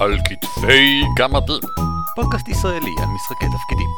על 0.00 0.16
כתפי 0.24 1.02
גמדים. 1.18 1.60
פודקאסט 2.16 2.48
ישראלי 2.48 2.90
על 2.98 3.08
משחקי 3.14 3.44
תפקידים. 3.46 3.88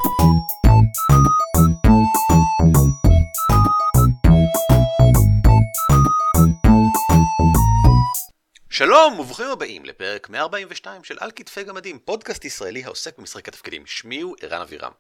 שלום 8.71 9.21
וברוכים 9.21 9.46
הבאים 9.53 9.85
לפרק 9.85 10.30
142 10.30 11.04
של 11.04 11.17
על 11.21 11.30
כתפי 11.37 11.65
גמדים, 11.65 11.99
פודקאסט 11.99 12.44
ישראלי 12.44 12.84
העוסק 12.84 13.19
במשחקי 13.19 13.50
תפקידים. 13.50 13.82
שמי 13.87 14.21
הוא 14.21 14.37
ערן 14.42 14.60
אבירם. 14.60 14.92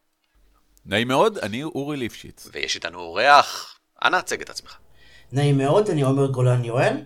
נעים 0.86 1.08
מאוד, 1.08 1.38
אני 1.38 1.64
אורי 1.64 1.96
ליפשיץ. 1.96 2.48
ויש 2.52 2.76
איתנו 2.76 2.98
אורח, 2.98 3.78
אנא 4.04 4.16
הצג 4.16 4.40
את 4.40 4.50
עצמך. 4.50 4.76
נעים 5.32 5.58
מאוד, 5.58 5.90
אני 5.90 6.02
עומר 6.02 6.26
גולן 6.26 6.64
יואל. 6.64 6.96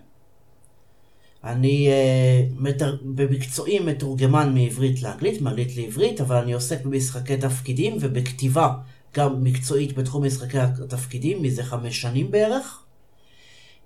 אני 1.47 1.89
uh, 1.89 2.55
מתר... 2.63 2.97
במקצועי 3.03 3.79
מתורגמן 3.79 4.55
מעברית 4.55 5.03
לאנגלית, 5.03 5.41
מאנגלית 5.41 5.77
לעברית, 5.77 6.21
אבל 6.21 6.37
אני 6.37 6.53
עוסק 6.53 6.85
במשחקי 6.85 7.37
תפקידים 7.37 7.97
ובכתיבה 8.01 8.73
גם 9.17 9.45
מקצועית 9.45 9.99
בתחום 9.99 10.25
משחקי 10.25 10.59
התפקידים 10.59 11.43
מזה 11.43 11.65
חמש 11.65 12.01
שנים 12.01 12.31
בערך. 12.31 12.83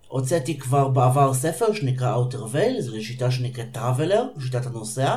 הוצאתי 0.09 0.59
כבר 0.59 0.89
בעבר 0.89 1.35
ספר 1.35 1.73
שנקרא 1.73 2.17
Outer 2.17 2.55
Veil, 2.55 2.81
זו 2.81 3.05
שיטה 3.05 3.31
שנקראת 3.31 3.77
Traveler, 3.77 4.43
שיטת 4.43 4.67
הנוסע, 4.67 5.17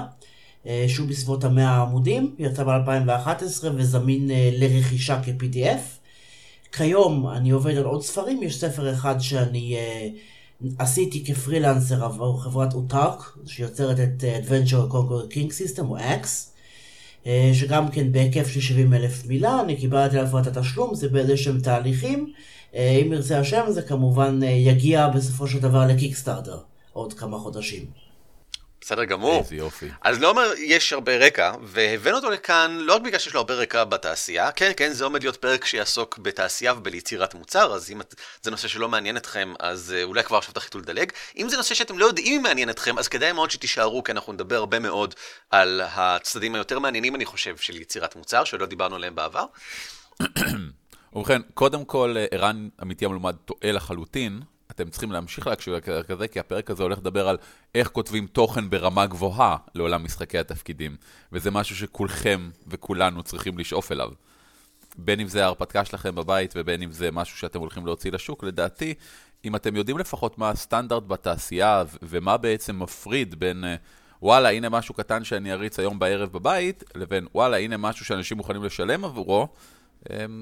uh, 0.63 0.67
שהוא 0.87 1.07
בסביבות 1.07 1.43
המאה 1.43 1.81
עמודים, 1.81 2.35
יצא 2.39 2.63
ב-2011 2.63 3.65
וזמין 3.75 4.29
uh, 4.29 4.33
לרכישה 4.59 5.21
כ-PDF. 5.23 5.81
כיום 6.71 7.27
אני 7.29 7.51
עובד 7.51 7.77
על 7.77 7.83
עוד 7.83 8.03
ספרים, 8.03 8.43
יש 8.43 8.59
ספר 8.59 8.93
אחד 8.93 9.19
שאני... 9.19 9.77
Uh, 9.77 10.33
עשיתי 10.77 11.25
כפרילנסר 11.25 12.05
עבור 12.05 12.43
חברת 12.43 12.73
אוטארק, 12.73 13.37
שיוצרת 13.45 13.99
את 13.99 14.23
אה, 14.23 14.39
Adventure 14.39 14.91
Conquer 14.91 15.33
King 15.33 15.49
System, 15.51 15.83
או 15.83 15.97
X, 15.97 16.27
אה, 17.25 17.51
שגם 17.53 17.91
כן 17.91 18.11
בהיקף 18.11 18.47
של 18.47 18.61
70 18.61 18.93
אלף 18.93 19.25
מילה, 19.25 19.61
אני 19.61 19.75
קיבלתי 19.75 20.17
על 20.17 20.25
הפרטת 20.25 20.57
התשלום, 20.57 20.95
זה 20.95 21.09
באיזה 21.09 21.37
שהם 21.37 21.59
תהליכים. 21.59 22.33
אה, 22.75 22.99
אם 23.01 23.13
ירצה 23.13 23.39
השם, 23.39 23.65
זה 23.69 23.81
כמובן 23.81 24.39
יגיע 24.43 25.07
בסופו 25.07 25.47
של 25.47 25.59
דבר 25.59 25.87
לקיקסטארטר, 25.87 26.57
עוד 26.93 27.13
כמה 27.13 27.37
חודשים. 27.37 28.02
בסדר 28.85 29.03
גמור. 29.03 29.39
איזה 29.39 29.55
יופי. 29.55 29.89
אז 30.01 30.21
לא 30.21 30.29
אומר, 30.29 30.53
יש 30.57 30.93
הרבה 30.93 31.17
רקע, 31.17 31.53
והבאנו 31.63 32.15
אותו 32.15 32.29
לכאן 32.29 32.77
לא 32.79 32.95
רק 32.95 33.01
בגלל 33.01 33.19
שיש 33.19 33.33
לו 33.33 33.39
הרבה 33.39 33.53
רקע 33.53 33.83
בתעשייה, 33.83 34.51
כן, 34.51 34.71
כן, 34.77 34.93
זה 34.93 35.03
עומד 35.03 35.23
להיות 35.23 35.37
פרק 35.37 35.65
שיעסוק 35.65 36.17
בתעשייה 36.17 36.73
וביצירת 36.73 37.35
מוצר, 37.35 37.73
אז 37.73 37.91
אם 37.91 38.01
זה 38.41 38.51
נושא 38.51 38.67
שלא 38.67 38.89
מעניין 38.89 39.17
אתכם, 39.17 39.53
אז 39.59 39.93
אה, 39.97 40.03
אולי 40.03 40.23
כבר 40.23 40.37
עכשיו 40.37 40.53
תחליטו 40.53 40.79
לדלג. 40.79 41.11
אם 41.37 41.49
זה 41.49 41.57
נושא 41.57 41.75
שאתם 41.75 41.99
לא 41.99 42.05
יודעים 42.05 42.33
אם 42.33 42.41
מעניין 42.41 42.69
אתכם, 42.69 42.99
אז 42.99 43.07
כדאי 43.07 43.31
מאוד 43.31 43.51
שתישארו, 43.51 44.03
כי 44.03 44.11
אנחנו 44.11 44.33
נדבר 44.33 44.55
הרבה 44.55 44.79
מאוד 44.79 45.15
על 45.51 45.81
הצדדים 45.85 46.55
היותר 46.55 46.79
מעניינים, 46.79 47.15
אני 47.15 47.25
חושב, 47.25 47.57
של 47.57 47.81
יצירת 47.81 48.15
מוצר, 48.15 48.43
שלא 48.43 48.65
דיברנו 48.65 48.95
עליהם 48.95 49.15
בעבר. 49.15 49.45
ובכן, 51.13 51.41
קודם 51.53 51.85
כל, 51.85 52.15
אה, 52.17 52.25
ערן 52.31 52.69
אמיתי 52.81 53.05
המלומד 53.05 53.35
טועה 53.45 53.71
לחלוטין. 53.71 54.41
אתם 54.75 54.89
צריכים 54.89 55.11
להמשיך 55.11 55.47
להקשיב 55.47 55.73
לפרק 55.73 56.11
הזה, 56.11 56.27
כי 56.27 56.39
הפרק 56.39 56.69
הזה 56.69 56.83
הולך 56.83 56.97
לדבר 56.97 57.27
על 57.27 57.37
איך 57.75 57.87
כותבים 57.87 58.27
תוכן 58.27 58.69
ברמה 58.69 59.05
גבוהה 59.05 59.57
לעולם 59.75 60.03
משחקי 60.03 60.37
התפקידים. 60.37 60.95
וזה 61.31 61.51
משהו 61.51 61.75
שכולכם 61.75 62.49
וכולנו 62.67 63.23
צריכים 63.23 63.57
לשאוף 63.57 63.91
אליו. 63.91 64.09
בין 64.97 65.19
אם 65.19 65.27
זה 65.27 65.43
ההרפתקה 65.43 65.85
שלכם 65.85 66.15
בבית 66.15 66.53
ובין 66.55 66.81
אם 66.81 66.91
זה 66.91 67.11
משהו 67.11 67.37
שאתם 67.37 67.59
הולכים 67.59 67.85
להוציא 67.85 68.11
לשוק, 68.11 68.43
לדעתי, 68.43 68.93
אם 69.45 69.55
אתם 69.55 69.75
יודעים 69.75 69.97
לפחות 69.97 70.37
מה 70.37 70.49
הסטנדרט 70.49 71.03
בתעשייה 71.07 71.83
ומה 72.01 72.37
בעצם 72.37 72.79
מפריד 72.79 73.39
בין 73.39 73.63
אה, 73.63 73.75
וואלה, 74.21 74.49
הנה 74.49 74.69
משהו 74.69 74.93
קטן 74.93 75.23
שאני 75.23 75.53
אריץ 75.53 75.79
היום 75.79 75.99
בערב 75.99 76.29
בבית, 76.31 76.83
לבין 76.95 77.27
וואלה, 77.35 77.57
הנה 77.57 77.77
משהו 77.77 78.05
שאנשים 78.05 78.37
מוכנים 78.37 78.63
לשלם 78.63 79.05
עבורו, 79.05 79.47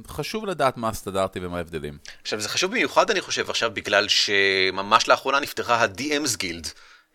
חשוב 0.07 0.45
לדעת 0.45 0.77
מה 0.77 0.89
הסטנדרטים 0.89 1.45
ומה 1.45 1.57
ההבדלים. 1.57 1.97
עכשיו, 2.21 2.39
זה 2.39 2.49
חשוב 2.49 2.71
במיוחד, 2.71 3.11
אני 3.11 3.21
חושב, 3.21 3.49
עכשיו, 3.49 3.71
בגלל 3.73 4.07
שממש 4.07 5.07
לאחרונה 5.07 5.39
נפתחה 5.39 5.75
ה-DM's 5.75 6.37
Guild, 6.37 6.67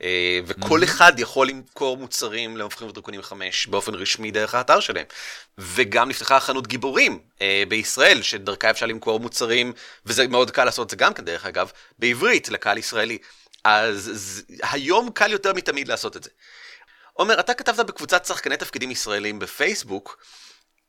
אה, 0.03 0.41
וכל 0.47 0.85
אחד 0.85 1.13
יכול 1.19 1.49
למכור 1.49 1.97
מוצרים 1.97 2.57
למבחרים 2.57 2.91
ודרקונים 2.91 3.23
5 3.23 3.67
באופן 3.67 3.95
רשמי 3.95 4.31
דרך 4.31 4.55
האתר 4.55 4.81
שלהם. 4.81 5.05
וגם 5.59 6.09
נפתחה 6.09 6.41
חנות 6.41 6.67
גיבורים 6.67 7.19
אה, 7.43 7.63
בישראל, 7.69 8.23
שדרכה 8.23 8.71
אפשר 8.71 8.87
למכור 8.87 9.21
מוצרים, 9.21 9.73
וזה 10.07 10.29
מאוד 10.29 10.51
קל 10.51 10.65
לעשות 10.65 10.87
את 10.87 10.91
זה 10.91 10.97
גם 10.97 11.15
כן, 11.15 11.25
דרך 11.25 11.47
אגב, 11.47 11.71
בעברית, 11.99 12.49
לקהל 12.49 12.79
ישראלי. 12.79 13.19
אז 13.65 14.43
היום 14.63 15.11
קל 15.11 15.33
יותר 15.33 15.53
מתמיד 15.53 15.89
לעשות 15.89 16.17
את 16.17 16.25
זה. 16.25 16.31
עומר, 17.13 17.41
אתה 17.41 17.55
כתבת 17.55 17.87
בקבוצת 17.87 18.25
שחקני 18.27 18.57
תפקידים 18.57 18.91
ישראלים 18.91 19.39
בפייסבוק, 19.39 20.19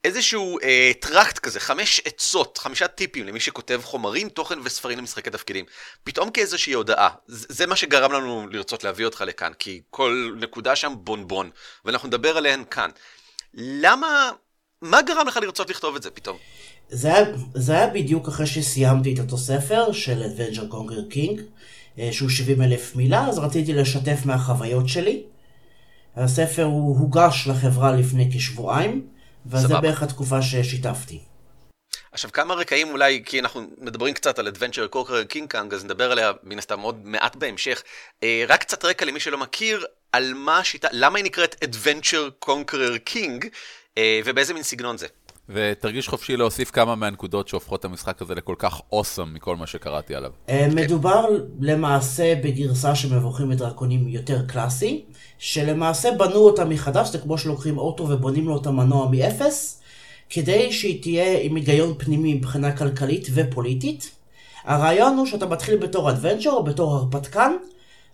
איזשהו 0.04 0.60
אה, 0.64 0.92
tract 1.00 1.40
כזה, 1.40 1.60
חמש 1.60 2.02
עצות, 2.06 2.58
חמישה 2.58 2.88
טיפים 2.88 3.28
למי 3.28 3.40
שכותב 3.40 3.82
חומרים, 3.84 4.30
תוכן 4.30 4.60
וספרים 4.64 4.98
למשחקי 4.98 5.30
תפקידים. 5.30 5.66
פתאום 6.04 6.32
כאיזושהי 6.32 6.74
הודעה. 6.74 7.10
זה, 7.28 7.46
זה 7.50 7.68
מה 7.68 7.76
שגרם 7.76 8.12
לנו 8.12 8.48
לרצות 8.52 8.84
להביא 8.84 9.06
אותך 9.06 9.24
לכאן, 9.28 9.52
כי 9.60 9.82
כל 9.90 10.36
נקודה 10.40 10.76
שם 10.76 10.94
בונבון, 10.98 11.50
ואנחנו 11.86 12.08
נדבר 12.08 12.38
עליהן 12.38 12.64
כאן. 12.72 12.90
למה, 13.54 14.32
מה 14.82 15.02
גרם 15.02 15.28
לך 15.28 15.38
לרצות 15.38 15.70
לכתוב 15.70 15.96
את 15.96 16.04
זה 16.04 16.12
פתאום? 16.12 16.38
זה 16.90 17.08
היה, 17.16 17.26
זה 17.56 17.74
היה 17.74 17.88
בדיוק 17.88 18.28
אחרי 18.28 18.48
שסיימתי 18.48 19.14
את 19.14 19.20
אותו 19.20 19.38
ספר 19.38 19.92
של 19.92 20.24
Adventure 20.24 20.74
Conquer 20.74 21.14
King, 21.14 21.42
אה, 22.00 22.10
שהוא 22.12 22.30
70 22.30 22.62
אלף 22.62 22.96
מילה, 22.96 23.28
אז 23.28 23.40
רציתי 23.40 23.74
לשתף 23.74 24.26
מהחוויות 24.26 24.90
שלי. 24.90 25.24
הספר 26.16 26.64
הוא 26.64 26.98
הוגש 27.00 27.48
לחברה 27.48 27.92
לפני 27.92 28.30
כשבועיים. 28.34 29.17
וזה 29.50 29.78
בערך 29.82 30.04
התקופה 30.04 30.42
ששיתפתי. 30.42 31.20
עכשיו 32.12 32.32
כמה 32.32 32.54
רקעים 32.54 32.90
אולי, 32.90 33.24
כי 33.26 33.40
אנחנו 33.40 33.62
מדברים 33.78 34.14
קצת 34.14 34.40
על 34.40 34.48
Adventure 34.48 34.96
Conqueror 34.96 35.34
King 35.34 35.54
Kong, 35.54 35.76
אז 35.76 35.86
נדבר 35.86 36.12
עליה 36.12 36.32
מן 36.44 36.58
הסתם 36.58 36.80
עוד 36.80 37.06
מעט 37.06 37.36
בהמשך. 37.36 37.84
אה, 38.24 38.46
רק 38.48 38.60
קצת 38.60 38.86
רקע 38.86 39.06
למי 39.06 39.20
שלא 39.20 39.38
מכיר, 39.38 39.86
על 40.12 40.34
מה 40.34 40.60
השיטה, 40.60 40.88
למה 40.92 41.18
היא 41.18 41.26
נקראת 41.26 41.64
Adventure 41.64 42.46
Conqueror 42.50 43.14
King, 43.14 43.48
אה, 43.98 44.20
ובאיזה 44.26 44.54
מין 44.54 44.64
סגנון 44.64 44.98
זה. 44.98 45.08
ותרגיש 45.50 46.08
חופשי 46.08 46.38
להוסיף 46.38 46.72
כמה 46.72 46.96
מהנקודות 46.96 47.48
שהופכות 47.48 47.80
את 47.80 47.86
המשחק 47.86 48.22
הזה 48.22 48.36
לכל 48.36 48.56
כך 48.58 48.82
אוסם 48.92 49.34
מכל 49.34 49.56
מה 49.56 49.68
שקראתי 49.68 50.16
עליו. 50.16 50.32
אה, 50.50 50.68
מדובר 50.76 51.26
למעשה 51.60 52.34
בגרסה 52.44 52.96
שמבוכים 52.96 53.54
דרקונים 53.54 54.08
יותר 54.08 54.46
קלאסי, 54.48 55.06
שלמעשה 55.38 56.12
בנו 56.12 56.40
אותה 56.40 56.66
מחדש, 56.66 57.10
זה 57.10 57.18
כמו 57.18 57.38
שלוקחים 57.38 57.78
אוטו 57.78 58.10
ובונים 58.10 58.48
לו 58.48 58.62
את 58.62 58.68
המנוע 58.68 59.10
מאפס, 59.12 59.82
כדי 60.30 60.72
שהיא 60.72 61.02
תהיה 61.02 61.40
עם 61.42 61.56
היגיון 61.56 61.94
פנימי 61.98 62.34
מבחינה 62.34 62.78
כלכלית 62.78 63.28
ופוליטית. 63.34 64.12
הרעיון 64.64 65.18
הוא 65.18 65.26
שאתה 65.26 65.46
מתחיל 65.46 65.78
בתור 65.78 66.10
adventurer 66.10 66.52
או 66.52 66.64
בתור 66.64 66.94
הרפתקן, 66.94 67.52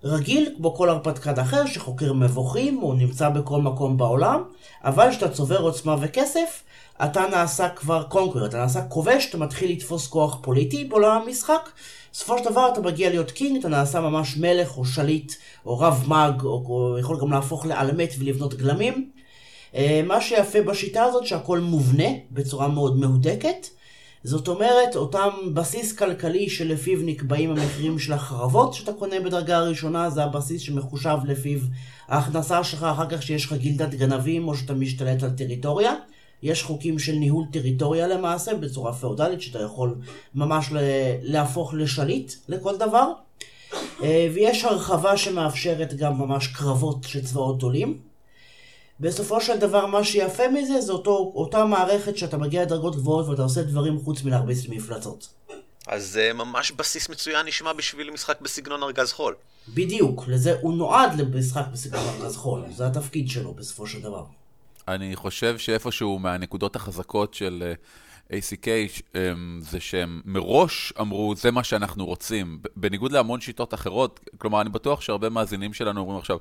רגיל 0.03 0.53
כמו 0.57 0.75
כל 0.75 0.89
הרפתקן 0.89 1.39
אחר 1.39 1.65
שחוקר 1.65 2.13
מבוכים, 2.13 2.75
הוא 2.75 2.95
נמצא 2.95 3.29
בכל 3.29 3.61
מקום 3.61 3.97
בעולם, 3.97 4.44
אבל 4.83 5.09
כשאתה 5.11 5.29
צובר 5.29 5.61
עוצמה 5.61 5.95
וכסף, 6.01 6.63
אתה 7.06 7.26
נעשה 7.31 7.70
כבר 7.70 8.04
conqueror, 8.03 8.46
אתה 8.46 8.58
נעשה 8.58 8.81
כובש, 8.81 9.30
אתה 9.30 9.38
מתחיל 9.38 9.72
לתפוס 9.72 10.08
כוח 10.08 10.38
פוליטי 10.42 10.84
בעולם 10.84 11.22
המשחק. 11.22 11.70
בסופו 12.12 12.38
של 12.38 12.46
דבר 12.50 12.70
אתה 12.74 12.81
מגיע 12.81 13.09
להיות 13.09 13.31
king, 13.31 13.59
אתה 13.59 13.68
נעשה 13.68 14.02
ממש 14.02 14.38
מלך 14.38 14.78
או 14.78 14.86
שליט 14.86 15.34
או 15.66 15.80
רב 15.80 16.04
מאג, 16.08 16.42
או, 16.42 16.50
או 16.50 16.98
יכול 17.00 17.20
גם 17.22 17.31
להפוך 17.31 17.66
לאלמט 17.66 18.09
ולבנות 18.20 18.54
גלמים. 18.54 19.09
אה, 19.76 20.02
מה 20.06 20.22
שיפה 20.22 20.62
בשיטה 20.62 21.04
הזאת 21.04 21.26
שהכל 21.26 21.59
מובנה 21.59 22.08
בצורה 22.31 22.68
מאוד 22.68 22.98
מהודקת. 22.98 23.68
זאת 24.24 24.48
אומרת, 24.48 24.96
אותם 24.96 25.30
בסיס 25.54 25.94
כלכלי 25.94 26.50
שלפיו 26.50 27.00
נקבעים 27.06 27.52
המחירים 27.52 28.00
של 28.00 28.13
החרבות 28.13 28.74
שאתה 28.74 28.94
קונה 28.94 29.19
בדרגה 29.19 29.57
הראשונה, 29.57 30.10
זה 30.10 30.24
הבסיס 30.24 30.62
שמחושב 30.62 31.18
לפיו 31.25 31.60
ההכנסה 32.07 32.63
שלך 32.63 32.84
אחר 32.84 33.10
כך 33.10 33.24
שיש 33.24 33.46
לך 33.46 33.54
גילדת 33.54 33.94
גנבים 33.94 34.48
או 34.48 34.56
שאתה 34.56 34.74
משתלט 34.74 35.24
על 35.24 35.30
טריטוריה. 35.30 35.94
יש 36.44 36.63
חוקים 36.63 37.00
של 37.00 37.12
ניהול 37.12 37.45
טריטוריה 37.51 38.07
למעשה, 38.07 38.56
בצורה 38.56 38.94
פאודלית, 38.94 39.42
שאתה 39.42 39.62
יכול 39.62 39.95
ממש 40.36 40.69
להפוך 41.22 41.74
לשליט 41.74 42.34
לכל 42.48 42.78
דבר. 42.78 43.12
אה, 44.04 44.28
ויש 44.34 44.63
הרחבה 44.63 45.18
שמאפשרת 45.18 45.94
גם 45.94 46.18
ממש 46.18 46.48
קרבות 46.48 46.98
של 47.04 47.25
צבאות 47.25 47.57
גדולים. 47.57 47.98
בסופו 49.00 49.42
של 49.42 49.57
דבר 49.57 49.86
מה 49.86 50.04
שיפה 50.04 50.48
מזה 50.48 50.81
זה 50.81 50.92
אותו, 50.92 51.31
אותה 51.36 51.66
מערכת 51.66 52.18
שאתה 52.18 52.38
מגיע 52.38 52.62
לדרגות 52.62 52.96
גבוהות 52.96 53.28
ואתה 53.28 53.42
עושה 53.42 53.63
דברים 53.63 54.00
חוץ 54.00 54.24
מלהרביץ 54.24 54.68
מפלצות. 54.69 55.30
אז 55.88 56.07
זה 56.07 56.31
ממש 56.34 56.72
בסיס 56.72 57.10
מצוין 57.10 57.46
נשמע 57.46 57.74
בשביל 57.74 58.10
משחק 58.10 58.42
בסגנון 58.42 58.84
ארגז 58.84 59.12
חול. 59.12 59.36
בדיוק, 59.74 60.24
לזה 60.28 60.56
הוא 60.62 60.74
נועד 60.74 61.19
למשחק 61.19 61.63
בסגנון 61.72 62.04
ארגז 62.07 62.36
חול, 62.36 62.63
זה 62.75 62.88
התפקיד 62.88 63.30
שלו 63.30 63.54
בסופו 63.54 63.88
של 63.88 64.01
דבר. 64.01 64.24
אני 64.88 65.15
חושב 65.15 65.57
שאיפשהו 65.57 66.19
מהנקודות 66.19 66.75
החזקות 66.75 67.33
של 67.33 67.63
אה, 67.65 67.74
ACK 68.39 68.68
אמ, 69.15 69.59
זה 69.62 69.80
שהם 69.80 70.21
מראש 70.25 70.94
אמרו, 71.00 71.35
זה 71.35 71.51
מה 71.51 71.63
שאנחנו 71.63 72.06
רוצים. 72.06 72.59
בניגוד 72.75 73.12
להמון 73.12 73.41
שיטות 73.41 73.74
אחרות, 73.74 74.19
כלומר, 74.38 74.62
אני 74.62 74.69
בטוח 74.69 75.01
שהרבה 75.01 75.30
מאזינים 75.30 75.74
שלנו 75.74 76.01
אומרים 76.01 76.19
עכשיו, 76.19 76.38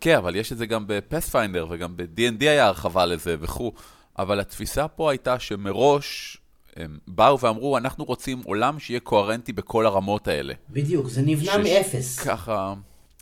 כן, 0.00 0.16
אבל 0.16 0.36
יש 0.36 0.52
את 0.52 0.58
זה 0.58 0.66
גם 0.66 0.84
בפאת'פיינדר, 0.86 1.66
וגם 1.70 1.96
ב-D&D 1.96 2.40
היה 2.40 2.66
הרחבה 2.66 3.06
לזה 3.06 3.36
וכו', 3.40 3.72
אבל 4.18 4.40
התפיסה 4.40 4.88
פה 4.88 5.10
הייתה 5.10 5.38
שמראש 5.38 6.38
הם 6.76 6.98
באו 7.08 7.40
ואמרו, 7.40 7.78
אנחנו 7.78 8.04
רוצים 8.04 8.42
עולם 8.44 8.78
שיהיה 8.78 9.00
קוהרנטי 9.00 9.52
בכל 9.52 9.86
הרמות 9.86 10.28
האלה. 10.28 10.54
בדיוק, 10.70 11.08
זה 11.08 11.22
נבנה 11.22 11.52
ש... 11.52 11.56
מאפס. 11.56 12.18
ככה... 12.18 12.74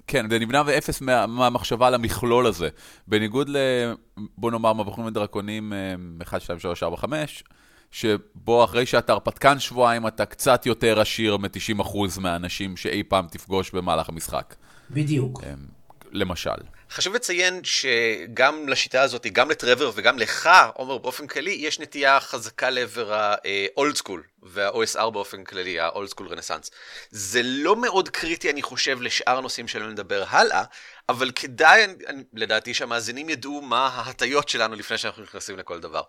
כן, 0.07 0.31
זה 0.31 0.39
נבנה 0.39 0.63
מאפס 0.63 1.01
מה, 1.01 1.27
מהמחשבה 1.27 1.91
למכלול 1.91 2.47
הזה. 2.47 2.69
בניגוד 3.07 3.49
ל... 3.49 3.57
בוא 4.39 4.51
נאמר, 4.51 4.73
מבוכים 4.73 5.05
ודרקונים 5.05 5.73
1, 6.23 6.41
2, 6.41 6.59
3, 6.59 6.83
4, 6.83 6.97
5, 6.97 7.45
שבו 7.91 8.65
אחרי 8.65 8.87
שאתה 8.87 9.13
הרפתקן 9.13 9.59
שבועיים, 9.59 10.07
אתה 10.07 10.27
קצת 10.27 10.67
יותר 10.67 11.01
עשיר 11.01 11.37
מ-90% 11.37 11.97
מהאנשים 12.21 12.77
שאי 12.77 13.03
פעם 13.03 13.27
תפגוש 13.31 13.71
במהלך 13.71 14.09
המשחק. 14.09 14.55
בדיוק. 14.91 15.43
למשל. 16.13 16.51
חשוב 16.91 17.15
לציין 17.15 17.61
שגם 17.65 18.69
לשיטה 18.69 19.03
הזאת, 19.03 19.27
גם 19.27 19.51
לטרוור 19.51 19.93
וגם 19.95 20.19
לך, 20.19 20.51
עומר, 20.75 20.99
באופן 20.99 21.27
כללי, 21.27 21.51
יש 21.51 21.81
נטייה 21.81 22.21
חזקה 22.21 22.71
לעבר 22.71 23.13
ה-old 23.13 23.97
school 24.03 24.21
וה-OSR 24.43 25.11
באופן 25.11 25.45
כללי, 25.45 25.81
ה-old 25.81 26.11
school 26.15 26.33
renaissance. 26.33 26.71
זה 27.11 27.41
לא 27.45 27.77
מאוד 27.77 28.09
קריטי, 28.09 28.51
אני 28.51 28.63
חושב, 28.63 29.03
לשאר 29.03 29.39
הנושאים 29.39 29.69
שלנו 29.69 29.89
לדבר 29.89 30.25
הלאה, 30.29 30.65
אבל 31.09 31.31
כדאי, 31.31 31.87
לדעתי, 32.35 32.75
שהמאזינים 32.75 33.29
ידעו 33.29 33.61
מה 33.61 33.87
ההטיות 33.87 34.49
שלנו 34.49 34.75
לפני 34.75 34.99
שאנחנו 34.99 35.23
נכנסים 35.23 35.59
לכל 35.59 35.81
דבר. 35.81 36.03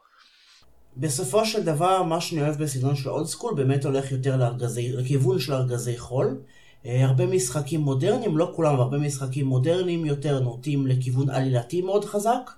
בסופו 0.97 1.45
של 1.45 1.63
דבר, 1.63 2.03
מה 2.03 2.21
שאני 2.21 2.41
אוהב 2.41 2.63
בסגנון 2.63 2.95
של 2.95 3.09
אולד 3.09 3.25
סקול 3.25 3.53
באמת 3.55 3.85
הולך 3.85 4.11
יותר 4.11 4.35
לארגזי, 4.35 4.91
לכיוון 4.91 5.39
של 5.39 5.53
ארגזי 5.53 5.97
חול. 5.97 6.37
אה, 6.87 7.05
הרבה 7.05 7.25
משחקים 7.25 7.81
מודרניים, 7.81 8.37
לא 8.37 8.51
כולם, 8.55 8.73
אבל 8.73 8.81
הרבה 8.81 8.97
משחקים 8.97 9.45
מודרניים 9.45 10.05
יותר 10.05 10.39
נוטים 10.39 10.87
לכיוון 10.87 11.29
עלילתי 11.29 11.81
מאוד 11.81 12.05
חזק, 12.05 12.51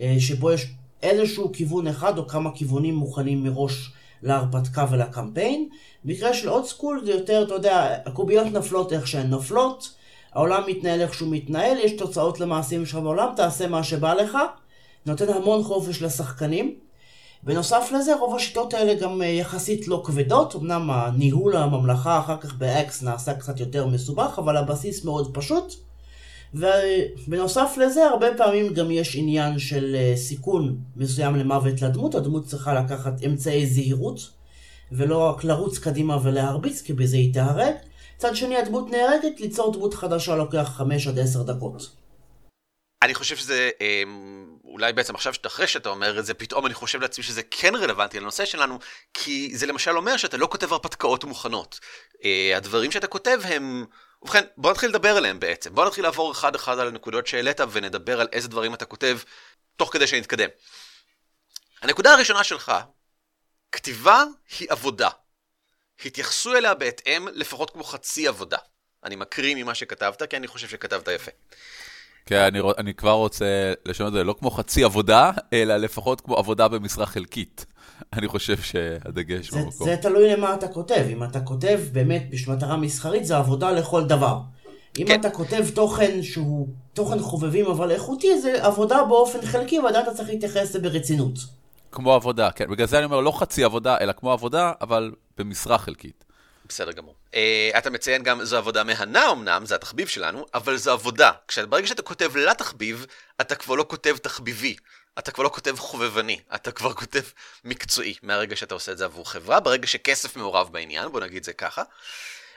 אה, 0.00 0.16
שבו 0.18 0.52
יש 0.52 0.66
איזשהו 1.02 1.52
כיוון 1.52 1.86
אחד 1.86 2.18
או 2.18 2.28
כמה 2.28 2.50
כיוונים 2.54 2.94
מוכנים 2.94 3.44
מראש 3.44 3.92
להרפתקה 4.22 4.86
ולקמפיין. 4.90 5.68
במקרה 6.04 6.34
של 6.34 6.48
אולד 6.48 6.64
סקול 6.64 7.02
זה 7.04 7.12
יותר, 7.12 7.42
אתה 7.42 7.54
יודע, 7.54 7.96
הקוביות 8.06 8.46
נפלות 8.46 8.92
איך 8.92 9.06
שהן 9.06 9.26
נופלות, 9.26 9.94
העולם 10.32 10.62
מתנהל 10.68 11.00
איך 11.00 11.14
שהוא 11.14 11.28
מתנהל, 11.32 11.78
יש 11.78 11.92
תוצאות 11.92 12.40
למעשים 12.40 12.86
שם 12.86 13.02
בעולם, 13.02 13.28
תעשה 13.36 13.68
מה 13.68 13.84
שבא 13.84 14.14
לך, 14.14 14.38
נותן 15.06 15.28
המון 15.28 15.62
חופש 15.62 16.02
לשחקנים. 16.02 16.74
בנוסף 17.46 17.88
לזה, 17.94 18.14
רוב 18.14 18.34
השיטות 18.34 18.74
האלה 18.74 18.94
גם 18.94 19.22
אה, 19.22 19.26
יחסית 19.26 19.88
לא 19.88 20.02
כבדות, 20.04 20.56
אמנם 20.56 20.90
הניהול 20.90 21.56
הממלכה 21.56 22.18
אחר 22.18 22.36
כך 22.40 22.54
ב-X 22.58 23.04
נעשה 23.04 23.34
קצת 23.34 23.60
יותר 23.60 23.86
מסובך, 23.86 24.34
אבל 24.38 24.56
הבסיס 24.56 25.04
מאוד 25.04 25.34
פשוט. 25.34 25.74
ובנוסף 26.54 27.74
לזה, 27.76 28.06
הרבה 28.06 28.26
פעמים 28.36 28.74
גם 28.74 28.90
יש 28.90 29.16
עניין 29.16 29.58
של 29.58 29.96
אה, 29.98 30.16
סיכון 30.16 30.78
מסוים 30.96 31.36
למוות 31.36 31.82
לדמות, 31.82 32.14
הדמות 32.14 32.46
צריכה 32.46 32.74
לקחת 32.74 33.22
אמצעי 33.26 33.66
זהירות, 33.66 34.30
ולא 34.92 35.18
רק 35.18 35.44
לרוץ 35.44 35.78
קדימה 35.78 36.18
ולהרביץ, 36.22 36.82
כי 36.82 36.92
בזה 36.92 37.16
היא 37.16 37.34
תהרג. 37.34 37.74
מצד 38.16 38.36
שני, 38.36 38.56
הדמות 38.56 38.90
נהרגת, 38.90 39.40
ליצור 39.40 39.72
דמות 39.72 39.94
חדשה 39.94 40.36
לוקח 40.36 40.72
5 40.76 41.06
עד 41.06 41.18
10 41.18 41.42
דקות. 41.42 41.96
אני 43.02 43.14
חושב 43.14 43.36
שזה, 43.36 43.70
אמ, 43.80 44.55
אולי 44.66 44.92
בעצם 44.92 45.14
עכשיו 45.14 45.32
אחרי 45.46 45.66
שאתה 45.66 45.88
אומר 45.88 46.18
את 46.18 46.26
זה, 46.26 46.34
פתאום 46.34 46.66
אני 46.66 46.74
חושב 46.74 47.00
לעצמי 47.00 47.24
שזה 47.24 47.42
כן 47.50 47.74
רלוונטי 47.74 48.20
לנושא 48.20 48.44
שלנו, 48.44 48.78
כי 49.14 49.56
זה 49.56 49.66
למשל 49.66 49.96
אומר 49.96 50.16
שאתה 50.16 50.36
לא 50.36 50.46
כותב 50.50 50.72
הרפתקאות 50.72 51.24
מוכנות. 51.24 51.80
אה, 52.24 52.56
הדברים 52.56 52.90
שאתה 52.90 53.06
כותב 53.06 53.40
הם... 53.44 53.84
ובכן, 54.22 54.44
בוא 54.56 54.70
נתחיל 54.70 54.90
לדבר 54.90 55.16
עליהם 55.16 55.40
בעצם. 55.40 55.74
בוא 55.74 55.86
נתחיל 55.86 56.04
לעבור 56.04 56.32
אחד 56.32 56.54
אחד 56.54 56.78
על 56.78 56.88
הנקודות 56.88 57.26
שהעלית 57.26 57.60
ונדבר 57.70 58.20
על 58.20 58.28
איזה 58.32 58.48
דברים 58.48 58.74
אתה 58.74 58.84
כותב, 58.84 59.18
תוך 59.76 59.92
כדי 59.92 60.06
שנתקדם. 60.06 60.48
הנקודה 61.82 62.12
הראשונה 62.12 62.44
שלך, 62.44 62.72
כתיבה 63.72 64.24
היא 64.58 64.68
עבודה. 64.70 65.08
התייחסו 66.04 66.54
אליה 66.54 66.74
בהתאם 66.74 67.28
לפחות 67.32 67.70
כמו 67.70 67.84
חצי 67.84 68.28
עבודה. 68.28 68.58
אני 69.04 69.16
מקריא 69.16 69.54
ממה 69.54 69.74
שכתבת, 69.74 70.22
כי 70.30 70.36
אני 70.36 70.46
חושב 70.46 70.68
שכתבת 70.68 71.08
יפה. 71.08 71.30
כן, 72.26 72.40
אני, 72.40 72.58
אני 72.78 72.94
כבר 72.94 73.12
רוצה 73.12 73.72
לשנות 73.86 74.08
את 74.08 74.12
זה, 74.12 74.24
לא 74.24 74.34
כמו 74.38 74.50
חצי 74.50 74.84
עבודה, 74.84 75.30
אלא 75.52 75.76
לפחות 75.76 76.20
כמו 76.20 76.36
עבודה 76.36 76.68
במשרה 76.68 77.06
חלקית. 77.06 77.66
אני 78.16 78.28
חושב 78.28 78.56
שהדגש 78.56 79.50
זה, 79.50 79.58
במקום. 79.58 79.86
זה 79.86 79.96
תלוי 79.96 80.32
למה 80.36 80.54
אתה 80.54 80.68
כותב. 80.68 81.04
אם 81.12 81.24
אתה 81.24 81.40
כותב 81.40 81.80
באמת 81.92 82.22
במטרה 82.46 82.76
מסחרית, 82.76 83.24
זה 83.24 83.36
עבודה 83.36 83.70
לכל 83.70 84.04
דבר. 84.04 84.40
אם 84.98 85.06
כן. 85.06 85.20
אתה 85.20 85.30
כותב 85.30 85.64
תוכן 85.74 86.22
שהוא 86.22 86.68
תוכן 86.94 87.18
חובבים 87.18 87.66
אבל 87.66 87.90
איכותי, 87.90 88.40
זה 88.40 88.64
עבודה 88.64 89.04
באופן 89.04 89.42
חלקי, 89.42 89.78
ועדיין 89.78 90.04
אתה 90.04 90.14
צריך 90.14 90.28
להתייחס 90.28 90.56
לזה 90.56 90.78
ברצינות. 90.78 91.38
כמו 91.92 92.12
עבודה, 92.12 92.50
כן. 92.50 92.70
בגלל 92.70 92.86
זה 92.86 92.96
אני 92.98 93.04
אומר, 93.04 93.20
לא 93.20 93.38
חצי 93.38 93.64
עבודה, 93.64 93.96
אלא 94.00 94.12
כמו 94.12 94.32
עבודה, 94.32 94.72
אבל 94.80 95.12
במשרה 95.38 95.78
חלקית. 95.78 96.25
בסדר 96.68 96.92
גמור. 96.92 97.14
Uh, 97.32 97.78
אתה 97.78 97.90
מציין 97.90 98.22
גם, 98.22 98.44
זו 98.44 98.56
עבודה 98.56 98.84
מהנה 98.84 99.32
אמנם, 99.32 99.66
זה 99.66 99.74
התחביב 99.74 100.08
שלנו, 100.08 100.46
אבל 100.54 100.76
זו 100.76 100.92
עבודה. 100.92 101.30
ברגע 101.68 101.86
שאתה 101.86 102.02
כותב 102.02 102.36
לתחביב, 102.36 103.06
אתה 103.40 103.54
כבר 103.54 103.74
לא 103.74 103.84
כותב 103.88 104.16
תחביבי. 104.16 104.76
אתה 105.18 105.30
כבר 105.30 105.44
לא 105.44 105.48
כותב 105.48 105.76
חובבני, 105.78 106.40
אתה 106.54 106.72
כבר 106.72 106.92
כותב 106.92 107.22
מקצועי, 107.64 108.14
מהרגע 108.22 108.56
שאתה 108.56 108.74
עושה 108.74 108.92
את 108.92 108.98
זה 108.98 109.04
עבור 109.04 109.30
חברה, 109.30 109.60
ברגע 109.60 109.86
שכסף 109.86 110.36
מעורב 110.36 110.72
בעניין, 110.72 111.08
בוא 111.08 111.20
נגיד 111.20 111.44
זה 111.44 111.52
ככה. 111.52 111.82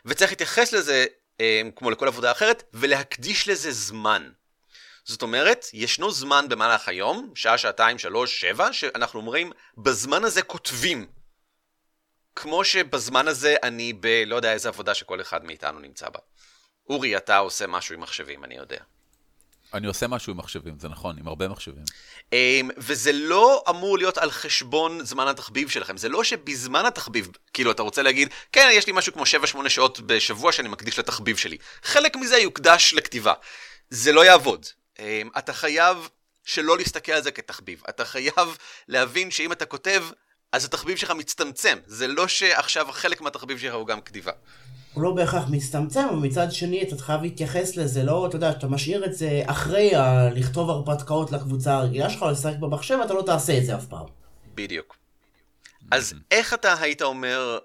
וצריך 0.05 0.31
להתייחס 0.31 0.73
לזה, 0.73 1.05
uh, 1.37 1.41
כמו 1.75 1.91
לכל 1.91 2.07
עבודה 2.07 2.31
אחרת, 2.31 2.63
ולהקדיש 2.73 3.47
לזה 3.47 3.71
זמן. 3.71 4.29
זאת 5.05 5.21
אומרת, 5.21 5.65
ישנו 5.73 6.11
זמן 6.11 6.45
במהלך 6.49 6.87
היום, 6.87 7.31
שעה, 7.35 7.57
שעתיים, 7.57 7.99
שלוש, 7.99 8.41
שבע, 8.41 8.73
שאנחנו 8.73 9.19
אומרים, 9.19 9.51
בזמן 9.77 10.23
הזה 10.23 10.41
כותבים 10.41 11.07
כמו 12.41 12.63
שבזמן 12.63 13.27
הזה 13.27 13.55
אני 13.63 13.93
ב... 13.99 14.23
לא 14.27 14.35
יודע 14.35 14.53
איזה 14.53 14.69
עבודה 14.69 14.93
שכל 14.93 15.21
אחד 15.21 15.45
מאיתנו 15.45 15.79
נמצא 15.79 16.09
בה. 16.09 16.19
אורי, 16.89 17.17
אתה 17.17 17.37
עושה 17.37 17.67
משהו 17.67 17.95
עם 17.95 18.01
מחשבים, 18.01 18.43
אני 18.43 18.55
יודע. 18.55 18.77
אני 19.73 19.87
עושה 19.87 20.07
משהו 20.07 20.31
עם 20.31 20.37
מחשבים, 20.37 20.79
זה 20.79 20.89
נכון, 20.89 21.17
עם 21.19 21.27
הרבה 21.27 21.47
מחשבים. 21.47 21.83
אמ, 22.33 22.69
וזה 22.77 23.11
לא 23.11 23.63
אמור 23.69 23.97
להיות 23.97 24.17
על 24.17 24.31
חשבון 24.31 25.05
זמן 25.05 25.27
התחביב 25.27 25.69
שלכם. 25.69 25.97
זה 25.97 26.09
לא 26.09 26.23
שבזמן 26.23 26.85
התחביב, 26.85 27.29
כאילו, 27.53 27.71
אתה 27.71 27.83
רוצה 27.83 28.01
להגיד, 28.01 28.29
כן, 28.51 28.69
יש 28.73 28.87
לי 28.87 28.93
משהו 28.93 29.13
כמו 29.13 29.23
7-8 29.63 29.69
שעות 29.69 29.99
בשבוע 29.99 30.51
שאני 30.51 30.69
מקדיש 30.69 30.99
לתחביב 30.99 31.37
שלי. 31.37 31.57
חלק 31.83 32.15
מזה 32.15 32.37
יוקדש 32.37 32.93
לכתיבה. 32.93 33.33
זה 33.89 34.11
לא 34.11 34.25
יעבוד. 34.25 34.65
אמ, 34.99 35.29
אתה 35.37 35.53
חייב 35.53 36.09
שלא 36.43 36.77
להסתכל 36.77 37.11
על 37.11 37.23
זה 37.23 37.31
כתחביב. 37.31 37.83
אתה 37.89 38.05
חייב 38.05 38.57
להבין 38.87 39.31
שאם 39.31 39.51
אתה 39.51 39.65
כותב, 39.65 40.03
אז 40.51 40.65
התחביב 40.65 40.97
שלך 40.97 41.11
מצטמצם. 41.11 41.77
זה 41.85 42.07
לא 42.07 42.27
שעכשיו 42.27 42.87
חלק 42.91 43.21
מהתחביב 43.21 43.57
שלך 43.57 43.73
הוא 43.73 43.87
גם 43.87 44.01
כתיבה. 44.01 44.31
הוא 44.93 45.03
לא 45.03 45.11
בהכרח 45.11 45.43
מצטמצם, 45.49 46.05
אבל 46.09 46.17
מצד 46.17 46.51
שני 46.51 46.83
אתה 46.83 46.97
חייב 47.03 47.21
להתייחס 47.21 47.75
לזה, 47.75 48.03
לא, 48.03 48.27
אתה 48.27 48.35
יודע, 48.35 48.49
אתה 48.49 48.67
משאיר 48.67 49.05
את 49.05 49.13
זה 49.13 49.41
אחרי 49.45 49.95
ה- 49.95 50.29
לכתוב 50.29 50.69
הרפתקאות 50.69 51.31
לקבוצה 51.31 51.73
הרגילה 51.73 52.09
שלך, 52.09 52.21
או 52.21 52.31
לשחק 52.31 52.55
במחשב, 52.59 52.97
אתה 53.05 53.13
לא 53.13 53.21
תעשה 53.21 53.57
את 53.57 53.65
זה 53.65 53.75
אף 53.75 53.85
פעם. 53.85 54.05
בדיוק. 54.55 54.95
אז 55.91 56.13
איך 56.31 56.53
אתה 56.53 56.73
היית 56.81 57.01
אומר, 57.01 57.57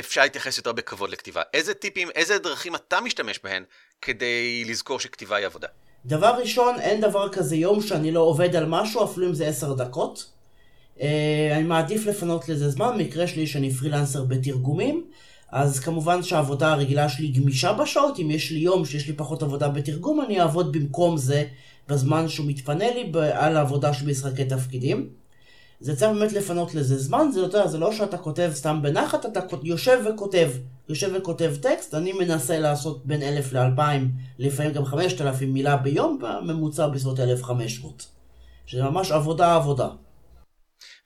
אפשר 0.00 0.20
להתייחס 0.20 0.58
יותר 0.58 0.72
בכבוד 0.72 1.10
לכתיבה? 1.10 1.42
איזה 1.54 1.74
טיפים, 1.74 2.08
איזה 2.14 2.38
דרכים 2.38 2.74
אתה 2.74 3.00
משתמש 3.00 3.40
בהן 3.44 3.64
כדי 4.02 4.64
לזכור 4.66 5.00
שכתיבה 5.00 5.36
היא 5.36 5.46
עבודה? 5.46 5.68
דבר 6.06 6.34
ראשון, 6.40 6.80
אין 6.80 7.00
דבר 7.00 7.28
כזה 7.32 7.56
יום 7.56 7.82
שאני 7.82 8.12
לא 8.12 8.20
עובד 8.20 8.56
על 8.56 8.66
משהו, 8.66 9.04
אפילו 9.04 9.26
אם 9.26 9.34
זה 9.34 9.46
עשר 9.46 9.72
דקות. 9.72 10.30
אה, 11.00 11.56
אני 11.56 11.62
מעדיף 11.62 12.06
לפנות 12.06 12.48
לזה 12.48 12.70
זמן, 12.70 12.90
במקרה 12.94 13.26
שלי 13.26 13.46
שאני 13.46 13.70
פרילנסר 13.70 14.24
בתרגומים, 14.24 15.04
אז 15.52 15.78
כמובן 15.78 16.22
שהעבודה 16.22 16.72
הרגילה 16.72 17.08
שלי 17.08 17.28
גמישה 17.28 17.72
בשעות, 17.72 18.18
אם 18.18 18.30
יש 18.30 18.50
לי 18.50 18.58
יום 18.58 18.84
שיש 18.84 19.06
לי 19.06 19.12
פחות 19.12 19.42
עבודה 19.42 19.68
בתרגום, 19.68 20.20
אני 20.20 20.40
אעבוד 20.40 20.72
במקום 20.72 21.16
זה 21.16 21.44
בזמן 21.88 22.28
שהוא 22.28 22.46
מתפנה 22.46 22.84
לי 22.94 23.12
על 23.32 23.56
העבודה 23.56 23.92
של 23.92 24.06
משחקי 24.06 24.44
תפקידים. 24.44 25.08
זה 25.80 25.96
צריך 25.96 26.10
באמת 26.10 26.32
לפנות 26.32 26.74
לזה 26.74 26.98
זמן, 26.98 27.26
זה, 27.34 27.40
יותר, 27.40 27.68
זה 27.68 27.78
לא 27.78 27.92
שאתה 27.92 28.18
כותב 28.18 28.50
סתם 28.54 28.78
בנחת, 28.82 29.26
אתה 29.26 29.40
יושב 29.62 29.98
וכותב, 30.10 30.50
יושב 30.88 31.10
וכותב 31.14 31.54
טקסט, 31.60 31.94
אני 31.94 32.12
מנסה 32.12 32.58
לעשות 32.58 33.06
בין 33.06 33.22
אלף 33.22 33.52
לאלפיים, 33.52 34.10
לפעמים 34.38 34.72
גם 34.72 34.84
חמשת 34.84 35.20
אלפים 35.20 35.52
מילה 35.52 35.76
ביום, 35.76 36.18
בממוצע 36.20 36.88
בסביבות 36.88 37.20
אלף 37.20 37.42
חמש 37.42 37.80
מאות. 37.80 38.06
שזה 38.66 38.82
ממש 38.82 39.10
עבודה 39.10 39.54
עבודה. 39.54 39.88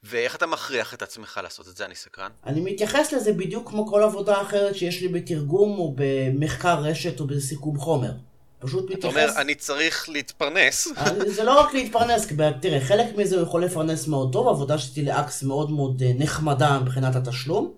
ואיך 0.05 0.35
אתה 0.35 0.45
מכריח 0.45 0.93
את 0.93 1.01
עצמך 1.01 1.39
לעשות 1.43 1.67
את 1.67 1.77
זה? 1.77 1.85
אני 1.85 1.95
סקרן. 1.95 2.29
אני 2.45 2.61
מתייחס 2.61 3.13
לזה 3.13 3.33
בדיוק 3.33 3.69
כמו 3.69 3.87
כל 3.87 4.03
עבודה 4.03 4.41
אחרת 4.41 4.75
שיש 4.75 5.01
לי 5.01 5.07
בתרגום 5.07 5.79
או 5.79 5.93
במחקר 5.95 6.79
רשת 6.79 7.19
או 7.19 7.27
בסיכום 7.27 7.79
חומר. 7.79 8.11
פשוט 8.59 8.83
מתייחס... 8.83 8.99
אתה 8.99 9.07
אומר, 9.07 9.41
אני 9.41 9.55
צריך 9.55 10.09
להתפרנס. 10.09 10.87
זה 11.27 11.43
לא 11.43 11.59
רק 11.59 11.73
להתפרנס, 11.73 12.27
תראה, 12.61 12.81
חלק 12.81 13.17
מזה 13.17 13.35
הוא 13.35 13.43
יכול 13.43 13.63
לפרנס 13.63 14.07
מאוד 14.07 14.33
טוב, 14.33 14.47
עבודה 14.47 14.77
שלי 14.77 15.05
לאקס 15.05 15.43
מאוד 15.43 15.71
מאוד 15.71 16.03
אה, 16.05 16.11
נחמדה 16.15 16.79
מבחינת 16.79 17.15
התשלום. 17.15 17.71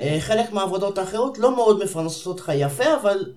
אה, 0.00 0.16
חלק 0.20 0.52
מהעבודות 0.52 0.98
האחרות 0.98 1.38
לא 1.38 1.56
מאוד 1.56 1.84
מפרנסות 1.84 2.26
אותך 2.26 2.52
יפה, 2.54 2.94
אבל 3.02 3.32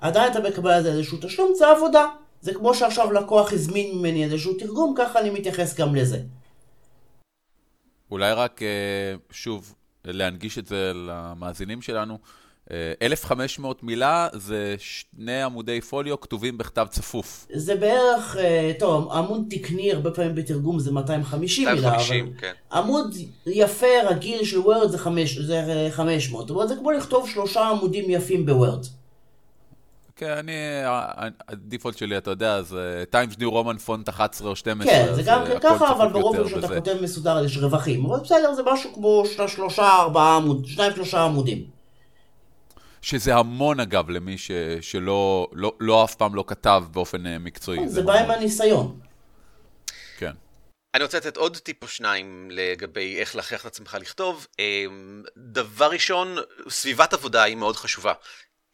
עדיין 0.00 0.32
אתה 0.32 0.40
מקבל 0.40 0.70
על 0.70 0.82
זה 0.82 0.92
איזשהו 0.92 1.18
תשלום, 1.22 1.52
זה 1.54 1.68
עבודה. 1.68 2.06
זה 2.40 2.54
כמו 2.54 2.74
שעכשיו 2.74 3.12
לקוח 3.12 3.52
הזמין 3.52 3.98
ממני 3.98 4.24
איזשהו 4.24 4.54
תרגום, 4.54 4.94
ככה 4.98 5.20
אני 5.20 5.30
מתייחס 5.30 5.74
גם 5.74 5.94
לזה. 5.94 6.18
אולי 8.10 8.32
רק, 8.32 8.62
אה, 8.62 8.68
שוב, 9.30 9.74
להנגיש 10.04 10.58
את 10.58 10.66
זה 10.66 10.92
למאזינים 10.94 11.82
שלנו. 11.82 12.18
1,500 13.02 13.82
מילה 13.82 14.28
זה 14.32 14.74
שני 14.78 15.42
עמודי 15.42 15.80
פוליו 15.80 16.20
כתובים 16.20 16.58
בכתב 16.58 16.86
צפוף. 16.90 17.46
זה 17.52 17.74
בערך, 17.76 18.36
אה, 18.36 18.72
טוב, 18.78 19.12
עמוד 19.12 19.46
תקני 19.50 19.92
הרבה 19.92 20.10
פעמים 20.10 20.34
בתרגום 20.34 20.78
זה 20.78 20.92
250 20.92 21.68
מילה, 21.68 21.80
250, 21.80 22.26
אבל 22.26 22.34
כן. 22.38 22.52
עמוד 22.72 23.14
יפה 23.46 23.86
רגיל 24.08 24.44
של 24.44 24.58
Word 24.58 24.90
זה, 24.90 24.98
זה 25.46 25.88
500, 25.90 26.48
זאת 26.48 26.50
אומרת 26.50 26.68
זה 26.68 26.76
כמו 26.76 26.90
לכתוב 26.90 27.28
שלושה 27.28 27.68
עמודים 27.68 28.10
יפים 28.10 28.46
ב 28.46 28.53
Word. 28.53 28.86
כן, 30.16 30.30
אני, 30.30 30.52
ה 31.48 31.54
default 31.54 31.98
שלי, 31.98 32.18
אתה 32.18 32.30
יודע, 32.30 32.62
זה 32.62 33.04
Times 33.10 33.38
New 33.38 33.50
Roman 33.50 33.78
פונט 33.78 34.08
11 34.08 34.48
או 34.48 34.56
12. 34.56 34.92
כן, 34.94 35.14
זה 35.14 35.22
גם 35.22 35.44
כן 35.46 35.52
אה, 35.52 35.60
ככה, 35.60 35.92
אבל 35.92 36.08
ברוב 36.08 36.36
יותר 36.36 36.48
שאתה. 36.60 36.74
כותב 36.74 36.96
מסודר 37.02 37.44
יש 37.44 37.56
רווחים, 37.56 38.06
אבל 38.06 38.20
בסדר, 38.20 38.54
זה 38.54 38.62
משהו 38.72 38.94
כמו 38.94 39.24
של- 39.36 39.48
שלושה, 39.48 39.88
ארבעה 39.96 40.36
עמוד, 40.36 40.66
שניים 40.66 40.92
שלושה 40.94 41.22
עמודים. 41.24 41.64
שזה 43.02 43.34
המון 43.36 43.80
אגב 43.80 44.10
למי 44.10 44.38
ש, 44.38 44.50
שלא 44.80 45.48
לא, 45.52 45.72
לא 45.80 46.04
אף 46.04 46.14
פעם 46.14 46.34
לא 46.34 46.44
כתב 46.46 46.84
באופן 46.92 47.26
אה, 47.26 47.38
מקצועי. 47.38 47.88
זה 47.88 48.02
בא 48.02 48.12
עם. 48.24 48.30
הניסיון. 48.30 48.98
כן. 50.18 50.32
אני 50.94 51.02
רוצה 51.02 51.16
לתת 51.18 51.36
עוד 51.36 51.56
טיפ 51.56 51.82
או 51.82 51.88
שניים 51.88 52.48
לגבי 52.52 53.16
איך 53.18 53.36
להכריח 53.36 53.60
את 53.60 53.66
עצמך 53.66 53.96
לכתוב. 54.00 54.46
אמ, 54.58 55.22
דבר 55.36 55.90
ראשון, 55.90 56.36
סביבת 56.68 57.12
עבודה 57.12 57.42
היא 57.42 57.56
מאוד 57.56 57.76
חשובה. 57.76 58.12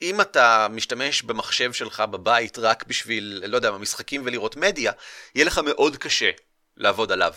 אם 0.03 0.21
אתה 0.21 0.67
משתמש 0.71 1.23
במחשב 1.23 1.73
שלך 1.73 2.01
בבית 2.01 2.59
רק 2.59 2.85
בשביל, 2.87 3.43
לא 3.47 3.57
יודע, 3.57 3.71
משחקים 3.71 4.23
ולראות 4.25 4.57
מדיה, 4.57 4.93
יהיה 5.35 5.45
לך 5.45 5.61
מאוד 5.65 5.97
קשה 5.97 6.31
לעבוד 6.77 7.13
עליו. 7.13 7.33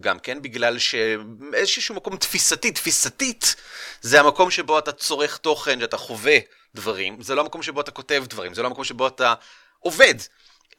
גם 0.00 0.18
כן 0.18 0.42
בגלל 0.42 0.78
שאיזשהו 0.78 1.94
מקום 1.94 2.16
תפיסתי, 2.16 2.70
תפיסתית, 2.70 3.56
זה 4.00 4.20
המקום 4.20 4.50
שבו 4.50 4.78
אתה 4.78 4.92
צורך 4.92 5.36
תוכן, 5.36 5.80
שאתה 5.80 5.96
חווה 5.96 6.38
דברים, 6.74 7.22
זה 7.22 7.34
לא 7.34 7.40
המקום 7.40 7.62
שבו 7.62 7.80
אתה 7.80 7.90
כותב 7.90 8.24
דברים, 8.28 8.54
זה 8.54 8.62
לא 8.62 8.66
המקום 8.66 8.84
שבו 8.84 9.06
אתה 9.06 9.34
עובד. 9.78 10.14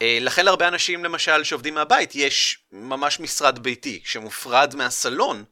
אה, 0.02 0.18
לכן 0.20 0.44
להרבה 0.44 0.68
אנשים, 0.68 1.04
למשל, 1.04 1.44
שעובדים 1.44 1.74
מהבית, 1.74 2.14
יש 2.14 2.58
ממש 2.72 3.20
משרד 3.20 3.58
ביתי 3.58 4.00
שמופרד 4.04 4.74
מהסלון, 4.74 5.44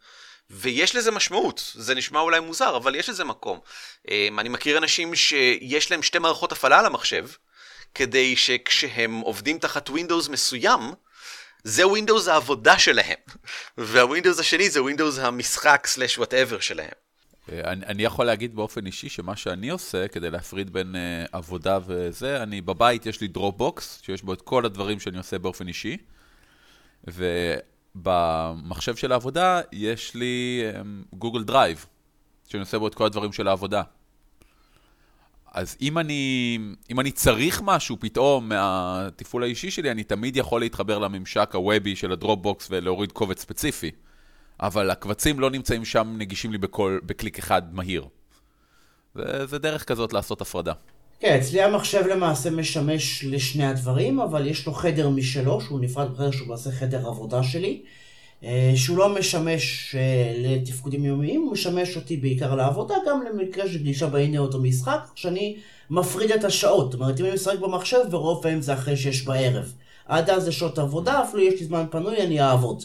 ויש 0.51 0.97
לזה 0.97 1.11
משמעות. 1.11 1.73
זה 1.75 1.95
נשמע 1.95 2.21
אולי 2.21 2.41
מוזר, 2.41 2.77
אבל 2.77 2.95
יש 2.95 3.09
לזה 3.09 3.25
מקום. 3.25 3.61
אה, 4.11 4.29
אני 4.39 4.49
מכיר 4.49 4.79
אנשים 4.79 5.15
שיש 5.15 5.91
להם 5.91 6.03
שתי 6.03 6.19
מערכות 6.19 6.53
הפעלה 6.53 6.79
על 6.79 6.87
המחשב, 6.87 7.27
כדי 7.95 8.37
שכשהם 8.37 9.21
עובדים 9.21 9.59
תחת 9.59 9.89
Windows 9.89 10.31
מסוים, 10.31 10.81
זה 11.65 11.85
Windows 11.85 12.31
העבודה 12.31 12.79
שלהם, 12.79 13.19
וה 13.79 13.92
Windows 13.92 14.39
השני 14.39 14.71
זה 14.71 14.81
Windows 14.81 15.21
המשחק 15.21 15.87
slash 15.87 16.19
whatever 16.19 16.61
שלהם. 16.61 16.91
אה, 17.53 17.61
אני, 17.65 17.87
אני 17.87 18.05
יכול 18.05 18.27
להגיד 18.27 18.57
באופן 18.57 18.87
אישי 18.87 19.09
שמה 19.09 19.37
שאני 19.37 19.69
עושה 19.69 20.09
כדי 20.09 20.31
להפריד 20.31 20.73
בין 20.73 20.95
uh, 20.95 21.29
עבודה 21.33 21.79
וזה, 21.87 22.43
אני 22.43 22.61
בבית 22.61 23.07
יש 23.07 23.21
לי 23.21 23.29
Dropbox, 23.29 24.01
שיש 24.03 24.23
בו 24.23 24.33
את 24.33 24.43
כל 24.43 24.65
הדברים 24.65 25.01
שאני 25.01 25.19
עושה 25.19 25.39
באופן 25.39 25.69
אישי, 25.69 25.97
ובמחשב 27.99 28.97
של 28.97 29.13
העבודה 29.13 29.61
יש 29.73 30.15
לי 30.15 30.63
Google 31.13 31.41
um, 31.41 31.45
Drive, 31.45 31.87
שאני 32.49 32.61
עושה 32.61 32.79
בו 32.79 32.89
את 32.89 32.95
כל 32.95 33.07
הדברים 33.07 33.33
של 33.33 33.49
העבודה. 33.49 33.83
אז 35.53 35.77
אם 35.81 35.99
אני, 35.99 36.59
אם 36.91 37.01
אני 37.01 37.13
צריך 37.13 37.63
משהו 37.65 37.97
פתאום 38.01 38.49
מהתפעול 38.49 39.43
האישי 39.43 39.71
שלי, 39.71 39.91
אני 39.91 40.05
תמיד 40.05 40.37
יכול 40.37 40.61
להתחבר 40.61 40.99
לממשק 40.99 41.55
הוובי 41.55 41.97
של 41.97 42.13
הדרופבוקס 42.13 42.69
ולהוריד 42.71 43.13
קובץ 43.13 43.41
ספציפי. 43.41 43.91
אבל 44.61 44.91
הקבצים 44.91 45.41
לא 45.41 45.51
נמצאים 45.51 45.85
שם 45.85 46.15
נגישים 46.19 46.53
לי 46.53 46.59
בכל, 46.59 46.99
בקליק 47.07 47.39
אחד 47.39 47.75
מהיר. 47.75 48.05
זה, 49.15 49.47
זה 49.47 49.59
דרך 49.59 49.85
כזאת 49.85 50.13
לעשות 50.13 50.41
הפרדה. 50.41 50.73
כן, 51.21 51.37
אצלי 51.41 51.63
המחשב 51.63 52.07
למעשה 52.07 52.51
משמש 52.51 53.25
לשני 53.25 53.67
הדברים, 53.67 54.21
אבל 54.21 54.47
יש 54.47 54.67
לו 54.67 54.73
חדר 54.73 55.09
משלו, 55.09 55.61
שהוא 55.61 55.81
נפרד 55.81 56.13
בחדר 56.13 56.31
שהוא 56.31 56.47
למעשה 56.47 56.71
חדר 56.71 57.09
עבודה 57.09 57.43
שלי, 57.43 57.83
אה, 58.45 58.73
שהוא 58.77 58.99
לא 58.99 59.09
משמש 59.09 59.95
אה, 59.99 60.35
לתפקודים 60.37 61.05
יומיים, 61.05 61.41
הוא 61.41 61.53
משמש 61.53 61.97
אותי 61.97 62.17
בעיקר 62.17 62.55
לעבודה, 62.55 62.95
גם 63.07 63.23
למקרה 63.23 63.69
של 63.69 63.79
גלישה 63.79 64.07
באינטרנט 64.07 64.55
או 64.55 64.61
משחק, 64.61 65.01
שאני 65.15 65.57
מפריד 65.91 66.33
את 66.33 66.45
השעות. 66.45 66.93
זאת 66.93 67.01
אומרת, 67.01 67.21
אם 67.21 67.25
אני 67.25 67.35
משחק 67.35 67.59
במחשב, 67.59 67.99
ברוב 68.11 68.43
פעמים 68.43 68.63
זה 68.63 68.75
אחרי 68.75 68.97
שש 68.97 69.23
בערב. 69.23 69.73
עד 70.07 70.31
אז 70.31 70.45
זה 70.45 70.53
שעות 70.53 70.79
עבודה, 70.79 71.23
אפילו 71.23 71.43
יש 71.43 71.61
לי 71.61 71.67
זמן 71.67 71.85
פנוי, 71.91 72.23
אני 72.23 72.41
אעבוד. 72.41 72.85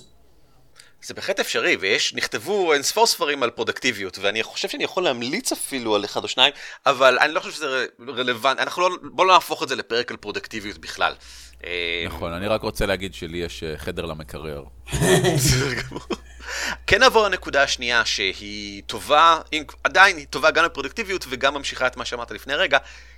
זה 1.04 1.14
בהחלט 1.14 1.40
אפשרי, 1.40 1.76
ויש, 1.80 2.14
נכתבו 2.14 2.74
אין 2.74 2.84
ספור 2.84 3.08
ספרים 3.08 3.44
על 3.44 3.50
פרודקטיביות, 3.50 4.18
ואני 4.22 4.44
חושב 4.44 4.70
שאני 4.70 4.84
יכול 4.84 5.04
להמליץ 5.04 5.52
אפילו 5.52 5.96
על 5.96 6.06
אחד 6.06 6.24
או 6.24 6.28
שניים, 6.28 6.54
אבל 6.86 7.20
אני 7.20 7.34
לא 7.34 7.40
חושב 7.40 7.52
שזה 7.52 7.86
רלוונטי, 8.08 8.62
אנחנו 8.64 8.82
לא, 8.82 8.98
בואו 9.02 9.28
לא 9.28 9.34
נהפוך 9.34 9.64
את 9.64 9.70
זה 9.70 9.76
לפרק 9.76 10.12
על 10.12 10.18
פרודקטיביות 10.18 10.78
בכלל. 10.78 11.14
אה, 11.66 12.04
נכון, 12.08 12.34
אני 12.34 12.48
רק 12.48 12.62
רוצה 12.62 12.86
להגיד 12.86 13.14
שלי 13.14 13.38
יש 13.38 13.64
אה, 13.64 13.78
חדר 13.78 14.06
למקרר. 14.06 14.64
בסדר 15.36 15.74
גמור. 15.74 16.02
כן 16.88 17.00
נעבור 17.00 17.24
לנקודה 17.28 17.64
השנייה 17.64 18.06
שהיא 18.06 18.84
טובה, 18.88 19.40
אם- 19.54 19.64
עדיין 19.84 20.18
היא 20.18 20.28
טובה 20.28 20.52
גם 20.52 20.66
לפרודקטיביות 20.66 21.26
וגם 21.30 21.54
ממשיכה 21.54 21.88
את 21.88 21.98
מה 21.98 22.06
שאמרת 22.06 22.32
לפני 22.32 22.56
רגע, 22.56 22.78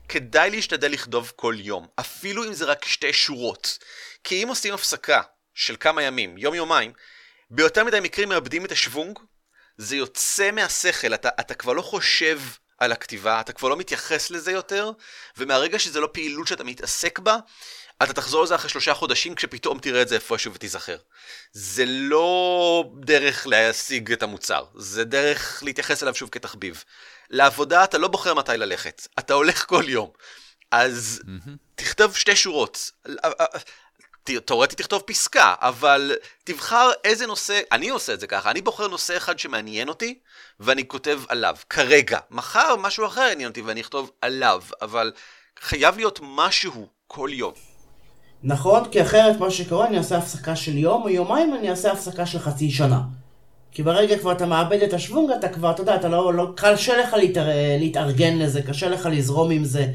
כדאי 0.09 0.49
להשתדל 0.49 0.91
לכתוב 0.91 1.31
כל 1.35 1.55
יום, 1.57 1.87
אפילו 1.99 2.43
אם 2.43 2.53
זה 2.53 2.65
רק 2.65 2.85
שתי 2.85 3.13
שורות. 3.13 3.77
כי 4.23 4.43
אם 4.43 4.47
עושים 4.47 4.73
הפסקה 4.73 5.21
של 5.53 5.75
כמה 5.79 6.03
ימים, 6.03 6.37
יום-יומיים, 6.37 6.91
ביותר 7.49 7.83
מדי 7.83 7.99
מקרים 7.99 8.29
מאבדים 8.29 8.65
את 8.65 8.71
השוונג, 8.71 9.19
זה 9.77 9.95
יוצא 9.95 10.51
מהשכל, 10.51 11.13
אתה, 11.13 11.29
אתה 11.39 11.53
כבר 11.53 11.73
לא 11.73 11.81
חושב 11.81 12.39
על 12.77 12.91
הכתיבה, 12.91 13.41
אתה 13.41 13.53
כבר 13.53 13.69
לא 13.69 13.77
מתייחס 13.77 14.29
לזה 14.31 14.51
יותר, 14.51 14.91
ומהרגע 15.37 15.79
שזה 15.79 15.99
לא 15.99 16.09
פעילות 16.11 16.47
שאתה 16.47 16.63
מתעסק 16.63 17.19
בה, 17.19 17.37
אתה 18.03 18.13
תחזור 18.13 18.43
לזה 18.43 18.55
אחרי 18.55 18.69
שלושה 18.69 18.93
חודשים 18.93 19.35
כשפתאום 19.35 19.79
תראה 19.79 20.01
את 20.01 20.07
זה 20.07 20.15
איפשהו 20.15 20.53
ותיזכר. 20.53 20.97
זה 21.51 21.83
לא 21.87 22.83
דרך 22.99 23.47
להשיג 23.47 24.11
את 24.11 24.23
המוצר, 24.23 24.65
זה 24.75 25.03
דרך 25.03 25.63
להתייחס 25.63 26.03
אליו 26.03 26.15
שוב 26.15 26.29
כתחביב. 26.29 26.83
לעבודה 27.29 27.83
אתה 27.83 27.97
לא 27.97 28.07
בוחר 28.07 28.33
מתי 28.33 28.51
ללכת, 28.57 29.07
אתה 29.19 29.33
הולך 29.33 29.65
כל 29.65 29.83
יום. 29.87 30.11
אז 30.71 31.21
תכתוב 31.75 32.15
שתי 32.15 32.35
שורות. 32.35 32.91
תאורטית 34.46 34.77
תכתוב 34.77 35.01
פסקה, 35.01 35.53
אבל 35.60 36.12
תבחר 36.44 36.91
איזה 37.03 37.27
נושא, 37.27 37.60
אני 37.72 37.89
עושה 37.89 38.13
את 38.13 38.20
זה 38.20 38.27
ככה, 38.27 38.51
אני 38.51 38.62
בוחר 38.62 38.88
נושא 38.88 39.17
אחד 39.17 39.39
שמעניין 39.39 39.89
אותי, 39.89 40.20
ואני 40.60 40.88
כותב 40.88 41.20
עליו, 41.27 41.55
כרגע. 41.70 42.20
מחר 42.32 42.75
משהו 42.75 43.05
אחר 43.05 43.22
יעניין 43.22 43.50
אותי 43.50 43.62
ואני 43.62 43.82
אכתוב 43.82 44.12
עליו, 44.22 44.62
אבל 44.82 45.12
חייב 45.60 45.98
להיות 45.98 46.20
משהו 46.24 46.88
כל 47.08 47.29
יום. 47.34 47.53
נכון, 48.44 48.84
כי 48.91 49.01
אחרת 49.01 49.39
מה 49.39 49.51
שקורה, 49.51 49.88
אני 49.88 49.98
אעשה 49.98 50.17
הפסקה 50.17 50.55
של 50.55 50.77
יום 50.77 51.01
או 51.03 51.10
יומיים, 51.10 51.55
אני 51.55 51.70
אעשה 51.70 51.91
הפסקה 51.91 52.25
של 52.25 52.39
חצי 52.39 52.72
שנה. 52.72 53.01
כי 53.72 53.84
ברגע 53.84 54.17
כבר 54.17 54.32
אתה 54.32 54.46
מאבד 54.46 54.82
את 54.82 54.94
השוונג, 54.94 55.32
אתה 55.32 55.50
כבר, 55.50 55.72
אתה 55.72 55.82
יודע, 55.82 55.96
אתה 55.96 56.08
לא, 56.08 56.34
לא 56.34 56.48
קשה 56.55 56.98
לך 56.98 57.13
להתאר, 57.13 57.48
להתארגן 57.79 58.38
לזה, 58.38 58.62
קשה 58.62 58.89
לך 58.89 59.10
לזרום 59.12 59.51
עם 59.51 59.63
זה. 59.63 59.86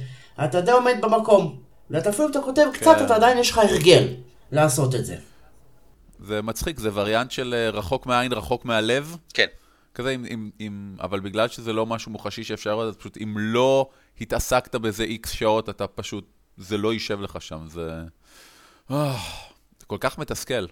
אתה 0.45 0.61
די 0.61 0.71
עומד 0.71 0.95
במקום. 1.01 1.70
ואתה 1.91 2.11
אפילו 2.11 2.25
אם 2.25 2.31
אתה 2.31 2.41
כותב 2.41 2.67
קצת, 2.73 2.97
כן. 2.99 3.05
אתה 3.05 3.15
עדיין 3.15 3.39
יש 3.39 3.51
לך 3.51 3.59
הרגל 3.59 4.15
לעשות 4.53 4.95
את 4.95 5.07
זה. 5.07 5.17
זה 6.25 6.43
מצחיק, 6.43 6.79
זה 6.79 6.91
וריאנט 6.95 7.31
של 7.31 7.55
אה, 7.55 7.71
רחוק 7.71 8.07
מהעין, 8.07 8.33
רחוק 8.33 8.65
מהלב. 8.65 9.17
כן. 9.35 9.47
כזה, 9.95 10.11
עם, 10.11 10.25
עם, 10.29 10.51
עם, 10.59 10.97
אבל 11.01 11.21
בגלל 11.21 11.49
שזה 11.49 11.73
לא 11.73 11.87
משהו 11.87 12.13
מוחשי 12.13 12.45
שאפשר, 12.45 12.81
אז 12.89 12.97
פשוט 12.97 13.17
אם 13.17 13.35
לא 13.39 13.91
התעסקת 14.21 14.75
בזה 14.75 15.05
איקס 15.05 15.31
שעות, 15.31 15.69
אתה 15.69 15.87
פשוט, 15.87 16.25
זה 16.57 16.79
לא 16.79 16.93
יישב 16.93 17.21
לך 17.21 17.43
שם, 17.43 17.67
זה... 17.69 17.91
אה, 18.91 19.17
זה 19.81 19.87
כל 19.87 19.97
כך 20.01 20.19
מתסכל. 20.19 20.67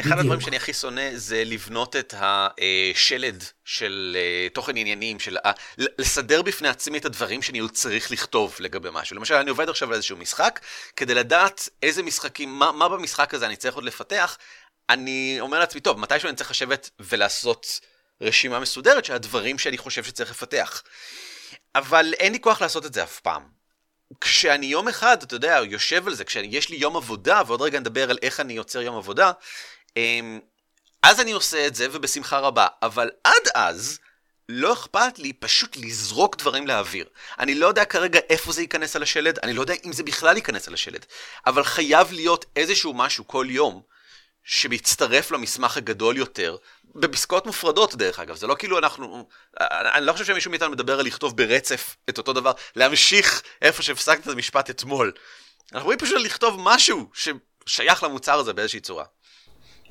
אחד 0.00 0.10
בדיוק. 0.10 0.20
הדברים 0.20 0.40
שאני 0.40 0.56
הכי 0.56 0.72
שונא 0.72 1.10
זה 1.14 1.42
לבנות 1.44 1.96
את 1.96 2.14
השלד 2.18 3.44
של 3.64 4.16
אה, 4.20 4.48
תוכן 4.52 4.76
עניינים, 4.76 5.20
של 5.20 5.36
לסדר 5.78 6.42
בפני 6.42 6.68
עצמי 6.68 6.98
את 6.98 7.04
הדברים 7.04 7.42
שאני 7.42 7.58
עוד 7.58 7.70
צריך 7.70 8.10
לכתוב 8.10 8.56
לגבי 8.60 8.88
משהו. 8.92 9.16
למשל, 9.16 9.34
אני 9.34 9.50
עובד 9.50 9.68
עכשיו 9.68 9.88
על 9.88 9.94
איזשהו 9.94 10.16
משחק, 10.16 10.60
כדי 10.96 11.14
לדעת 11.14 11.68
איזה 11.82 12.02
משחקים, 12.02 12.58
מה, 12.58 12.72
מה 12.72 12.88
במשחק 12.88 13.34
הזה 13.34 13.46
אני 13.46 13.56
צריך 13.56 13.74
עוד 13.74 13.84
לפתח, 13.84 14.38
אני 14.90 15.36
אומר 15.40 15.58
לעצמי, 15.58 15.80
טוב, 15.80 15.98
מתישהו 15.98 16.28
אני 16.28 16.36
צריך 16.36 16.50
לשבת 16.50 16.90
ולעשות 17.00 17.80
רשימה 18.20 18.60
מסודרת 18.60 19.04
של 19.04 19.12
הדברים 19.12 19.58
שאני 19.58 19.78
חושב 19.78 20.04
שצריך 20.04 20.30
לפתח. 20.30 20.82
אבל 21.74 22.14
אין 22.18 22.32
לי 22.32 22.40
כוח 22.40 22.62
לעשות 22.62 22.86
את 22.86 22.94
זה 22.94 23.02
אף 23.02 23.20
פעם. 23.20 23.42
כשאני 24.20 24.66
יום 24.66 24.88
אחד, 24.88 25.22
אתה 25.22 25.34
יודע, 25.34 25.60
יושב 25.64 26.06
על 26.06 26.14
זה, 26.14 26.24
כשיש 26.24 26.68
לי 26.68 26.76
יום 26.76 26.96
עבודה, 26.96 27.42
ועוד 27.46 27.62
רגע 27.62 27.80
נדבר 27.80 28.10
על 28.10 28.18
איך 28.22 28.40
אני 28.40 28.52
יוצר 28.52 28.82
יום 28.82 28.96
עבודה, 28.96 29.32
אז 31.02 31.20
אני 31.20 31.32
עושה 31.32 31.66
את 31.66 31.74
זה 31.74 31.86
ובשמחה 31.92 32.38
רבה. 32.38 32.66
אבל 32.82 33.10
עד 33.24 33.48
אז, 33.54 33.98
לא 34.48 34.72
אכפת 34.72 35.18
לי 35.18 35.32
פשוט 35.32 35.76
לזרוק 35.76 36.36
דברים 36.36 36.66
לאוויר. 36.66 37.06
אני 37.38 37.54
לא 37.54 37.66
יודע 37.66 37.84
כרגע 37.84 38.20
איפה 38.30 38.52
זה 38.52 38.60
ייכנס 38.60 38.96
על 38.96 39.02
השלד, 39.02 39.38
אני 39.38 39.52
לא 39.52 39.60
יודע 39.60 39.74
אם 39.84 39.92
זה 39.92 40.02
בכלל 40.02 40.36
ייכנס 40.36 40.68
על 40.68 40.74
השלד, 40.74 41.06
אבל 41.46 41.64
חייב 41.64 42.12
להיות 42.12 42.44
איזשהו 42.56 42.94
משהו 42.94 43.26
כל 43.26 43.46
יום 43.48 43.82
שמצטרף 44.44 45.30
למסמך 45.30 45.76
הגדול 45.76 46.16
יותר, 46.16 46.56
בפסקאות 46.84 47.46
מופרדות 47.46 47.94
דרך 47.94 48.18
אגב, 48.18 48.36
זה 48.36 48.46
לא 48.46 48.54
כאילו 48.54 48.78
אנחנו, 48.78 49.28
אני 49.70 50.06
לא 50.06 50.12
חושב 50.12 50.24
שמישהו 50.24 50.50
מאיתנו 50.50 50.70
מדבר 50.70 51.00
על 51.00 51.06
לכתוב 51.06 51.36
ברצף 51.36 51.96
את 52.08 52.18
אותו 52.18 52.32
דבר, 52.32 52.52
להמשיך 52.76 53.42
איפה 53.62 53.82
שהפסקת 53.82 54.22
את 54.22 54.32
המשפט 54.32 54.70
אתמול. 54.70 55.12
אנחנו 55.72 55.84
רואים 55.84 55.98
פשוט 55.98 56.20
לכתוב 56.20 56.56
משהו 56.58 57.10
ששייך 57.14 58.02
למוצר 58.02 58.38
הזה 58.38 58.52
באיזושהי 58.52 58.80
צורה. 58.80 59.04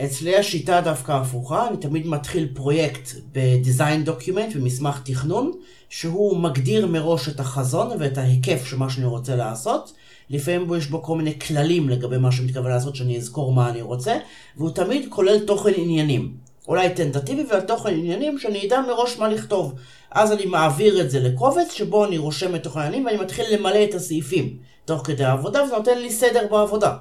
אצלי 0.03 0.35
השיטה 0.35 0.81
דווקא 0.81 1.11
הפוכה, 1.11 1.67
אני 1.67 1.77
תמיד 1.77 2.07
מתחיל 2.07 2.47
פרויקט 2.53 3.09
ב 3.31 3.42
design 3.42 4.03
document, 4.03 4.55
במסמך 4.55 5.01
תכנון, 5.05 5.51
שהוא 5.89 6.37
מגדיר 6.37 6.87
מראש 6.87 7.29
את 7.29 7.39
החזון 7.39 7.91
ואת 7.99 8.17
ההיקף 8.17 8.65
של 8.65 8.77
מה 8.77 8.89
שאני 8.89 9.05
רוצה 9.05 9.35
לעשות. 9.35 9.93
לפעמים 10.29 10.73
יש 10.77 10.87
בו 10.87 11.03
כל 11.03 11.17
מיני 11.17 11.39
כללים 11.39 11.89
לגבי 11.89 12.17
מה 12.17 12.31
שמתכוון 12.31 12.71
לעשות, 12.71 12.95
שאני 12.95 13.17
אזכור 13.17 13.53
מה 13.53 13.69
אני 13.69 13.81
רוצה, 13.81 14.17
והוא 14.57 14.69
תמיד 14.69 15.05
כולל 15.09 15.39
תוכן 15.39 15.71
עניינים. 15.75 16.33
אולי 16.67 16.89
טנטטיבי 16.89 17.43
ועל 17.49 17.61
תוכן 17.61 17.93
עניינים 17.93 18.39
שאני 18.39 18.67
אדע 18.67 18.81
מראש 18.87 19.17
מה 19.17 19.27
לכתוב. 19.27 19.73
אז 20.11 20.31
אני 20.31 20.45
מעביר 20.45 21.01
את 21.01 21.11
זה 21.11 21.19
לקובץ 21.19 21.73
שבו 21.73 22.05
אני 22.05 22.17
רושם 22.17 22.55
את 22.55 22.63
תוכן 22.63 22.79
העניינים 22.79 23.05
ואני 23.05 23.17
מתחיל 23.17 23.45
למלא 23.53 23.83
את 23.83 23.93
הסעיפים 23.93 24.57
תוך 24.85 25.01
כדי 25.05 25.23
העבודה 25.23 25.63
וזה 25.63 25.77
נותן 25.77 25.97
לי 25.97 26.11
סדר 26.11 26.47
בעבודה. 26.51 26.95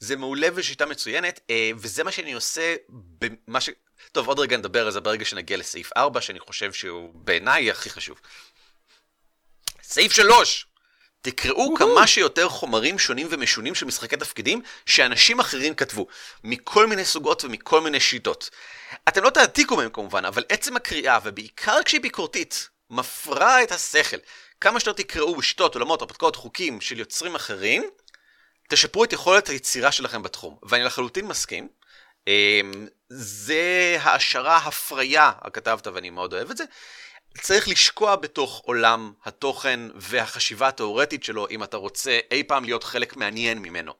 זה 0.00 0.16
מעולה 0.16 0.48
ושיטה 0.54 0.86
מצוינת, 0.86 1.40
אה, 1.50 1.70
וזה 1.76 2.04
מה 2.04 2.12
שאני 2.12 2.32
עושה 2.32 2.76
במה 2.88 3.60
ש... 3.60 3.70
טוב, 4.12 4.28
עוד 4.28 4.38
רגע 4.38 4.56
נדבר 4.56 4.86
על 4.86 4.92
זה 4.92 5.00
ברגע 5.00 5.24
שנגיע 5.24 5.56
לסעיף 5.56 5.90
4, 5.96 6.20
שאני 6.20 6.40
חושב 6.40 6.72
שהוא 6.72 7.10
בעיניי 7.14 7.70
הכי 7.70 7.90
חשוב. 7.90 8.20
סעיף 9.82 10.12
3! 10.12 10.66
תקראו 11.22 11.74
כמה 11.76 12.06
שיותר 12.06 12.48
חומרים 12.48 12.98
שונים 12.98 13.26
ומשונים 13.30 13.74
של 13.74 13.86
משחקי 13.86 14.16
תפקידים 14.16 14.62
שאנשים 14.86 15.40
אחרים 15.40 15.74
כתבו, 15.74 16.06
מכל 16.44 16.86
מיני 16.86 17.04
סוגות 17.04 17.44
ומכל 17.44 17.80
מיני 17.80 18.00
שיטות. 18.00 18.50
אתם 19.08 19.22
לא 19.24 19.30
תעתיקו 19.30 19.76
מהם 19.76 19.90
כמובן, 19.90 20.24
אבל 20.24 20.44
עצם 20.48 20.76
הקריאה, 20.76 21.18
ובעיקר 21.24 21.78
כשהיא 21.84 22.00
ביקורתית, 22.00 22.68
מפרה 22.90 23.62
את 23.62 23.72
השכל. 23.72 24.16
כמה 24.60 24.80
שיותר 24.80 25.02
תקראו 25.02 25.36
בשיטות, 25.36 25.74
עולמות, 25.74 26.02
הרפתקאות, 26.02 26.36
חוקים 26.36 26.80
של 26.80 26.98
יוצרים 26.98 27.34
אחרים, 27.34 27.84
תשפרו 28.68 29.04
את 29.04 29.12
יכולת 29.12 29.48
היצירה 29.48 29.92
שלכם 29.92 30.22
בתחום. 30.22 30.56
ואני 30.62 30.84
לחלוטין 30.84 31.26
מסכים. 31.26 31.68
אמ, 32.26 32.86
זה 33.08 33.96
העשרה, 34.00 34.56
הפריה, 34.56 35.32
הכתבת 35.40 35.86
ואני 35.86 36.10
מאוד 36.10 36.34
אוהב 36.34 36.50
את 36.50 36.56
זה. 36.56 36.64
צריך 37.40 37.68
לשקוע 37.68 38.16
בתוך 38.16 38.62
עולם 38.64 39.12
התוכן 39.24 39.80
והחשיבה 39.94 40.68
התאורטית 40.68 41.24
שלו, 41.24 41.46
אם 41.50 41.62
אתה 41.62 41.76
רוצה 41.76 42.18
אי 42.30 42.42
פעם 42.42 42.64
להיות 42.64 42.84
חלק 42.84 43.16
מעניין 43.16 43.58
ממנו. 43.58 43.92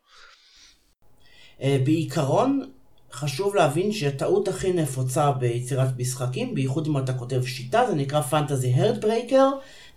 אה, 1.63 1.79
בעיקרון, 1.85 2.71
חשוב 3.13 3.55
להבין 3.55 3.93
שהטעות 3.93 4.49
הכי 4.49 4.73
נפוצה 4.73 5.31
ביצירת 5.31 5.89
משחקים, 5.99 6.55
בייחוד 6.55 6.87
אם 6.87 6.99
אתה 6.99 7.13
כותב 7.13 7.45
שיטה, 7.47 7.87
זה 7.87 7.95
נקרא 7.95 8.21
פנטזי 8.21 8.73
הרדברייקר. 8.75 9.49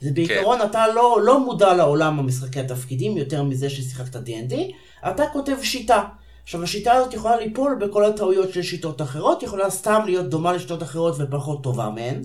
זה 0.02 0.12
בעיקרון, 0.14 0.60
כן. 0.60 0.66
אתה 0.66 0.88
לא, 0.88 1.20
לא 1.24 1.40
מודע 1.40 1.74
לעולם 1.74 2.20
המשחקי 2.20 2.60
התפקידים 2.60 3.18
יותר 3.18 3.44
מזה 3.44 3.70
ששיחקת 3.70 4.16
D&D, 4.16 4.54
אתה 5.10 5.24
כותב 5.34 5.56
שיטה. 5.64 6.04
עכשיו 6.44 6.64
השיטה 6.64 6.94
הזאת 6.94 7.14
יכולה 7.14 7.40
ליפול 7.40 7.78
בכל 7.82 8.06
הטעויות 8.06 8.54
של 8.54 8.62
שיטות 8.62 9.02
אחרות, 9.02 9.44
יכולה 9.44 9.70
סתם 9.70 10.02
להיות 10.06 10.30
דומה 10.30 10.54
לשיטות 10.54 10.84
אחרות 10.84 11.16
ופחות 11.20 11.64
טובה 11.64 11.90
מהן. 11.90 12.22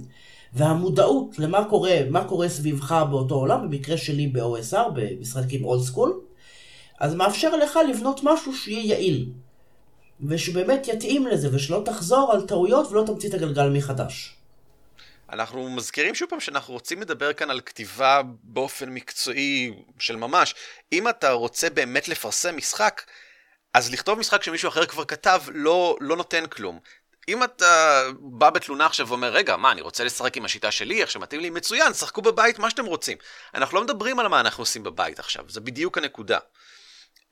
והמודעות 0.52 1.38
למה 1.38 1.64
קורה, 1.64 1.98
מה 2.10 2.24
קורה 2.24 2.48
סביבך 2.48 3.04
באותו 3.10 3.34
עולם, 3.34 3.62
במקרה 3.62 3.96
שלי 3.96 4.26
ב-OSR, 4.26 4.88
במשחקים 4.94 5.64
אולד 5.64 5.82
סקול, 5.82 6.20
אז 7.00 7.14
מאפשר 7.14 7.56
לך 7.56 7.78
לבנות 7.90 8.20
משהו 8.22 8.54
שיהיה 8.54 8.84
יעיל. 8.84 9.28
ושבאמת 10.20 10.88
יתאים 10.88 11.26
לזה, 11.26 11.48
ושלא 11.52 11.82
תחזור 11.84 12.32
על 12.32 12.40
טעויות 12.40 12.92
ולא 12.92 13.02
תמציא 13.06 13.28
את 13.28 13.34
הגלגל 13.34 13.68
מחדש. 13.68 14.35
אנחנו 15.32 15.70
מזכירים 15.70 16.14
שוב 16.14 16.30
פעם 16.30 16.40
שאנחנו 16.40 16.74
רוצים 16.74 17.00
לדבר 17.00 17.32
כאן 17.32 17.50
על 17.50 17.60
כתיבה 17.60 18.20
באופן 18.42 18.88
מקצועי 18.88 19.72
של 19.98 20.16
ממש. 20.16 20.54
אם 20.92 21.08
אתה 21.08 21.30
רוצה 21.30 21.70
באמת 21.70 22.08
לפרסם 22.08 22.56
משחק, 22.56 23.02
אז 23.74 23.92
לכתוב 23.92 24.18
משחק 24.18 24.42
שמישהו 24.42 24.68
אחר 24.68 24.86
כבר 24.86 25.04
כתב 25.04 25.42
לא, 25.48 25.96
לא 26.00 26.16
נותן 26.16 26.46
כלום. 26.46 26.80
אם 27.28 27.44
אתה 27.44 28.02
בא 28.20 28.50
בתלונה 28.50 28.86
עכשיו 28.86 29.08
ואומר, 29.08 29.32
רגע, 29.32 29.56
מה, 29.56 29.72
אני 29.72 29.80
רוצה 29.80 30.04
לשחק 30.04 30.36
עם 30.36 30.44
השיטה 30.44 30.70
שלי, 30.70 31.00
איך 31.00 31.10
שמתאים 31.10 31.40
לי, 31.40 31.50
מצוין, 31.50 31.94
שחקו 31.94 32.22
בבית 32.22 32.58
מה 32.58 32.70
שאתם 32.70 32.84
רוצים. 32.84 33.18
אנחנו 33.54 33.78
לא 33.78 33.84
מדברים 33.84 34.18
על 34.18 34.28
מה 34.28 34.40
אנחנו 34.40 34.62
עושים 34.62 34.82
בבית 34.82 35.18
עכשיו, 35.18 35.44
זה 35.48 35.60
בדיוק 35.60 35.98
הנקודה. 35.98 36.38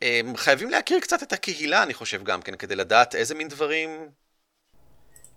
הם 0.02 0.36
חייבים 0.36 0.70
להכיר 0.70 1.00
קצת 1.00 1.22
את 1.22 1.32
הקהילה, 1.32 1.82
אני 1.82 1.94
חושב 1.94 2.24
גם 2.24 2.42
כן, 2.42 2.56
כדי 2.56 2.76
לדעת 2.76 3.14
איזה 3.14 3.34
מין 3.34 3.48
דברים 3.48 4.08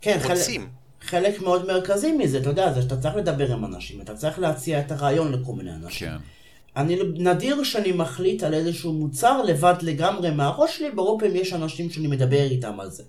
כן, 0.02 0.20
רוצים. 0.24 0.62
חלק, 0.62 0.87
חלק 1.02 1.42
מאוד 1.42 1.68
מרכזי 1.68 2.12
מזה, 2.12 2.38
אתה 2.38 2.50
יודע, 2.50 2.74
זה 2.74 2.82
שאתה 2.82 2.98
צריך 2.98 3.16
לדבר 3.16 3.54
עם 3.54 3.66
אנשים, 3.66 4.02
אתה 4.02 4.16
צריך 4.16 4.40
להציע 4.40 4.80
את 4.80 4.92
הרעיון 4.92 5.32
לכל 5.32 5.54
מיני 5.54 5.74
אנשים. 5.74 6.08
כן. 6.08 6.18
אני 6.76 7.00
נדיר 7.16 7.64
שאני 7.64 7.92
מחליט 7.92 8.44
על 8.44 8.54
איזשהו 8.54 8.94
מוצר 8.94 9.42
לבד 9.42 9.76
לגמרי 9.82 10.32
מהראש 10.32 10.78
שלי, 10.78 10.92
ברוב 10.92 11.20
פעמים 11.20 11.36
יש 11.36 11.54
אנשים 11.54 11.90
שאני 11.90 12.08
מדבר 12.08 12.44
איתם 12.44 12.80
על 12.80 12.90
זה. 12.90 13.04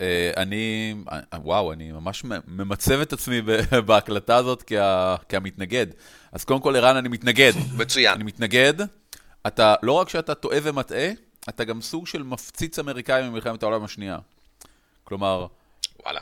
אה, 0.00 0.30
אני, 0.36 0.94
וואו, 1.34 1.72
אני 1.72 1.92
ממש 1.92 2.24
ממצב 2.48 3.00
את 3.00 3.12
עצמי 3.12 3.42
בהקלטה 3.86 4.36
הזאת 4.36 4.72
כהמתנגד. 5.28 5.86
אז 6.32 6.44
קודם 6.44 6.60
כל, 6.60 6.76
ערן, 6.76 6.96
אני 6.96 7.08
מתנגד. 7.08 7.52
מצוין. 7.76 8.14
אני 8.14 8.24
מתנגד. 8.24 8.74
אתה, 9.46 9.74
לא 9.82 9.92
רק 9.92 10.08
שאתה 10.08 10.34
טועה 10.34 10.58
ומטעה, 10.62 11.08
אתה 11.48 11.64
גם 11.64 11.80
סוג 11.80 12.06
של 12.06 12.22
מפציץ 12.22 12.78
אמריקאי 12.78 13.28
ממלחמת 13.28 13.62
העולם 13.62 13.84
השנייה. 13.84 14.18
כלומר, 15.04 15.46
וואלה. 16.02 16.20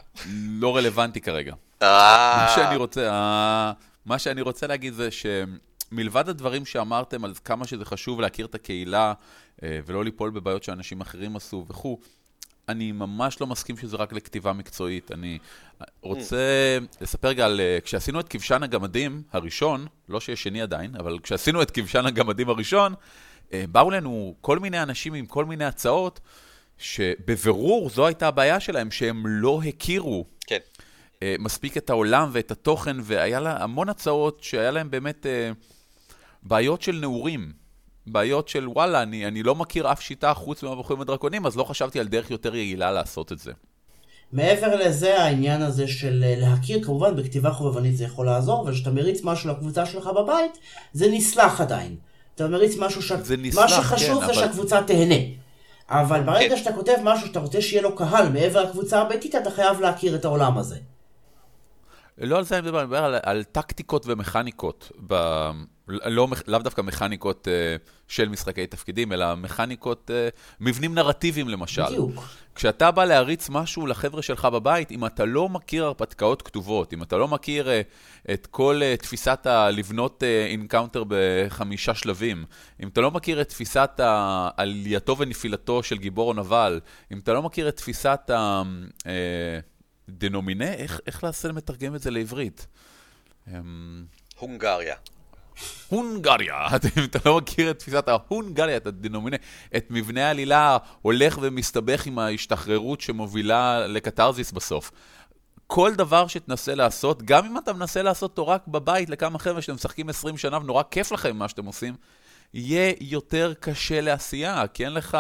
לא 0.48 0.76
רלוונטי 0.76 1.20
כרגע. 1.20 1.54
אה. 1.82 2.46
מה 2.46 2.52
שאני 2.54 2.76
רוצה, 2.76 3.10
אה, 3.10 3.72
מה 4.06 4.18
שאני 4.18 4.40
רוצה 4.40 4.66
להגיד 4.66 4.94
זה 4.94 5.08
שמלבד 5.10 6.28
הדברים 6.28 6.66
שאמרתם 6.66 7.24
על 7.24 7.34
כמה 7.44 7.66
שזה 7.66 7.84
חשוב 7.84 8.20
להכיר 8.20 8.46
את 8.46 8.54
הקהילה 8.54 9.12
ולא 9.62 10.04
ליפול 10.04 10.30
בבעיות 10.30 10.62
שאנשים 10.62 11.00
אחרים 11.00 11.36
עשו 11.36 11.64
וכו', 11.68 11.98
אני 12.70 12.92
ממש 12.92 13.40
לא 13.40 13.46
מסכים 13.46 13.76
שזה 13.76 13.96
רק 13.96 14.12
לכתיבה 14.12 14.52
מקצועית. 14.52 15.12
אני 15.12 15.38
רוצה 16.00 16.78
לספר 17.00 17.28
רגע 17.28 17.46
על, 17.46 17.60
אה, 17.60 17.78
כשעשינו 17.84 18.20
את 18.20 18.28
כבשן 18.28 18.62
הגמדים 18.62 19.22
הראשון, 19.32 19.86
לא 20.08 20.20
שיש 20.20 20.42
שני 20.42 20.62
עדיין, 20.62 20.96
אבל 20.96 21.18
כשעשינו 21.22 21.62
את 21.62 21.70
כבשן 21.70 22.06
הגמדים 22.06 22.48
הראשון, 22.48 22.94
אה, 23.52 23.64
באו 23.72 23.90
לנו 23.90 24.34
כל 24.40 24.58
מיני 24.58 24.82
אנשים 24.82 25.14
עם 25.14 25.26
כל 25.26 25.44
מיני 25.44 25.64
הצעות, 25.64 26.20
שבבירור 26.80 27.90
זו 27.90 28.06
הייתה 28.06 28.28
הבעיה 28.28 28.60
שלהם, 28.60 28.90
שהם 28.90 29.26
לא 29.26 29.60
הכירו. 29.68 30.24
כן. 30.46 30.58
אה, 31.22 31.34
מספיק 31.38 31.76
את 31.76 31.90
העולם 31.90 32.28
ואת 32.32 32.50
התוכן, 32.50 32.96
והיה 33.02 33.40
לה 33.40 33.62
המון 33.62 33.88
הצעות 33.88 34.38
שהיה 34.42 34.70
להם 34.70 34.90
באמת 34.90 35.26
בעיות 36.42 36.82
של 36.82 36.98
נעורים. 37.00 37.52
בעיות 38.06 38.48
של 38.48 38.68
וואלה, 38.68 39.02
אני, 39.02 39.26
אני 39.26 39.42
לא 39.42 39.54
מכיר 39.54 39.92
אף 39.92 40.02
שיטה 40.02 40.34
חוץ 40.34 40.62
מהבחורים 40.62 41.02
הדרקונים, 41.02 41.46
אז 41.46 41.56
לא 41.56 41.64
חשבתי 41.64 42.00
על 42.00 42.08
דרך 42.08 42.30
יותר 42.30 42.56
יעילה 42.56 42.92
לעשות 42.92 43.32
את 43.32 43.38
זה. 43.38 43.52
מעבר 44.32 44.76
לזה, 44.76 45.22
העניין 45.22 45.62
הזה 45.62 45.88
של 45.88 46.24
אה, 46.26 46.34
להכיר, 46.38 46.84
כמובן 46.84 47.16
בכתיבה 47.16 47.52
חובבנית 47.52 47.96
זה 47.96 48.04
יכול 48.04 48.26
לעזור, 48.26 48.62
אבל 48.62 48.72
כשאתה 48.72 48.90
מריץ 48.90 49.20
משהו 49.24 49.50
לקבוצה 49.50 49.86
שלך 49.86 50.06
בבית, 50.06 50.58
זה 50.92 51.08
נסלח 51.12 51.60
עדיין. 51.60 51.96
אתה 52.34 52.48
מריץ 52.48 52.76
משהו 52.78 53.02
ש... 53.02 53.12
זה 53.12 53.36
נסלח, 53.36 53.62
מה 53.62 53.68
שחשוב 53.68 54.20
כן, 54.20 54.26
זה 54.26 54.32
אבל... 54.32 54.34
שהקבוצה 54.34 54.82
תהנה. 54.82 55.39
אבל 55.90 56.22
ברגע 56.22 56.48
כן. 56.48 56.56
שאתה 56.56 56.72
כותב 56.72 56.96
משהו 57.02 57.26
שאתה 57.26 57.40
רוצה 57.40 57.62
שיהיה 57.62 57.82
לו 57.82 57.96
קהל 57.96 58.28
מעבר 58.28 58.64
לקבוצה 58.64 59.00
הביתית, 59.00 59.34
אתה 59.34 59.50
חייב 59.50 59.80
להכיר 59.80 60.14
את 60.14 60.24
העולם 60.24 60.58
הזה. 60.58 60.76
לא 62.20 62.38
על 62.38 62.44
זה 62.44 62.58
אני 62.58 62.62
מדבר, 62.66 62.78
אני 62.78 62.86
מדבר 62.86 63.04
על, 63.04 63.14
על 63.22 63.44
טקטיקות 63.44 64.06
ומכניקות, 64.06 64.92
ב, 65.06 65.14
לא, 65.88 66.28
לאו 66.46 66.58
דווקא 66.58 66.82
מכניקות 66.82 67.48
uh, 67.48 67.80
של 68.08 68.28
משחקי 68.28 68.66
תפקידים, 68.66 69.12
אלא 69.12 69.36
מכניקות, 69.36 70.10
uh, 70.10 70.40
מבנים 70.60 70.94
נרטיביים 70.94 71.48
למשל. 71.48 71.84
בדיוק. 71.84 72.24
כשאתה 72.54 72.90
בא 72.90 73.04
להריץ 73.04 73.48
משהו 73.50 73.86
לחבר'ה 73.86 74.22
שלך 74.22 74.44
בבית, 74.44 74.90
אם 74.90 75.06
אתה 75.06 75.24
לא 75.24 75.48
מכיר 75.48 75.84
הרפתקאות 75.84 76.42
כתובות, 76.42 76.92
אם 76.92 77.02
אתה 77.02 77.16
לא 77.16 77.28
מכיר 77.28 77.68
uh, 77.68 78.32
את 78.32 78.46
כל 78.46 78.80
uh, 78.80 79.02
תפיסת 79.02 79.46
הלבנות 79.46 80.22
אינקאונטר 80.50 81.02
uh, 81.02 81.04
בחמישה 81.08 81.94
שלבים, 81.94 82.44
אם 82.82 82.88
אתה 82.88 83.00
לא 83.00 83.10
מכיר 83.10 83.40
את 83.40 83.48
תפיסת 83.48 84.00
עלייתו 84.56 85.18
ונפילתו 85.18 85.82
של 85.82 85.98
גיבור 85.98 86.28
או 86.28 86.34
נבל, 86.34 86.80
אם 87.12 87.18
אתה 87.18 87.32
לא 87.32 87.42
מכיר 87.42 87.68
את 87.68 87.76
תפיסת 87.76 88.30
ה... 88.30 88.62
Uh, 88.98 89.69
דנומינה, 90.10 90.72
איך, 90.72 91.00
איך 91.06 91.24
לעשות 91.24 91.54
לתרגם 91.54 91.94
את 91.94 92.00
זה 92.00 92.10
לעברית? 92.10 92.66
אמ, 93.48 94.04
הונגריה. 94.38 94.96
הונגריה, 95.88 96.66
אם 96.98 97.04
אתה 97.04 97.18
לא 97.26 97.38
מכיר 97.38 97.70
את 97.70 97.78
תפיסת 97.78 98.08
ההונגריה, 98.08 98.76
את 98.76 98.86
הדנומינה, 98.86 99.36
את 99.76 99.86
מבנה 99.90 100.26
העלילה 100.26 100.78
הולך 101.02 101.38
ומסתבך 101.42 102.06
עם 102.06 102.18
ההשתחררות 102.18 103.00
שמובילה 103.00 103.86
לקתרזיס 103.86 104.52
בסוף. 104.52 104.90
כל 105.66 105.94
דבר 105.94 106.26
שתנסה 106.26 106.74
לעשות, 106.74 107.22
גם 107.22 107.46
אם 107.46 107.58
אתה 107.58 107.72
מנסה 107.72 108.02
לעשות 108.02 108.30
אותו 108.30 108.48
רק 108.48 108.66
בבית 108.66 109.10
לכמה 109.10 109.38
חבר'ה 109.38 109.62
שאתם 109.62 109.74
משחקים 109.74 110.08
20 110.08 110.36
שנה 110.36 110.58
ונורא 110.58 110.82
כיף 110.90 111.12
לכם 111.12 111.36
מה 111.36 111.48
שאתם 111.48 111.66
עושים, 111.66 111.94
יהיה 112.54 112.92
יותר 113.00 113.52
קשה 113.60 114.00
לעשייה, 114.00 114.66
כי 114.66 114.84
אין 114.84 114.92
לך 114.92 115.18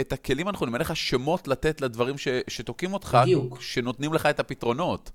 את 0.00 0.12
הכלים 0.12 0.48
הנכונים, 0.48 0.74
אין 0.74 0.80
לך 0.80 0.96
שמות 0.96 1.48
לתת 1.48 1.80
לדברים 1.80 2.18
ש, 2.18 2.28
שתוקעים 2.48 2.92
אותך, 2.92 3.18
בדיוק. 3.22 3.60
שנותנים 3.60 4.14
לך 4.14 4.26
את 4.26 4.40
הפתרונות. 4.40 5.10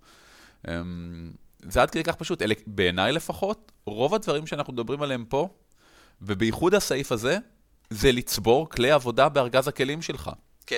אמ, 0.67 1.31
זה 1.69 1.81
עד 1.81 1.91
כדי 1.91 2.03
כך 2.03 2.15
פשוט, 2.15 2.41
אלה, 2.41 2.53
בעיניי 2.67 3.11
לפחות, 3.11 3.71
רוב 3.85 4.15
הדברים 4.15 4.47
שאנחנו 4.47 4.73
מדברים 4.73 5.01
עליהם 5.01 5.25
פה, 5.25 5.49
ובייחוד 6.21 6.73
הסעיף 6.73 7.11
הזה, 7.11 7.37
זה 7.89 8.11
לצבור 8.11 8.69
כלי 8.69 8.91
עבודה 8.91 9.29
בארגז 9.29 9.67
הכלים 9.67 10.01
שלך. 10.01 10.31
כן. 10.65 10.77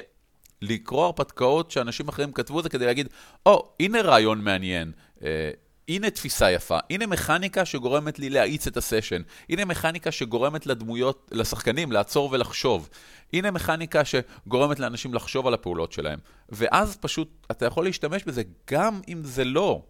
לקרוא 0.61 1.05
הרפתקאות 1.05 1.71
שאנשים 1.71 2.07
אחרים 2.07 2.31
כתבו 2.31 2.61
זה 2.61 2.69
כדי 2.69 2.85
להגיד, 2.85 3.07
או, 3.45 3.57
oh, 3.57 3.83
הנה 3.83 4.01
רעיון 4.01 4.41
מעניין, 4.41 4.91
אה, 5.23 5.51
הנה 5.89 6.10
תפיסה 6.10 6.52
יפה, 6.52 6.78
הנה 6.89 7.08
מכניקה 7.08 7.65
שגורמת 7.65 8.19
לי 8.19 8.30
להאיץ 8.30 8.67
את 8.67 8.78
הסשן, 8.78 9.21
הנה 9.50 9.65
מכניקה 9.65 10.12
שגורמת 10.12 10.65
לדמויות, 10.65 11.32
לשחקנים 11.32 11.91
לעצור 11.91 12.30
ולחשוב, 12.32 12.89
הנה 13.34 13.52
מכניקה 13.52 14.02
שגורמת 14.06 14.80
לאנשים 14.80 15.13
לחשוב 15.13 15.48
על 15.48 15.54
הפעולות 15.54 15.91
שלהם. 15.91 16.19
ואז 16.50 16.98
פשוט 16.98 17.48
אתה 17.52 17.65
יכול 17.65 17.86
להשתמש 17.86 18.24
בזה 18.24 18.43
גם 18.71 19.02
אם 19.08 19.21
זה 19.24 19.43
לא 19.43 19.82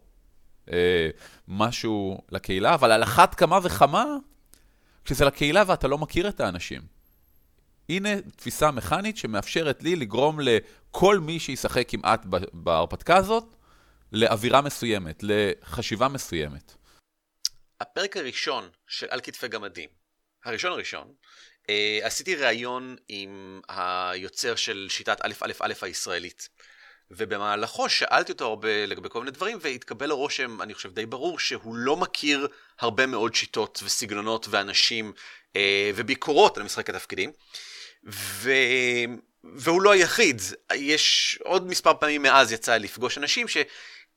אה, 0.72 1.10
משהו 1.48 2.22
לקהילה, 2.32 2.74
אבל 2.74 2.92
על 2.92 3.04
אחת 3.04 3.36
כמה 3.36 3.60
וכמה, 3.64 4.06
כשזה 5.06 5.26
לקהילה 5.26 5.64
ואתה 5.68 5.88
לא 5.88 5.98
מכיר 5.98 6.30
את 6.30 6.40
האנשים. 6.40 6.82
הנה 7.90 8.10
תפיסה 8.36 8.72
מכנית 8.72 9.18
שמאפשרת 9.18 9.84
לי 9.84 9.96
לגרום 9.96 10.40
לכל 10.40 11.20
מי 11.20 11.40
שישחק 11.40 11.90
כמעט 11.90 12.26
בהרפתקה 12.54 13.18
הזאת 13.18 13.55
לאווירה 14.15 14.62
מסוימת, 14.62 15.23
לחשיבה 15.23 16.08
מסוימת. 16.08 16.73
הפרק 17.82 18.17
הראשון 18.17 18.69
של 18.88 19.08
על 19.10 19.21
כתפי 19.21 19.47
גמדים, 19.47 19.89
הראשון 20.45 20.71
הראשון, 20.71 21.13
אה, 21.69 21.99
עשיתי 22.04 22.36
ראיון 22.36 22.95
עם 23.10 23.62
היוצר 23.69 24.56
של 24.56 24.88
שיטת 24.89 25.17
א' 25.21 25.34
א' 25.41 25.51
א' 25.60 25.73
הישראלית. 25.82 26.49
ובמהלכו 27.12 27.89
שאלתי 27.89 28.32
אותו 28.32 28.45
הרבה 28.45 28.86
לגבי 28.86 29.10
כל 29.10 29.19
מיני 29.19 29.32
דברים, 29.32 29.58
והתקבל 29.62 30.12
הרושם, 30.12 30.62
אני 30.62 30.73
חושב 30.73 30.93
די 30.93 31.06
ברור, 31.06 31.39
שהוא 31.39 31.75
לא 31.75 31.97
מכיר 31.97 32.47
הרבה 32.80 33.06
מאוד 33.06 33.36
שיטות 33.36 33.82
וסגנונות 33.86 34.47
ואנשים 34.49 35.13
אה, 35.56 35.91
וביקורות 35.95 36.58
על 36.58 36.63
משחק 36.63 36.89
התפקידים. 36.89 37.32
ו... 38.12 38.51
והוא 39.54 39.82
לא 39.82 39.91
היחיד, 39.91 40.41
יש 40.73 41.38
עוד 41.43 41.67
מספר 41.67 41.93
פעמים 41.99 42.21
מאז 42.21 42.51
יצא 42.51 42.78
לפגוש 42.78 43.17
אנשים 43.17 43.47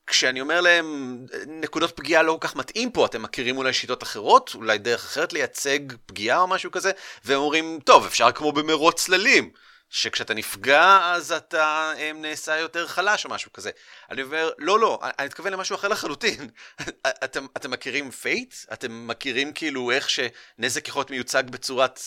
שכשאני 0.09 0.41
אומר 0.41 0.61
להם 0.61 1.17
נקודות 1.47 1.91
פגיעה 1.95 2.23
לא 2.23 2.37
כל 2.41 2.47
כך 2.47 2.55
מתאים 2.55 2.91
פה, 2.91 3.05
אתם 3.05 3.21
מכירים 3.21 3.57
אולי 3.57 3.73
שיטות 3.73 4.03
אחרות, 4.03 4.51
אולי 4.55 4.77
דרך 4.77 5.05
אחרת 5.05 5.33
לייצג 5.33 5.79
פגיעה 6.05 6.39
או 6.39 6.47
משהו 6.47 6.71
כזה, 6.71 6.91
והם 7.25 7.39
אומרים, 7.39 7.79
טוב, 7.85 8.05
אפשר 8.05 8.31
כמו 8.31 8.51
במרוץ 8.51 9.05
צללים. 9.05 9.51
שכשאתה 9.91 10.33
נפגע 10.33 10.99
אז 11.13 11.31
אתה 11.31 11.93
הם, 11.97 12.25
אה, 12.25 12.29
נעשה 12.29 12.57
יותר 12.57 12.87
חלש 12.87 13.25
או 13.25 13.29
משהו 13.29 13.53
כזה. 13.53 13.71
אני 14.11 14.21
אומר, 14.21 14.49
לא, 14.57 14.79
לא, 14.79 14.99
אני 15.19 15.27
מתכוון 15.27 15.53
למשהו 15.53 15.75
אחר 15.75 15.87
לחלוטין. 15.87 16.49
אתם, 17.23 17.45
אתם 17.57 17.71
מכירים 17.71 18.11
פייט? 18.11 18.55
אתם 18.73 19.07
מכירים 19.07 19.53
כאילו 19.53 19.91
איך 19.91 20.09
שנזק 20.09 20.87
יכול 20.87 20.99
להיות 20.99 21.11
מיוצג 21.11 21.43
בצורת 21.49 21.99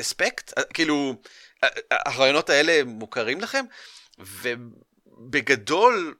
אספקט? 0.00 0.58
אה, 0.58 0.62
כאילו, 0.64 1.14
הרעיונות 1.90 2.50
האלה 2.50 2.84
מוכרים 2.84 3.40
לכם? 3.40 3.64
ובגדול, 4.18 6.14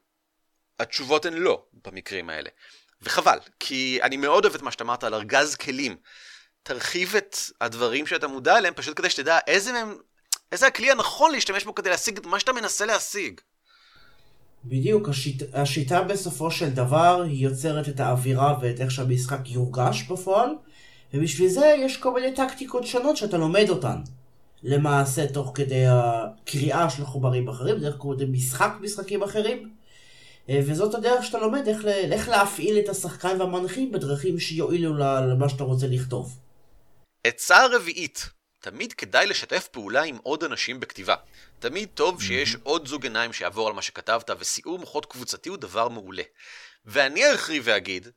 התשובות 0.80 1.26
הן 1.26 1.34
לא 1.34 1.62
במקרים 1.84 2.30
האלה. 2.30 2.50
וחבל, 3.02 3.38
כי 3.60 3.98
אני 4.02 4.16
מאוד 4.16 4.44
אוהב 4.44 4.54
את 4.54 4.62
מה 4.62 4.70
שאתה 4.70 4.84
אמרת 4.84 5.04
על 5.04 5.14
ארגז 5.14 5.56
כלים. 5.56 5.96
תרחיב 6.62 7.16
את 7.16 7.36
הדברים 7.60 8.06
שאתה 8.06 8.28
מודע 8.28 8.58
אליהם, 8.58 8.74
פשוט 8.74 8.96
כדי 8.96 9.10
שתדע 9.10 9.38
איזה 9.46 9.72
מהם 9.72 9.96
איזה 10.52 10.66
הכלי 10.66 10.90
הנכון 10.90 11.32
להשתמש 11.32 11.64
בו 11.64 11.74
כדי 11.74 11.90
להשיג 11.90 12.16
את 12.16 12.26
מה 12.26 12.40
שאתה 12.40 12.52
מנסה 12.52 12.86
להשיג. 12.86 13.40
בדיוק, 14.64 15.08
השיט, 15.08 15.42
השיטה 15.52 16.02
בסופו 16.02 16.50
של 16.50 16.70
דבר 16.70 17.22
היא 17.22 17.44
יוצרת 17.44 17.88
את 17.88 18.00
האווירה 18.00 18.58
ואת 18.62 18.80
איך 18.80 18.90
שהמשחק 18.90 19.40
יורגש 19.46 20.02
בפועל, 20.02 20.50
ובשביל 21.14 21.48
זה 21.48 21.74
יש 21.78 21.96
כל 21.96 22.14
מיני 22.14 22.34
טקטיקות 22.34 22.86
שונות 22.86 23.16
שאתה 23.16 23.36
לומד 23.36 23.66
אותן. 23.68 23.96
למעשה 24.62 25.26
תוך 25.32 25.52
כדי 25.54 25.84
הקריאה 25.88 26.90
של 26.90 27.04
חומרים 27.04 27.48
אחרים, 27.48 27.78
דרך 27.78 27.96
כדי 28.02 28.24
משחק 28.24 28.72
משחקים 28.80 29.22
אחרים. 29.22 29.70
אה, 30.48 30.60
וזאת 30.66 30.94
הדרך 30.94 31.24
שאתה 31.24 31.38
לומד 31.38 31.68
איך, 31.68 31.84
איך 31.84 32.28
להפעיל 32.28 32.78
את 32.78 32.88
השחקן 32.88 33.40
והמנחים 33.40 33.92
בדרכים 33.92 34.38
שיועילו 34.38 34.98
למה 34.98 35.48
שאתה 35.48 35.64
רוצה 35.64 35.86
לכתוב. 35.86 36.38
עצה 37.24 37.66
רביעית 37.66 38.30
תמיד 38.60 38.92
כדאי 38.92 39.26
לשתף 39.26 39.68
פעולה 39.68 40.02
עם 40.02 40.18
עוד 40.22 40.44
אנשים 40.44 40.80
בכתיבה. 40.80 41.14
תמיד 41.58 41.88
טוב 41.94 42.22
שיש 42.22 42.56
עוד 42.62 42.88
זוג 42.88 43.04
עיניים 43.04 43.32
שיעבור 43.32 43.68
על 43.68 43.74
מה 43.74 43.82
שכתבת, 43.82 44.30
וסיעור 44.38 44.78
מוחות 44.78 45.06
קבוצתי 45.06 45.48
הוא 45.48 45.56
דבר 45.56 45.88
מעולה. 45.88 46.22
ואני 46.84 47.26
ארחיב 47.26 47.62
ואגיד, 47.66 48.08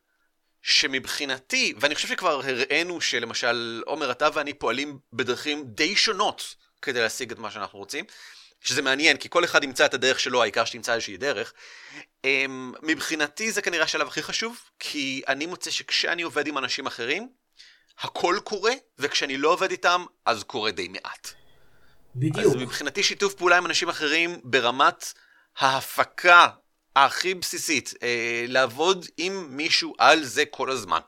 שמבחינתי, 0.61 1.73
ואני 1.79 1.95
חושב 1.95 2.07
שכבר 2.07 2.41
הראינו 2.43 3.01
שלמשל 3.01 3.83
עומר 3.85 4.11
אתה 4.11 4.27
ואני 4.33 4.53
פועלים 4.53 4.99
בדרכים 5.13 5.63
די 5.67 5.95
שונות 5.95 6.55
כדי 6.81 7.01
להשיג 7.01 7.31
את 7.31 7.39
מה 7.39 7.51
שאנחנו 7.51 7.79
רוצים, 7.79 8.05
שזה 8.63 8.81
מעניין, 8.81 9.17
כי 9.17 9.29
כל 9.29 9.43
אחד 9.43 9.63
ימצא 9.63 9.85
את 9.85 9.93
הדרך 9.93 10.19
שלו, 10.19 10.41
העיקר 10.41 10.65
שתמצא 10.65 10.93
איזושהי 10.93 11.17
דרך. 11.17 11.53
אמ, 12.23 12.73
מבחינתי 12.81 13.51
זה 13.51 13.61
כנראה 13.61 13.83
השלב 13.83 14.07
הכי 14.07 14.23
חשוב, 14.23 14.57
כי 14.79 15.21
אני 15.27 15.45
מוצא 15.45 15.71
שכשאני 15.71 16.21
עובד 16.21 16.47
עם 16.47 16.57
אנשים 16.57 16.85
אחרים, 16.85 17.29
הכל 17.99 18.39
קורה, 18.43 18.73
וכשאני 18.99 19.37
לא 19.37 19.49
עובד 19.49 19.71
איתם, 19.71 20.05
אז 20.25 20.43
קורה 20.43 20.71
די 20.71 20.87
מעט. 20.87 21.27
בדיוק. 22.15 22.45
אז 22.45 22.55
מבחינתי 22.55 23.03
שיתוף 23.03 23.33
פעולה 23.33 23.57
עם 23.57 23.65
אנשים 23.65 23.89
אחרים 23.89 24.39
ברמת 24.43 25.13
ההפקה 25.57 26.47
הכי 26.95 27.33
בסיסית, 27.33 27.93
אה, 28.03 28.45
לעבוד 28.47 29.05
עם 29.17 29.57
מישהו 29.57 29.93
על 29.97 30.23
זה 30.23 30.45
כל 30.45 30.69
הזמן. 30.69 30.99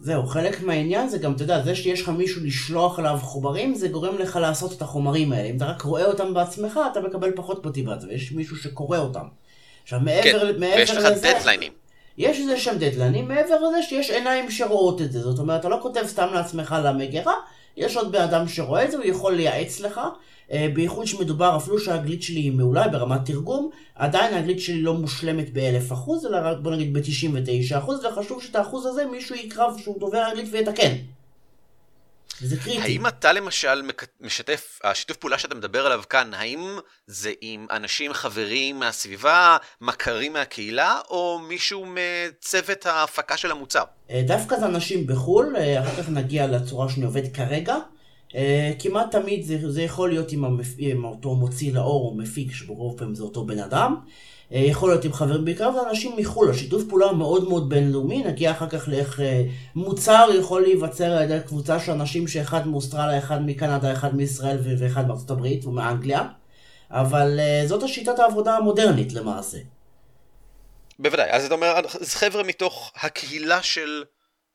זהו, 0.00 0.26
חלק 0.26 0.62
מהעניין 0.62 1.08
זה 1.08 1.18
גם, 1.18 1.32
אתה 1.32 1.42
יודע, 1.42 1.62
זה 1.62 1.74
שיש 1.74 2.02
לך 2.02 2.08
מישהו 2.08 2.44
לשלוח 2.44 2.98
עליו 2.98 3.18
חומרים, 3.22 3.74
זה 3.74 3.88
גורם 3.88 4.18
לך 4.18 4.36
לעשות 4.36 4.72
את 4.72 4.82
החומרים 4.82 5.32
האלה. 5.32 5.48
אם 5.48 5.56
אתה 5.56 5.64
רק 5.64 5.82
רואה 5.82 6.04
אותם 6.04 6.34
בעצמך, 6.34 6.80
אתה 6.92 7.00
מקבל 7.00 7.32
פחות 7.36 7.66
מוטיבציה, 7.66 8.08
ויש 8.08 8.32
מישהו 8.32 8.56
שקורא 8.56 8.98
אותם. 8.98 9.26
עכשיו, 9.82 10.00
מעבר, 10.00 10.52
כן, 10.52 10.60
מעבר 10.60 10.74
ויש 10.76 10.90
לך 10.90 11.04
לזה... 11.04 11.32
דדליינים. 11.40 11.72
יש 12.18 12.38
איזה 12.38 12.56
שם 12.56 12.74
דדליינים, 12.78 13.28
מעבר 13.28 13.60
לזה 13.60 13.82
שיש 13.82 14.10
עיניים 14.10 14.50
שרואות 14.50 15.02
את 15.02 15.12
זה. 15.12 15.20
זאת 15.20 15.38
אומרת, 15.38 15.60
אתה 15.60 15.68
לא 15.68 15.78
כותב 15.82 16.02
סתם 16.06 16.28
לעצמך 16.34 16.76
למגירה, 16.84 17.34
יש 17.76 17.96
עוד 17.96 18.12
בן 18.12 18.20
אדם 18.20 18.48
שרואה 18.48 18.84
את 18.84 18.90
זה, 18.90 18.96
הוא 18.96 19.06
יכול 19.06 19.34
לייעץ 19.34 19.80
לך. 19.80 20.00
אה, 20.52 20.68
בייחוד 20.74 21.06
שמדובר, 21.06 21.56
אפילו 21.56 21.78
שהאנגלית 21.78 22.22
שלי 22.22 22.40
היא 22.40 22.52
מעולה 22.52 22.88
ברמת 22.88 23.20
תרגום, 23.24 23.70
עדיין 23.94 24.34
האנגלית 24.34 24.60
שלי 24.60 24.82
לא 24.82 24.94
מושלמת 24.94 25.52
באלף 25.52 25.92
אחוז, 25.92 26.26
אלא 26.26 26.36
רק 26.42 26.56
בוא 26.62 26.70
נגיד 26.70 26.92
ב-99 26.92 27.78
אחוז, 27.78 28.04
וחשוב 28.04 28.42
שאת 28.42 28.56
האחוז 28.56 28.86
הזה 28.86 29.06
מישהו 29.06 29.34
יקרב 29.34 29.78
שהוא 29.78 30.00
דובר 30.00 30.28
אנגלית 30.30 30.48
ויתקן. 30.50 30.92
וזה 32.42 32.56
קריטי. 32.56 32.82
האם 32.82 33.06
אתה 33.06 33.32
למשל 33.32 33.82
משתף, 34.20 34.78
השיתוף 34.84 35.16
פעולה 35.16 35.38
שאתה 35.38 35.54
מדבר 35.54 35.86
עליו 35.86 36.02
כאן, 36.10 36.34
האם 36.34 36.78
זה 37.06 37.32
עם 37.40 37.66
אנשים, 37.70 38.12
חברים 38.12 38.78
מהסביבה, 38.78 39.56
מכרים 39.80 40.32
מהקהילה, 40.32 41.00
או 41.10 41.38
מישהו 41.48 41.86
מצוות 41.86 42.86
ההפקה 42.86 43.36
של 43.36 43.50
המוצר? 43.50 43.82
אה, 44.10 44.22
דווקא 44.26 44.58
זה 44.58 44.66
אנשים 44.66 45.06
בחו"ל, 45.06 45.56
אה, 45.56 45.80
אחר 45.80 46.02
כך 46.02 46.08
נגיע 46.08 46.46
לצורה 46.46 46.88
שאני 46.88 47.04
עובד 47.04 47.34
כרגע. 47.34 47.76
אה, 48.34 48.72
כמעט 48.78 49.10
תמיד 49.16 49.42
זה, 49.42 49.70
זה 49.70 49.82
יכול 49.82 50.08
להיות 50.08 50.32
עם, 50.32 50.44
המפ... 50.44 50.74
עם 50.78 51.04
אותו 51.04 51.34
מוציא 51.34 51.72
לאור 51.72 52.08
או 52.08 52.14
מפיק, 52.14 52.52
שברוב 52.52 52.98
פעמים 52.98 53.14
זה 53.14 53.22
אותו 53.22 53.44
בן 53.44 53.58
אדם. 53.58 53.96
אה, 54.52 54.58
יכול 54.58 54.90
להיות 54.90 55.04
עם 55.04 55.12
חברים, 55.12 55.44
בעיקר 55.44 55.72
זה 55.72 55.78
אנשים 55.90 56.16
מחו"ל, 56.16 56.50
השיתוף 56.50 56.82
פעולה 56.88 57.12
מאוד 57.12 57.48
מאוד 57.48 57.68
בינלאומי, 57.68 58.22
נגיע 58.22 58.50
אחר 58.50 58.68
כך 58.68 58.88
לאיך 58.88 59.20
אה, 59.20 59.42
מוצר 59.74 60.28
יכול 60.38 60.62
להיווצר 60.62 61.04
על 61.04 61.22
ידי 61.22 61.38
קבוצה 61.46 61.80
של 61.80 61.92
אנשים 61.92 62.28
שאחד 62.28 62.66
מאוסטרליה, 62.66 63.18
אחד 63.18 63.46
מקנדה, 63.46 63.92
אחד 63.92 64.16
מישראל 64.16 64.58
ואחד 64.78 65.08
מארצות 65.08 65.30
הברית 65.30 65.64
ומאנגליה, 65.64 66.28
אבל 66.90 67.40
אה, 67.40 67.62
זאת 67.66 67.82
השיטת 67.82 68.18
העבודה 68.18 68.56
המודרנית 68.56 69.12
למעשה. 69.12 69.58
בוודאי, 70.98 71.30
אז 71.30 71.44
אתה 71.44 71.54
אומר, 71.54 71.74
זה 72.00 72.16
חבר'ה 72.16 72.42
מתוך 72.42 72.92
הקהילה 73.02 73.62
של 73.62 74.02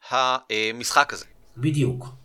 המשחק 0.10 1.14
הזה. 1.14 1.26
בדיוק. 1.58 2.23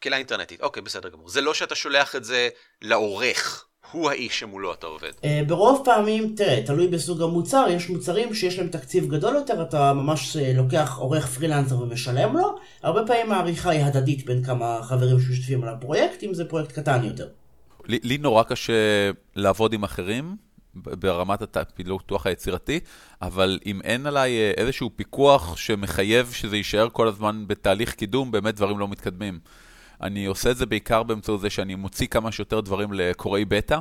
קהילה 0.00 0.16
אינטרנטית, 0.16 0.60
אוקיי, 0.60 0.82
בסדר 0.82 1.08
גמור. 1.08 1.28
זה 1.28 1.40
לא 1.40 1.54
שאתה 1.54 1.74
שולח 1.74 2.16
את 2.16 2.24
זה 2.24 2.48
לעורך. 2.82 3.64
הוא 3.92 4.10
האיש 4.10 4.40
שמולו 4.40 4.72
אתה 4.72 4.86
עובד. 4.86 5.10
Uh, 5.10 5.24
ברוב 5.46 5.82
פעמים, 5.84 6.34
תראה, 6.36 6.62
תלוי 6.66 6.88
בסוג 6.88 7.22
המוצר, 7.22 7.66
יש 7.70 7.88
מוצרים 7.88 8.34
שיש 8.34 8.58
להם 8.58 8.68
תקציב 8.68 9.08
גדול 9.08 9.34
יותר, 9.34 9.62
אתה 9.62 9.92
ממש 9.92 10.36
uh, 10.36 10.40
לוקח 10.56 10.96
עורך 10.98 11.26
פרילנסר 11.26 11.80
ומשלם 11.80 12.36
לו, 12.36 12.58
הרבה 12.82 13.06
פעמים 13.06 13.32
העריכה 13.32 13.70
היא 13.70 13.84
הדדית 13.84 14.26
בין 14.26 14.44
כמה 14.44 14.78
חברים 14.82 15.20
שמשתתפים 15.20 15.62
על 15.62 15.68
הפרויקט, 15.68 16.22
אם 16.22 16.34
זה 16.34 16.44
פרויקט 16.44 16.72
קטן 16.72 17.04
יותר. 17.04 17.28
לי, 17.86 17.98
לי 18.02 18.18
נורא 18.18 18.42
קשה 18.42 19.10
לעבוד 19.36 19.72
עם 19.72 19.84
אחרים, 19.84 20.36
ברמת 20.74 21.56
הפילוח 21.56 22.26
היצירתי, 22.26 22.80
אבל 23.22 23.58
אם 23.66 23.80
אין 23.84 24.06
עליי 24.06 24.38
אה, 24.38 24.50
איזשהו 24.56 24.90
פיקוח 24.96 25.56
שמחייב 25.56 26.32
שזה 26.32 26.56
יישאר 26.56 26.88
כל 26.92 27.08
הזמן 27.08 27.44
בתהליך 27.46 27.94
קידום, 27.94 28.30
באמת 28.30 28.54
דברים 28.54 28.78
לא 28.78 28.88
מתקדמים. 28.88 29.38
אני 30.02 30.26
עושה 30.26 30.50
את 30.50 30.56
זה 30.56 30.66
בעיקר 30.66 31.02
באמצעות 31.02 31.40
זה 31.40 31.50
שאני 31.50 31.74
מוציא 31.74 32.06
כמה 32.06 32.32
שיותר 32.32 32.60
דברים 32.60 32.92
לקוראי 32.92 33.44
בטא. 33.44 33.78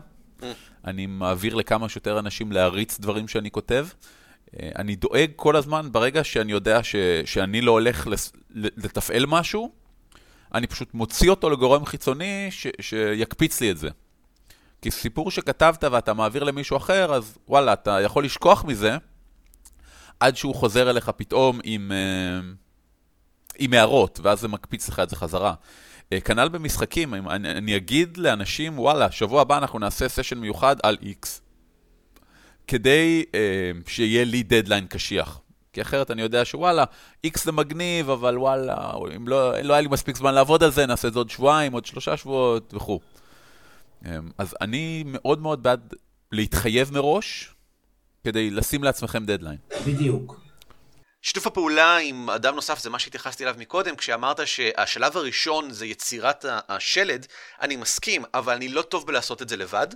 אני 0.85 1.05
מעביר 1.05 1.55
לכמה 1.55 1.89
שיותר 1.89 2.19
אנשים 2.19 2.51
להריץ 2.51 2.99
דברים 2.99 3.27
שאני 3.27 3.51
כותב. 3.51 3.87
אה, 4.59 4.69
אני 4.75 4.95
דואג 4.95 5.31
כל 5.35 5.55
הזמן, 5.55 5.91
ברגע 5.91 6.23
שאני 6.23 6.51
יודע 6.51 6.83
ש, 6.83 6.95
שאני 7.25 7.61
לא 7.61 7.71
הולך 7.71 8.07
לתפעל 8.53 9.25
משהו, 9.25 9.71
אני 10.53 10.67
פשוט 10.67 10.93
מוציא 10.93 11.29
אותו 11.29 11.49
לגורם 11.49 11.85
חיצוני 11.85 12.47
ש, 12.49 12.67
שיקפיץ 12.81 13.61
לי 13.61 13.71
את 13.71 13.77
זה. 13.77 13.89
כי 14.81 14.91
סיפור 14.91 15.31
שכתבת 15.31 15.83
ואתה 15.83 16.13
מעביר 16.13 16.43
למישהו 16.43 16.77
אחר, 16.77 17.13
אז 17.13 17.37
וואלה, 17.47 17.73
אתה 17.73 18.01
יכול 18.01 18.25
לשכוח 18.25 18.65
מזה, 18.65 18.97
עד 20.19 20.37
שהוא 20.37 20.55
חוזר 20.55 20.89
אליך 20.89 21.09
פתאום 21.09 21.59
עם, 21.63 21.91
אה, 21.91 22.39
עם 23.59 23.73
הערות, 23.73 24.19
ואז 24.23 24.39
זה 24.39 24.47
מקפיץ 24.47 24.89
לך 24.89 24.99
את 24.99 25.09
זה 25.09 25.15
חזרה. 25.15 25.53
אה, 26.13 26.19
כנ"ל 26.19 26.49
במשחקים, 26.49 27.13
אני, 27.13 27.51
אני 27.51 27.75
אגיד 27.77 28.17
לאנשים, 28.17 28.79
וואלה, 28.79 29.11
שבוע 29.11 29.41
הבא 29.41 29.57
אנחנו 29.57 29.79
נעשה 29.79 30.09
סשן 30.09 30.37
מיוחד 30.37 30.75
על 30.83 30.97
X. 31.01 31.27
כדי 32.67 33.25
אה, 33.35 33.71
שיהיה 33.87 34.25
לי 34.25 34.43
דדליין 34.43 34.87
קשיח. 34.87 35.39
כי 35.73 35.81
אחרת 35.81 36.11
אני 36.11 36.21
יודע 36.21 36.45
שוואלה, 36.45 36.83
X 37.27 37.43
זה 37.43 37.51
מגניב, 37.51 38.09
אבל 38.09 38.37
וואלה, 38.37 38.91
אם 39.15 39.27
לא, 39.27 39.61
לא 39.61 39.73
היה 39.73 39.81
לי 39.81 39.87
מספיק 39.87 40.17
זמן 40.17 40.33
לעבוד 40.33 40.63
על 40.63 40.71
זה, 40.71 40.85
נעשה 40.85 41.07
את 41.07 41.13
זה 41.13 41.19
עוד 41.19 41.29
שבועיים, 41.29 41.73
עוד 41.73 41.85
שלושה 41.85 42.17
שבועות 42.17 42.73
וכו'. 42.73 42.99
אמ, 44.05 44.11
אז 44.37 44.55
אני 44.61 45.03
מאוד 45.05 45.41
מאוד 45.41 45.63
בעד 45.63 45.93
להתחייב 46.31 46.93
מראש, 46.93 47.55
כדי 48.23 48.49
לשים 48.49 48.83
לעצמכם 48.83 49.25
דדליין. 49.25 49.57
בדיוק. 49.87 50.46
שיתוף 51.27 51.47
הפעולה 51.47 51.97
עם 51.97 52.29
אדם 52.29 52.55
נוסף 52.55 52.79
זה 52.79 52.89
מה 52.89 52.99
שהתייחסתי 52.99 53.43
אליו 53.43 53.55
מקודם, 53.57 53.95
כשאמרת 53.95 54.47
שהשלב 54.47 55.17
הראשון 55.17 55.71
זה 55.71 55.85
יצירת 55.85 56.45
השלד, 56.49 57.27
אני 57.61 57.75
מסכים, 57.75 58.23
אבל 58.33 58.53
אני 58.53 58.67
לא 58.67 58.81
טוב 58.81 59.07
בלעשות 59.07 59.41
את 59.41 59.49
זה 59.49 59.57
לבד. 59.57 59.87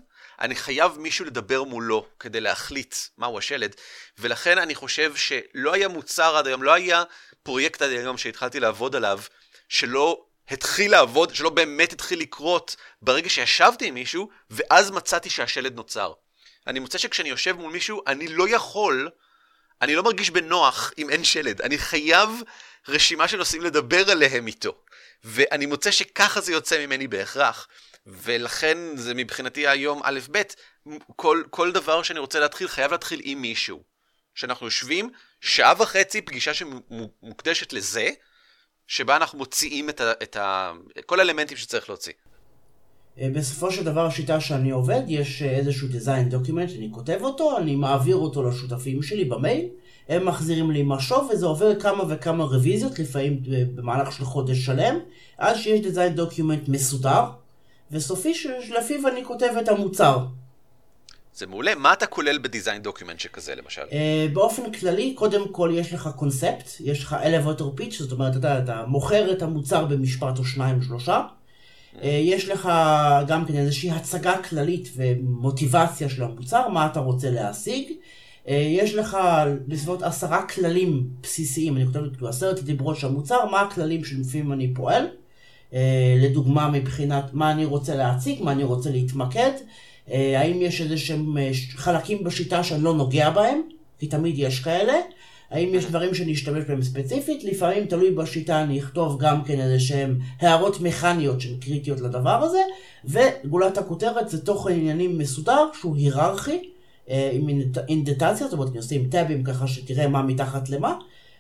אני 0.41 0.55
חייב 0.55 0.97
מישהו 0.97 1.25
לדבר 1.25 1.63
מולו 1.63 2.05
כדי 2.19 2.41
להחליט 2.41 2.95
מהו 3.17 3.37
השלד, 3.37 3.75
ולכן 4.19 4.57
אני 4.57 4.75
חושב 4.75 5.15
שלא 5.15 5.73
היה 5.73 5.87
מוצר 5.87 6.37
עד 6.37 6.47
היום, 6.47 6.63
לא 6.63 6.73
היה 6.73 7.03
פרויקט 7.43 7.81
עד 7.81 7.89
היום 7.89 8.17
שהתחלתי 8.17 8.59
לעבוד 8.59 8.95
עליו, 8.95 9.19
שלא 9.69 10.25
התחיל 10.49 10.91
לעבוד, 10.91 11.35
שלא 11.35 11.49
באמת 11.49 11.93
התחיל 11.93 12.19
לקרות 12.19 12.75
ברגע 13.01 13.29
שישבתי 13.29 13.87
עם 13.87 13.93
מישהו, 13.93 14.29
ואז 14.49 14.91
מצאתי 14.91 15.29
שהשלד 15.29 15.75
נוצר. 15.75 16.13
אני 16.67 16.79
מוצא 16.79 16.97
שכשאני 16.97 17.29
יושב 17.29 17.55
מול 17.57 17.71
מישהו, 17.71 18.01
אני 18.07 18.27
לא 18.27 18.49
יכול, 18.49 19.09
אני 19.81 19.95
לא 19.95 20.03
מרגיש 20.03 20.29
בנוח 20.29 20.91
אם 20.97 21.09
אין 21.09 21.23
שלד. 21.23 21.61
אני 21.61 21.77
חייב 21.77 22.29
רשימה 22.87 23.27
של 23.27 23.37
נושאים 23.37 23.61
לדבר 23.61 24.11
עליהם 24.11 24.47
איתו. 24.47 24.81
ואני 25.23 25.65
מוצא 25.65 25.91
שככה 25.91 26.41
זה 26.41 26.51
יוצא 26.51 26.85
ממני 26.85 27.07
בהכרח. 27.07 27.67
ולכן 28.05 28.77
זה 28.95 29.13
מבחינתי 29.13 29.67
היום 29.67 30.01
א' 30.03 30.19
ב', 30.31 30.41
כל, 31.15 31.43
כל 31.49 31.71
דבר 31.71 32.03
שאני 32.03 32.19
רוצה 32.19 32.39
להתחיל 32.39 32.67
חייב 32.67 32.91
להתחיל 32.91 33.21
עם 33.23 33.41
מישהו. 33.41 33.83
שאנחנו 34.35 34.67
יושבים, 34.67 35.09
שעה 35.41 35.73
וחצי 35.77 36.21
פגישה 36.21 36.53
שמוקדשת 36.53 37.73
לזה, 37.73 38.09
שבה 38.87 39.15
אנחנו 39.15 39.37
מוציאים 39.37 39.89
את, 39.89 40.01
ה, 40.01 40.11
את 40.11 40.35
ה, 40.35 40.71
כל 41.05 41.19
האלמנטים 41.19 41.57
שצריך 41.57 41.89
להוציא. 41.89 42.13
אה, 43.19 43.29
בסופו 43.33 43.71
של 43.71 43.83
דבר 43.83 44.05
השיטה 44.05 44.39
שאני 44.39 44.71
עובד, 44.71 45.01
יש 45.07 45.41
אה, 45.41 45.49
איזשהו 45.49 45.87
design 45.87 46.33
document, 46.33 46.77
אני 46.77 46.89
כותב 46.91 47.17
אותו, 47.21 47.57
אני 47.57 47.75
מעביר 47.75 48.15
אותו 48.15 48.49
לשותפים 48.49 49.03
שלי 49.03 49.25
במייל, 49.25 49.67
הם 50.09 50.25
מחזירים 50.25 50.71
לי 50.71 50.83
משוב 50.85 51.29
וזה 51.33 51.45
עובר 51.45 51.79
כמה 51.79 52.03
וכמה 52.09 52.43
רוויזיות, 52.43 52.99
לפעמים 52.99 53.41
אה, 53.53 53.63
במהלך 53.75 54.11
של 54.11 54.25
חודש 54.25 54.57
שלם, 54.57 54.99
עד 55.37 55.55
שיש 55.55 55.85
design 55.85 56.19
document 56.19 56.71
מסודר, 56.71 57.23
וסופי 57.91 58.33
שלפיו 58.33 59.07
אני 59.07 59.25
כותב 59.25 59.49
את 59.61 59.69
המוצר. 59.69 60.25
זה 61.35 61.47
מעולה. 61.47 61.75
מה 61.75 61.93
אתה 61.93 62.05
כולל 62.05 62.37
ב 62.37 62.44
design 62.44 62.81
document 62.81 63.19
שכזה 63.19 63.55
למשל? 63.55 63.81
Uh, 63.81 64.33
באופן 64.33 64.71
כללי, 64.71 65.13
קודם 65.13 65.47
כל 65.51 65.71
יש 65.73 65.93
לך 65.93 66.09
קונספט, 66.15 66.69
יש 66.79 67.03
לך 67.03 67.15
elevator 67.23 67.79
pitch, 67.79 67.93
זאת 67.99 68.11
אומרת, 68.11 68.37
אתה, 68.37 68.59
אתה 68.59 68.85
מוכר 68.87 69.31
את 69.31 69.41
המוצר 69.41 69.85
במשפט 69.85 70.39
או 70.39 70.45
שניים 70.45 70.77
או 70.77 70.83
שלושה. 70.83 71.21
Uh, 71.95 72.05
יש 72.05 72.49
לך 72.49 72.69
גם 73.27 73.45
כן 73.45 73.55
איזושהי 73.55 73.91
הצגה 73.91 74.37
כללית 74.49 74.89
ומוטיבציה 74.95 76.09
של 76.09 76.23
המוצר, 76.23 76.67
מה 76.67 76.85
אתה 76.85 76.99
רוצה 76.99 77.29
להשיג. 77.29 77.89
Uh, 77.89 78.51
יש 78.51 78.93
לך 78.93 79.17
בסביבות 79.67 80.03
עשרה 80.03 80.47
כללים 80.47 81.07
בסיסיים, 81.23 81.77
אני 81.77 81.85
כותב 81.85 81.99
כאילו 82.13 82.27
עשרת 82.27 82.59
הדיברות 82.59 82.97
של 82.97 83.07
המוצר, 83.07 83.45
מה 83.45 83.61
הכללים 83.61 84.03
שלפיהם 84.03 84.51
אני 84.53 84.73
פועל. 84.73 85.07
Uh, 85.71 85.75
לדוגמה 86.17 86.69
מבחינת 86.69 87.33
מה 87.33 87.51
אני 87.51 87.65
רוצה 87.65 87.95
להציג, 87.95 88.43
מה 88.43 88.51
אני 88.51 88.63
רוצה 88.63 88.89
להתמקד. 88.89 89.51
אה, 90.11 90.39
האם 90.39 90.61
יש 90.61 90.81
איזה 90.81 90.97
שהם 90.97 91.37
אה, 91.37 91.51
חלקים 91.75 92.23
בשיטה 92.23 92.63
שאני 92.63 92.83
לא 92.83 92.93
נוגע 92.93 93.29
בהם, 93.29 93.61
כי 93.99 94.07
תמיד 94.07 94.35
יש 94.37 94.59
כאלה. 94.59 94.93
האם 95.51 95.75
יש 95.75 95.85
דברים 95.85 96.15
שאני 96.15 96.33
אשתמש 96.33 96.63
בהם 96.65 96.81
ספציפית? 96.81 97.43
לפעמים 97.43 97.85
תלוי 97.85 98.11
בשיטה 98.11 98.61
אני 98.61 98.79
אכתוב 98.79 99.21
גם 99.21 99.43
כן 99.43 99.59
איזה 99.59 99.79
שהם 99.79 100.19
הערות 100.39 100.81
מכניות 100.81 101.41
שהן 101.41 101.59
קריטיות 101.59 101.99
לדבר 101.99 102.43
הזה, 102.43 102.61
וגולת 103.05 103.77
הכותרת 103.77 104.29
זה 104.29 104.45
תוכן 104.45 104.71
עניינים 104.71 105.17
מסודר 105.17 105.67
שהוא 105.73 105.95
היררכי, 105.95 106.69
אה, 107.09 107.29
עם 107.33 107.47
אינדטציה, 107.87 108.47
זאת 108.47 108.53
אומרת 108.53 108.69
אני 108.69 108.77
עושה 108.77 108.95
עם 108.95 109.09
טאבים 109.09 109.43
ככה 109.43 109.67
שתראה 109.67 110.07
מה 110.07 110.21
מתחת 110.21 110.69
למה, 110.69 110.95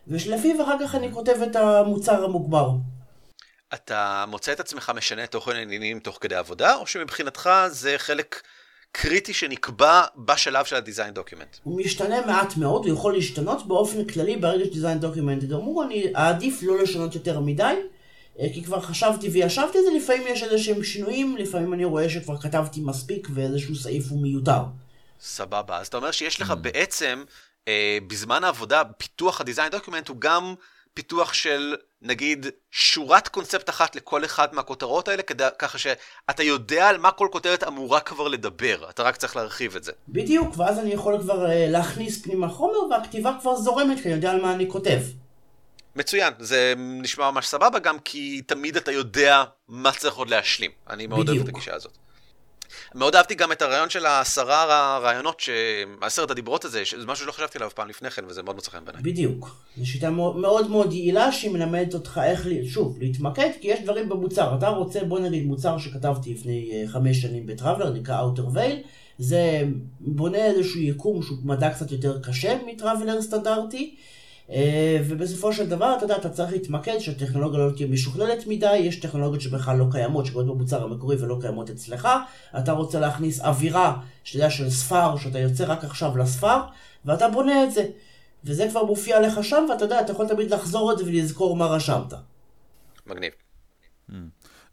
ושלפיו 0.07 0.63
אחר 0.63 0.75
כך 0.81 0.95
אני 0.95 1.11
כותב 1.11 1.35
את 1.43 1.55
המוצר 1.55 2.23
המוגבר. 2.23 2.71
אתה 3.73 4.25
מוצא 4.27 4.51
את 4.51 4.59
עצמך 4.59 4.91
משנה 4.95 5.27
תוכן 5.27 5.55
עניינים 5.55 5.99
תוך 5.99 6.17
כדי 6.21 6.35
עבודה, 6.35 6.75
או 6.75 6.87
שמבחינתך 6.87 7.49
זה 7.67 7.95
חלק 7.97 8.41
קריטי 8.91 9.33
שנקבע 9.33 10.03
בשלב 10.17 10.65
של 10.65 10.75
ה 10.75 10.81
design 10.81 11.13
document? 11.13 11.57
הוא 11.63 11.81
משתנה 11.81 12.25
מעט 12.25 12.57
מאוד, 12.57 12.85
הוא 12.85 12.93
יכול 12.93 13.13
להשתנות 13.13 13.67
באופן 13.67 14.05
כללי 14.05 14.37
ברגע 14.37 14.65
ש 14.65 14.74
design 14.74 14.99
document 14.99 15.43
גמור, 15.43 15.83
אני 15.83 16.15
אעדיף 16.15 16.59
לא 16.63 16.83
לשנות 16.83 17.15
יותר 17.15 17.39
מדי, 17.39 17.75
אה, 18.39 18.47
כי 18.53 18.63
כבר 18.63 18.81
חשבתי 18.81 19.29
וישבתי 19.29 19.77
על 19.77 19.83
זה, 19.83 19.89
לפעמים 19.97 20.27
יש 20.27 20.43
איזה 20.43 20.57
שהם 20.57 20.83
שינויים, 20.83 21.37
לפעמים 21.37 21.73
אני 21.73 21.85
רואה 21.85 22.09
שכבר 22.09 22.37
כתבתי 22.37 22.79
מספיק 22.81 23.27
ואיזשהו 23.33 23.75
סעיף 23.75 24.05
הוא 24.09 24.21
מיותר. 24.21 24.61
סבבה, 25.21 25.77
אז 25.77 25.87
אתה 25.87 25.97
אומר 25.97 26.11
שיש 26.11 26.41
לך 26.41 26.51
mm. 26.51 26.55
בעצם, 26.55 27.23
אה, 27.67 27.97
בזמן 28.07 28.43
העבודה, 28.43 28.83
פיתוח 28.97 29.41
ה 29.41 29.45
design 29.45 29.71
document 29.71 30.07
הוא 30.07 30.17
גם 30.19 30.53
פיתוח 30.93 31.33
של 31.33 31.75
נגיד 32.01 32.45
שורת 32.71 33.27
קונספט 33.27 33.69
אחת 33.69 33.95
לכל 33.95 34.25
אחד 34.25 34.55
מהכותרות 34.55 35.07
האלה, 35.07 35.23
כדי, 35.23 35.47
ככה 35.59 35.77
שאתה 35.77 36.43
יודע 36.43 36.87
על 36.87 36.97
מה 36.97 37.11
כל 37.11 37.27
כותרת 37.31 37.63
אמורה 37.63 37.99
כבר 37.99 38.27
לדבר, 38.27 38.89
אתה 38.89 39.03
רק 39.03 39.15
צריך 39.15 39.35
להרחיב 39.35 39.75
את 39.75 39.83
זה. 39.83 39.91
בדיוק, 40.09 40.57
ואז 40.57 40.79
אני 40.79 40.93
יכול 40.93 41.21
כבר 41.21 41.45
uh, 41.45 41.49
להכניס 41.49 42.23
פנימה 42.23 42.49
חומר 42.49 42.83
והכתיבה 42.91 43.37
כבר 43.41 43.55
זורמת, 43.55 43.97
כי 43.97 44.03
אני 44.03 44.13
יודע 44.13 44.31
על 44.31 44.41
מה 44.41 44.53
אני 44.53 44.69
כותב. 44.69 44.99
מצוין, 45.95 46.33
זה 46.39 46.73
נשמע 46.77 47.31
ממש 47.31 47.47
סבבה 47.47 47.79
גם 47.79 47.99
כי 47.99 48.41
תמיד 48.41 48.77
אתה 48.77 48.91
יודע 48.91 49.43
מה 49.67 49.91
צריך 49.91 50.15
עוד 50.15 50.29
להשלים. 50.29 50.71
אני 50.89 51.07
מאוד 51.07 51.29
אוהב 51.29 51.41
את 51.41 51.49
הגישה 51.49 51.75
הזאת. 51.75 51.97
מאוד 52.95 53.15
אהבתי 53.15 53.35
גם 53.35 53.51
את 53.51 53.61
הרעיון 53.61 53.89
של 53.89 54.05
העשרה 54.05 54.97
רעיונות, 55.03 55.41
עשרת 56.01 56.31
הדיברות 56.31 56.65
הזה, 56.65 56.85
שזה 56.85 57.05
משהו 57.05 57.25
שלא 57.25 57.31
חשבתי 57.31 57.57
עליו 57.57 57.69
פעם 57.75 57.87
לפני 57.89 58.11
כן, 58.11 58.23
וזה 58.27 58.43
מאוד 58.43 58.55
מוצא 58.55 58.71
חן 58.71 58.85
בעיניי. 58.85 59.03
בדיוק. 59.03 59.55
זו 59.77 59.87
שיטה 59.87 60.09
מאוד 60.09 60.69
מאוד 60.69 60.93
יעילה 60.93 61.31
שהיא 61.31 61.51
מלמדת 61.51 61.93
אותך 61.93 62.21
איך, 62.23 62.47
שוב, 62.65 62.97
להתמקד, 62.99 63.49
כי 63.61 63.67
יש 63.67 63.79
דברים 63.79 64.09
במוצר. 64.09 64.55
אתה 64.57 64.67
רוצה, 64.67 65.03
בוא 65.03 65.19
נגיד, 65.19 65.45
מוצר 65.45 65.77
שכתבתי 65.77 66.33
לפני 66.33 66.71
אה, 66.73 66.87
חמש 66.87 67.21
שנים 67.21 67.45
בטראבלר, 67.45 67.93
נקרא 67.93 68.21
Outer 68.21 68.55
Veil, 68.55 68.87
זה 69.17 69.63
בונה 69.99 70.45
איזשהו 70.45 70.81
יקום 70.81 71.23
שהוא 71.23 71.37
מדע 71.43 71.69
קצת 71.69 71.91
יותר 71.91 72.19
קשה 72.21 72.57
מטראבלר 72.67 73.21
סטנדרטי. 73.21 73.95
אה, 74.51 74.97
ובסופו 75.07 75.53
של 75.53 75.69
דבר, 75.69 75.95
אתה 75.97 76.03
יודע, 76.03 76.15
אתה 76.15 76.29
צריך 76.29 76.51
להתמקד 76.51 76.97
שהטכנולוגיה 76.99 77.59
לא 77.59 77.71
תהיה 77.71 77.87
משוכללת 77.87 78.47
מדי, 78.47 78.75
יש 78.75 78.99
טכנולוגיות 78.99 79.41
שבכלל 79.41 79.77
לא 79.77 79.85
קיימות, 79.91 80.25
שקורות 80.25 80.47
במוצר 80.47 80.83
המקורי 80.83 81.15
ולא 81.19 81.37
קיימות 81.41 81.69
אצלך, 81.69 82.07
אתה 82.59 82.71
רוצה 82.71 82.99
להכניס 82.99 83.41
אווירה, 83.41 83.97
שאתה 84.23 84.37
יודע, 84.37 84.49
של 84.49 84.69
ספר, 84.69 85.17
שאתה 85.17 85.39
יוצא 85.39 85.63
רק 85.67 85.83
עכשיו 85.83 86.17
לספר, 86.17 86.57
ואתה 87.05 87.29
בונה 87.29 87.63
את 87.63 87.71
זה. 87.71 87.85
וזה 88.43 88.67
כבר 88.69 88.83
מופיע 88.85 89.21
לך 89.21 89.43
שם, 89.43 89.65
ואתה 89.69 89.85
יודע, 89.85 90.01
אתה 90.01 90.11
יכול 90.11 90.27
תמיד 90.27 90.53
לחזור 90.53 90.91
את 90.91 90.97
זה 90.97 91.03
ולזכור 91.03 91.55
מה 91.55 91.65
רשמת. 91.65 92.13
מגניב. 93.07 93.31
Hmm. 94.09 94.13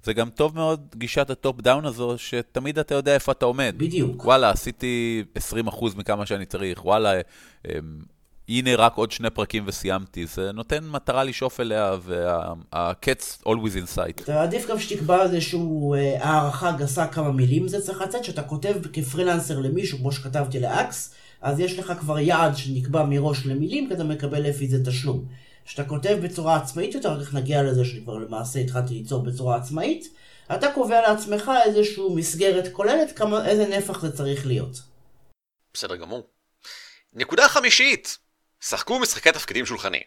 זה 0.02 0.12
גם 0.12 0.30
טוב 0.30 0.54
מאוד 0.54 0.94
גישת 0.96 1.30
ה 1.30 1.38
top 1.38 1.61
down 1.61 1.84
הזו, 1.84 2.18
שתמיד 2.18 2.78
אתה 2.78 2.94
יודע 2.94 3.14
איפה 3.14 3.32
אתה 3.32 3.46
עומד. 3.46 3.74
בדיוק. 3.78 4.24
וואלה, 4.24 4.50
עשיתי 4.50 5.24
20% 5.38 5.96
מכמה 5.96 6.26
שאני 6.26 6.46
צריך, 6.46 6.84
וואלה, 6.84 7.12
אמ, 7.66 7.72
הנה 8.48 8.76
רק 8.76 8.94
עוד 8.94 9.12
שני 9.12 9.30
פרקים 9.30 9.64
וסיימתי, 9.66 10.26
זה 10.26 10.52
נותן 10.52 10.84
מטרה 10.84 11.24
לשאוף 11.24 11.61
אליה, 11.61 11.96
וה-target's 12.02 13.42
always 13.42 13.74
in 13.74 13.96
sight. 13.96 14.22
אתה 14.22 14.42
עדיף 14.42 14.66
גם 14.66 14.78
שתקבע 14.78 15.22
איזושהי 15.22 15.61
אה, 15.94 16.24
הערכה 16.24 16.72
גסה 16.72 17.06
כמה 17.06 17.32
מילים 17.32 17.68
זה 17.68 17.80
צריך 17.80 18.00
לצאת, 18.00 18.24
שאתה 18.24 18.42
כותב 18.42 18.74
כפרילנסר 18.92 19.58
למישהו, 19.58 19.98
כמו 19.98 20.12
שכתבתי 20.12 20.61
לאקס, 20.61 21.14
אז 21.40 21.61
יש 21.61 21.78
לך 21.78 21.92
כבר 22.00 22.18
יעד 22.18 22.56
שנקבע 22.56 23.04
מראש 23.04 23.46
למילים, 23.46 23.88
כי 23.88 23.94
אתה 23.94 24.04
מקבל 24.04 24.40
לפי 24.40 24.68
זה 24.68 24.84
תשלום. 24.84 25.24
כשאתה 25.64 25.84
כותב 25.88 26.18
בצורה 26.22 26.56
עצמאית 26.56 26.94
יותר, 26.94 27.24
כך 27.24 27.34
נגיע 27.34 27.62
לזה 27.62 27.84
שכבר 27.84 28.14
למעשה 28.14 28.61
התחלתי 28.61 28.94
ליצור 28.94 29.22
בצורה 29.22 29.56
עצמאית, 29.56 30.08
אתה 30.54 30.72
קובע 30.74 31.00
לעצמך 31.00 31.50
איזושהי 31.64 32.04
מסגרת 32.14 32.68
כוללת, 32.72 33.18
כמה, 33.18 33.48
איזה 33.48 33.66
נפח 33.78 34.00
זה 34.00 34.16
צריך 34.16 34.46
להיות. 34.46 34.80
בסדר 35.74 35.96
גמור. 35.96 36.26
נקודה 37.14 37.48
חמישית, 37.48 38.18
שחקו 38.60 38.98
משחקי 38.98 39.32
תפקידים 39.32 39.66
שולחני. 39.66 40.02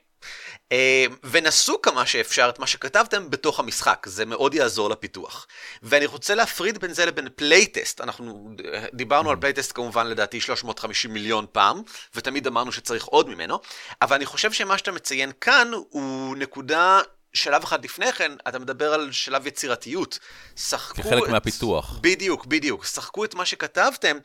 אה, 0.72 1.06
ונסו 1.24 1.82
כמה 1.82 2.06
שאפשר 2.06 2.50
את 2.50 2.60
מה 2.60 2.68
שכתבתם 2.68 3.30
בתוך 3.30 3.60
המשחק, 3.60 4.06
זה 4.10 4.26
מאוד 4.26 4.54
יעזור 4.54 4.90
לפיתוח. 4.90 5.48
ואני 5.84 6.06
רוצה 6.06 6.36
להפריד 6.36 6.78
בין 6.78 6.94
זה 6.94 7.06
לבין 7.06 7.28
playtest, 7.36 8.02
אנחנו 8.02 8.50
דיברנו 8.94 9.30
על 9.30 9.38
playtest 9.38 9.72
כמובן 9.76 10.08
לדעתי 10.08 10.42
350 10.42 11.14
מיליון 11.14 11.46
פעם, 11.52 11.82
ותמיד 12.16 12.48
אמרנו 12.48 12.72
שצריך 12.72 13.06
עוד 13.06 13.30
ממנו, 13.30 13.60
אבל 14.02 14.16
אני 14.16 14.26
חושב 14.26 14.52
שמה 14.52 14.78
שאתה 14.78 14.92
מציין 14.92 15.32
כאן 15.42 15.72
הוא 15.90 16.38
נקודה 16.38 17.02
שלב 17.34 17.64
אחד 17.64 17.84
לפני 17.84 18.12
כן, 18.12 18.32
אתה 18.48 18.60
מדבר 18.60 18.94
על 18.94 19.12
שלב 19.12 19.48
יצירתיות. 19.48 20.20
שחקו 20.56 21.02
כחלק 21.02 21.24
את... 21.24 21.30
מהפיתוח. 21.30 22.00
בדיוק, 22.02 22.46
בדיוק. 22.46 22.86
שחקו 22.86 23.26
את 23.26 23.36
מה 23.36 23.46
שכתבתם, 23.46 24.18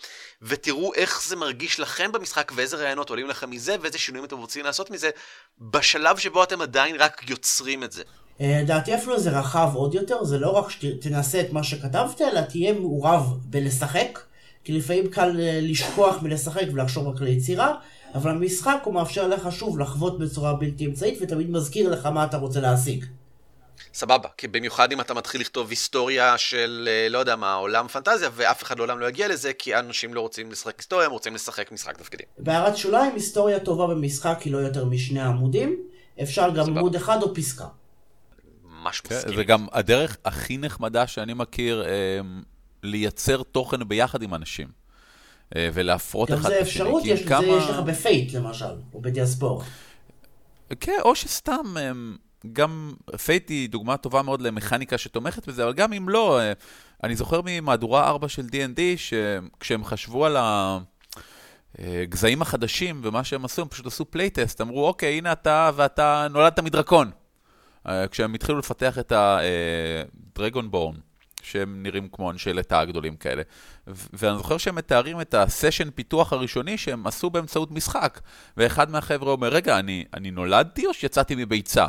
ותראו 0.42 0.94
איך 0.94 1.22
זה 1.26 1.36
מרגיש 1.36 1.80
לכם 1.80 2.12
במשחק, 2.12 2.52
ואיזה 2.54 2.76
רעיונות 2.76 3.10
עולים 3.10 3.28
לכם 3.28 3.50
מזה, 3.50 3.76
ואיזה 3.80 3.98
שינויים 3.98 4.24
אתם 4.24 4.38
רוצים 4.38 4.64
לעשות 4.64 4.90
מזה, 4.90 5.10
בשלב 5.60 6.18
שבו 6.18 6.42
אתם 6.42 6.60
עדיין 6.60 6.96
רק 6.96 7.30
יוצרים 7.30 7.84
את 7.84 7.92
זה. 7.92 8.02
אה, 8.40 8.60
לדעתי 8.62 8.94
אפילו 8.94 9.20
זה 9.20 9.30
רחב 9.30 9.70
עוד 9.74 9.94
יותר, 9.94 10.24
זה 10.24 10.38
לא 10.38 10.50
רק 10.50 10.70
שתנסה 10.70 11.40
את 11.40 11.52
מה 11.52 11.64
שכתבת, 11.64 12.20
אלא 12.20 12.40
תהיה 12.40 12.72
מעורב 12.72 13.38
בלשחק, 13.44 14.18
כי 14.66 14.72
לפעמים 14.72 15.10
קל 15.10 15.40
אה, 15.40 15.58
לשכוח 15.62 16.22
מלשחק 16.22 16.62
ולחשוב 16.72 17.06
רק 17.08 17.20
ליצירה. 17.20 17.74
אבל 18.14 18.30
המשחק 18.30 18.78
הוא 18.84 18.94
מאפשר 18.94 19.28
לך 19.28 19.52
שוב 19.52 19.78
לחוות 19.78 20.18
בצורה 20.18 20.54
בלתי 20.54 20.86
אמצעית 20.86 21.18
ותמיד 21.22 21.50
מזכיר 21.50 21.90
לך 21.90 22.06
מה 22.06 22.24
אתה 22.24 22.36
רוצה 22.36 22.60
להשיג. 22.60 23.04
סבבה, 23.94 24.28
כי 24.36 24.48
במיוחד 24.48 24.92
אם 24.92 25.00
אתה 25.00 25.14
מתחיל 25.14 25.40
לכתוב 25.40 25.70
היסטוריה 25.70 26.38
של, 26.38 26.88
אה, 26.90 27.08
לא 27.08 27.18
יודע 27.18 27.36
מה, 27.36 27.54
עולם 27.54 27.88
פנטזיה, 27.88 28.30
ואף 28.34 28.62
אחד 28.62 28.78
לעולם 28.78 28.98
לא 28.98 29.06
יגיע 29.06 29.28
לזה, 29.28 29.52
כי 29.52 29.76
אנשים 29.76 30.14
לא 30.14 30.20
רוצים 30.20 30.50
לשחק 30.52 30.78
היסטוריה, 30.78 31.06
הם 31.06 31.12
רוצים 31.12 31.34
לשחק 31.34 31.72
משחק 31.72 31.96
תפקידים. 31.96 32.26
בהערת 32.38 32.76
שוליים, 32.76 33.14
היסטוריה 33.14 33.60
טובה 33.60 33.86
במשחק 33.86 34.38
היא 34.40 34.52
לא 34.52 34.58
יותר 34.58 34.84
משני 34.84 35.20
עמודים, 35.20 35.76
אפשר 36.22 36.50
גם 36.50 36.64
סבבה. 36.64 36.80
עמוד 36.80 36.94
אחד 36.94 37.22
או 37.22 37.34
פסקה. 37.34 37.66
ממש 38.64 39.00
כן, 39.00 39.14
מסכים. 39.16 39.36
זה 39.36 39.44
גם 39.44 39.66
הדרך 39.72 40.16
הכי 40.24 40.58
נחמדה 40.58 41.06
שאני 41.06 41.34
מכיר 41.34 41.84
אה, 41.86 42.20
לייצר 42.86 43.42
תוכן 43.42 43.88
ביחד 43.88 44.22
עם 44.22 44.34
אנשים. 44.34 44.68
אה, 45.56 45.68
ולהפרות 45.74 46.30
אחד 46.32 46.38
את 46.38 46.44
השני. 46.44 46.54
גם 46.54 46.64
זה 46.64 46.70
אפשרות, 46.70 47.02
יש, 47.04 47.24
כמה... 47.24 47.40
זה 47.40 47.46
יש 47.46 47.70
לך 47.70 47.78
ב 47.78 47.89
Fate 47.89 48.32
למשל, 48.32 48.74
או 48.94 49.00
ב 49.00 49.06
Diaspora. 49.06 49.62
כן, 50.80 50.98
או 51.04 51.14
שסתם, 51.14 51.74
גם 52.52 52.92
Fate 53.24 53.48
היא 53.50 53.70
דוגמה 53.70 53.96
טובה 53.96 54.22
מאוד 54.22 54.42
למכניקה 54.42 54.98
שתומכת 54.98 55.48
בזה, 55.48 55.64
אבל 55.64 55.72
גם 55.72 55.92
אם 55.92 56.08
לא, 56.08 56.40
אה, 56.40 56.52
אני 57.04 57.16
זוכר 57.16 57.40
ממהדורה 57.44 58.08
4 58.08 58.28
של 58.28 58.42
D&D, 58.42 58.80
שכשהם 58.96 59.84
חשבו 59.84 60.26
על 60.26 60.36
הגזעים 61.78 62.42
החדשים 62.42 63.00
ומה 63.04 63.24
שהם 63.24 63.44
עשו, 63.44 63.62
הם 63.62 63.68
פשוט 63.68 63.86
עשו 63.86 64.04
playtest, 64.10 64.60
אמרו, 64.60 64.86
אוקיי, 64.86 65.18
הנה 65.18 65.32
אתה 65.32 65.70
ואתה 65.76 66.26
נולדת 66.30 66.58
מדרקון. 66.58 67.10
אה, 67.88 68.08
כשהם 68.08 68.34
התחילו 68.34 68.58
לפתח 68.58 68.98
את 68.98 69.12
ה 70.36 70.41
Dragonborn. 70.41 70.96
שהם 71.46 71.82
נראים 71.82 72.08
כמו 72.12 72.30
אנשי 72.30 72.52
לטאה 72.52 72.84
גדולים 72.84 73.16
כאלה. 73.16 73.42
ואני 73.86 74.36
זוכר 74.36 74.58
שהם 74.58 74.74
מתארים 74.74 75.20
את 75.20 75.34
הסשן 75.34 75.90
פיתוח 75.90 76.32
הראשוני 76.32 76.78
שהם 76.78 77.06
עשו 77.06 77.30
באמצעות 77.30 77.70
משחק. 77.70 78.20
ואחד 78.56 78.90
מהחבר'ה 78.90 79.32
אומר, 79.32 79.48
רגע, 79.48 79.78
אני, 79.78 80.04
אני 80.14 80.30
נולדתי 80.30 80.86
או 80.86 80.94
שיצאתי 80.94 81.34
מביצה? 81.34 81.86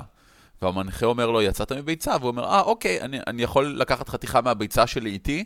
והמנחה 0.62 1.06
אומר 1.06 1.32
לו, 1.32 1.42
יצאת 1.42 1.72
מביצה? 1.72 2.16
והוא 2.20 2.28
אומר, 2.28 2.46
אה, 2.46 2.62
אוקיי, 2.62 3.02
אני, 3.02 3.20
אני 3.28 3.44
יכול 3.44 3.66
לקחת 3.80 4.10
חתיכה 4.10 4.42
מהביצה 4.42 4.88
שלי 4.88 5.10
איתי, 5.10 5.46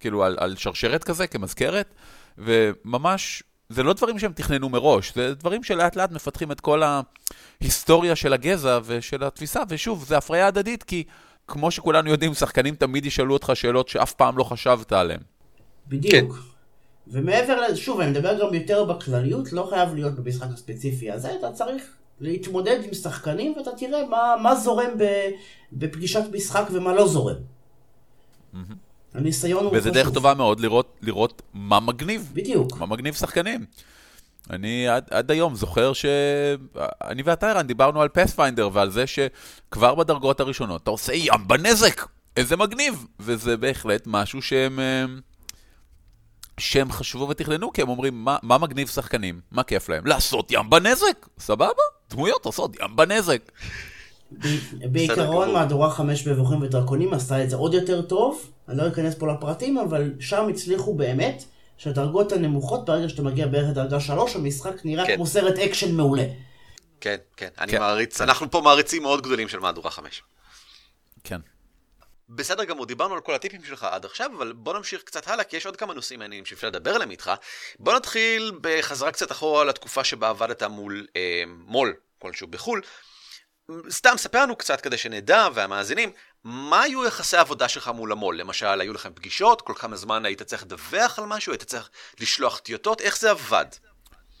כאילו 0.00 0.24
על, 0.24 0.36
על 0.40 0.56
שרשרת 0.56 1.04
כזה, 1.04 1.26
כמזכרת, 1.26 1.94
וממש, 2.38 3.42
זה 3.68 3.82
לא 3.82 3.92
דברים 3.92 4.18
שהם 4.18 4.32
תכננו 4.32 4.68
מראש, 4.68 5.14
זה 5.14 5.34
דברים 5.34 5.62
שלאט 5.62 5.96
לאט 5.96 6.12
מפתחים 6.12 6.52
את 6.52 6.60
כל 6.60 6.82
ההיסטוריה 7.60 8.16
של 8.16 8.32
הגזע 8.32 8.78
ושל 8.84 9.24
התפיסה, 9.24 9.62
ושוב, 9.68 10.04
זה 10.04 10.16
הפריה 10.16 10.46
הדדית, 10.46 10.82
כי... 10.82 11.04
כמו 11.52 11.70
שכולנו 11.70 12.10
יודעים, 12.10 12.34
שחקנים 12.34 12.74
תמיד 12.74 13.06
ישאלו 13.06 13.32
אותך 13.34 13.52
שאלות 13.54 13.88
שאף 13.88 14.12
פעם 14.12 14.38
לא 14.38 14.44
חשבת 14.44 14.92
עליהן. 14.92 15.20
בדיוק. 15.88 16.32
כן. 16.34 16.40
ומעבר 17.06 17.60
לזה, 17.60 17.76
שוב, 17.76 18.00
אני 18.00 18.10
מדבר 18.10 18.40
גם 18.40 18.54
יותר 18.54 18.84
בכלליות, 18.84 19.52
לא 19.52 19.66
חייב 19.70 19.94
להיות 19.94 20.14
במשחק 20.14 20.48
הספציפי 20.54 21.10
הזה, 21.10 21.34
אתה 21.38 21.52
צריך 21.52 21.82
להתמודד 22.20 22.78
עם 22.84 22.94
שחקנים 22.94 23.54
ואתה 23.56 23.70
תראה 23.76 24.08
מה, 24.08 24.34
מה 24.42 24.54
זורם 24.56 24.90
בפגישת 25.72 26.22
משחק 26.32 26.64
ומה 26.72 26.94
לא 26.94 27.08
זורם. 27.08 27.36
הניסיון 29.14 29.64
הוא 29.64 29.70
חשוב. 29.70 29.80
וזה 29.80 29.90
דרך 29.90 30.10
טובה 30.14 30.34
מאוד 30.34 30.60
לראות, 30.60 30.98
לראות 31.02 31.42
מה 31.54 31.80
מגניב. 31.80 32.30
בדיוק. 32.34 32.78
מה 32.78 32.86
מגניב 32.86 33.14
שחקנים. 33.14 33.64
אני 34.50 34.88
עד, 34.88 35.04
עד 35.10 35.30
היום 35.30 35.54
זוכר 35.54 35.92
שאני 35.92 37.22
ואתה, 37.24 37.50
ערן, 37.50 37.66
דיברנו 37.66 38.02
על 38.02 38.08
פספיינדר 38.08 38.68
ועל 38.72 38.90
זה 38.90 39.04
שכבר 39.06 39.94
בדרגות 39.94 40.40
הראשונות 40.40 40.82
אתה 40.82 40.90
עושה 40.90 41.12
ים 41.14 41.48
בנזק, 41.48 42.06
איזה 42.36 42.56
מגניב. 42.56 43.06
וזה 43.20 43.56
בהחלט 43.56 44.02
משהו 44.06 44.42
שהם, 44.42 44.80
אה, 44.80 45.04
שהם 46.58 46.92
חשבו 46.92 47.28
ותכננו, 47.28 47.72
כי 47.72 47.82
הם 47.82 47.88
אומרים, 47.88 48.24
מה, 48.24 48.36
מה 48.42 48.58
מגניב 48.58 48.88
שחקנים? 48.88 49.40
מה 49.50 49.62
כיף 49.62 49.88
להם? 49.88 50.06
לעשות 50.06 50.52
ים 50.52 50.70
בנזק, 50.70 51.26
סבבה? 51.38 51.82
דמויות 52.10 52.44
עושות 52.44 52.76
ים 52.80 52.96
נזק. 52.96 53.42
בעיקרון 54.92 55.52
מהדורה 55.52 55.90
5 55.90 56.26
מבוכים 56.26 56.62
ודרקונים 56.62 57.14
עשתה 57.14 57.44
את 57.44 57.50
זה 57.50 57.56
עוד 57.56 57.74
יותר 57.74 58.02
טוב, 58.02 58.50
אני 58.68 58.78
לא 58.78 58.88
אכנס 58.88 59.14
פה 59.14 59.32
לפרטים, 59.32 59.78
אבל 59.78 60.12
שם 60.20 60.48
הצליחו 60.48 60.94
באמת 60.94 61.44
שהדרגות 61.82 62.32
הנמוכות, 62.32 62.84
ברגע 62.84 63.08
שאתה 63.08 63.22
מגיע 63.22 63.46
בערך 63.46 63.70
לדרגה 63.70 64.00
3, 64.00 64.36
המשחק 64.36 64.84
נראה 64.84 65.06
כן. 65.06 65.16
כמו 65.16 65.26
סרט 65.26 65.58
אקשן 65.58 65.94
מעולה. 65.96 66.24
כן, 67.00 67.16
כן, 67.36 67.48
אני 67.58 67.72
כן. 67.72 67.78
מעריץ, 67.78 68.20
אנחנו 68.20 68.50
פה 68.50 68.60
מעריצים 68.60 69.02
מאוד 69.02 69.22
גדולים 69.22 69.48
של 69.48 69.58
מהדורה 69.58 69.90
5. 69.90 70.22
כן. 71.24 71.40
בסדר 72.28 72.64
גמור, 72.64 72.86
דיברנו 72.86 73.14
על 73.14 73.20
כל 73.20 73.34
הטיפים 73.34 73.64
שלך 73.64 73.84
עד 73.84 74.04
עכשיו, 74.04 74.30
אבל 74.36 74.52
בוא 74.52 74.74
נמשיך 74.74 75.02
קצת 75.02 75.28
הלאה, 75.28 75.44
כי 75.44 75.56
יש 75.56 75.66
עוד 75.66 75.76
כמה 75.76 75.94
נושאים 75.94 76.18
מעניינים 76.18 76.44
שאפשר 76.44 76.66
לדבר 76.66 76.90
עליהם 76.90 77.10
איתך. 77.10 77.30
בוא 77.78 77.94
נתחיל 77.94 78.52
בחזרה 78.60 79.12
קצת 79.12 79.32
אחורה 79.32 79.64
לתקופה 79.64 80.04
שבה 80.04 80.28
עבדת 80.28 80.62
מול 80.62 81.06
אה, 81.16 81.42
מו"ל 81.46 81.94
כלשהו 82.18 82.46
בחו"ל. 82.46 82.80
סתם, 83.90 84.14
ספר 84.16 84.42
לנו 84.42 84.56
קצת 84.56 84.80
כדי 84.80 84.98
שנדע, 84.98 85.48
והמאזינים, 85.54 86.12
מה 86.44 86.82
היו 86.82 87.06
יחסי 87.06 87.36
העבודה 87.36 87.68
שלך 87.68 87.90
מול 87.94 88.12
המו"ל? 88.12 88.40
למשל, 88.40 88.80
היו 88.80 88.92
לכם 88.92 89.10
פגישות? 89.14 89.60
כל 89.60 89.72
כמה 89.76 89.96
זמן 89.96 90.24
היית 90.24 90.42
צריך 90.42 90.62
לדווח 90.62 91.18
על 91.18 91.26
משהו? 91.26 91.52
היית 91.52 91.62
צריך 91.62 91.90
לשלוח 92.20 92.58
טיוטות? 92.58 93.00
איך 93.00 93.18
זה 93.18 93.30
עבד? 93.30 93.64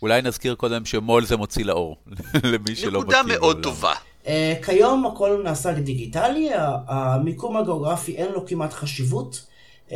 אולי 0.02 0.22
נזכיר 0.22 0.54
קודם 0.54 0.84
שמו"ל 0.84 1.24
זה 1.24 1.36
מוציא 1.36 1.64
לאור, 1.64 1.96
למי 2.52 2.76
שלא 2.76 2.90
בקיא. 2.90 3.00
נקודה 3.00 3.22
מאוד 3.22 3.56
בעולם. 3.56 3.62
טובה. 3.62 3.94
Uh, 4.24 4.28
כיום 4.64 5.06
הכל 5.06 5.40
נעשה 5.44 5.72
דיגיטלי, 5.72 6.50
המיקום 6.86 7.56
הגיאוגרפי 7.56 8.16
אין 8.16 8.32
לו 8.32 8.46
כמעט 8.46 8.72
חשיבות. 8.72 9.46
Uh, 9.88 9.92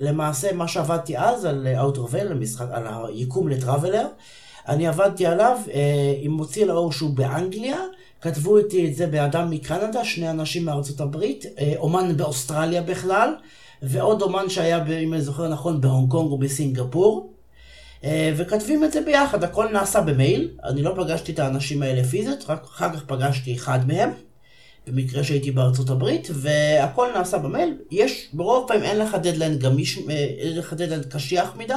למעשה, 0.00 0.52
מה 0.52 0.68
שעבדתי 0.68 1.18
אז 1.18 1.44
על 1.44 1.66
Outer 1.76 2.16
על 2.72 2.86
היקום 2.86 3.48
לטראבלר, 3.48 4.06
אני 4.68 4.86
עבדתי 4.86 5.26
עליו 5.26 5.58
uh, 5.66 5.70
עם 6.20 6.30
מוציא 6.30 6.64
לאור 6.64 6.92
שהוא 6.92 7.10
באנגליה, 7.10 7.78
כתבו 8.24 8.58
איתי 8.58 8.88
את 8.88 8.94
זה 8.94 9.06
באדם 9.06 9.50
מקנדה, 9.50 10.04
שני 10.04 10.30
אנשים 10.30 10.64
מארצות 10.64 11.00
הברית, 11.00 11.44
אה, 11.58 11.72
אומן 11.76 12.16
באוסטרליה 12.16 12.82
בכלל, 12.82 13.34
ועוד 13.82 14.22
אומן 14.22 14.48
שהיה, 14.48 14.86
אם 14.86 15.14
אני 15.14 15.22
זוכר 15.22 15.48
נכון, 15.48 15.80
בהונג 15.80 16.10
קונג 16.10 16.30
או 16.30 16.38
בסינגפור. 16.38 17.32
אה, 18.04 18.32
וכתבים 18.36 18.84
את 18.84 18.92
זה 18.92 19.00
ביחד, 19.00 19.44
הכל 19.44 19.66
נעשה 19.72 20.00
במייל, 20.00 20.50
אני 20.64 20.82
לא 20.82 20.94
פגשתי 20.96 21.32
את 21.32 21.38
האנשים 21.38 21.82
האלה 21.82 22.04
פיזית, 22.04 22.44
רק 22.48 22.64
אחר 22.64 22.92
כך 22.92 23.04
פגשתי 23.04 23.54
אחד 23.54 23.88
מהם, 23.88 24.10
במקרה 24.86 25.24
שהייתי 25.24 25.50
בארצות 25.50 25.90
הברית, 25.90 26.28
והכל 26.32 27.08
נעשה 27.14 27.38
במייל. 27.38 27.74
יש, 27.90 28.28
ברוב 28.32 28.68
פעמים 28.68 28.82
אין 28.82 28.98
לך 28.98 29.14
דדליין 29.14 29.58
גמיש, 29.58 29.98
אה, 29.98 30.14
אין 30.14 30.58
לך 30.58 30.72
דדליין 30.72 31.02
קשיח 31.02 31.56
מדי, 31.56 31.74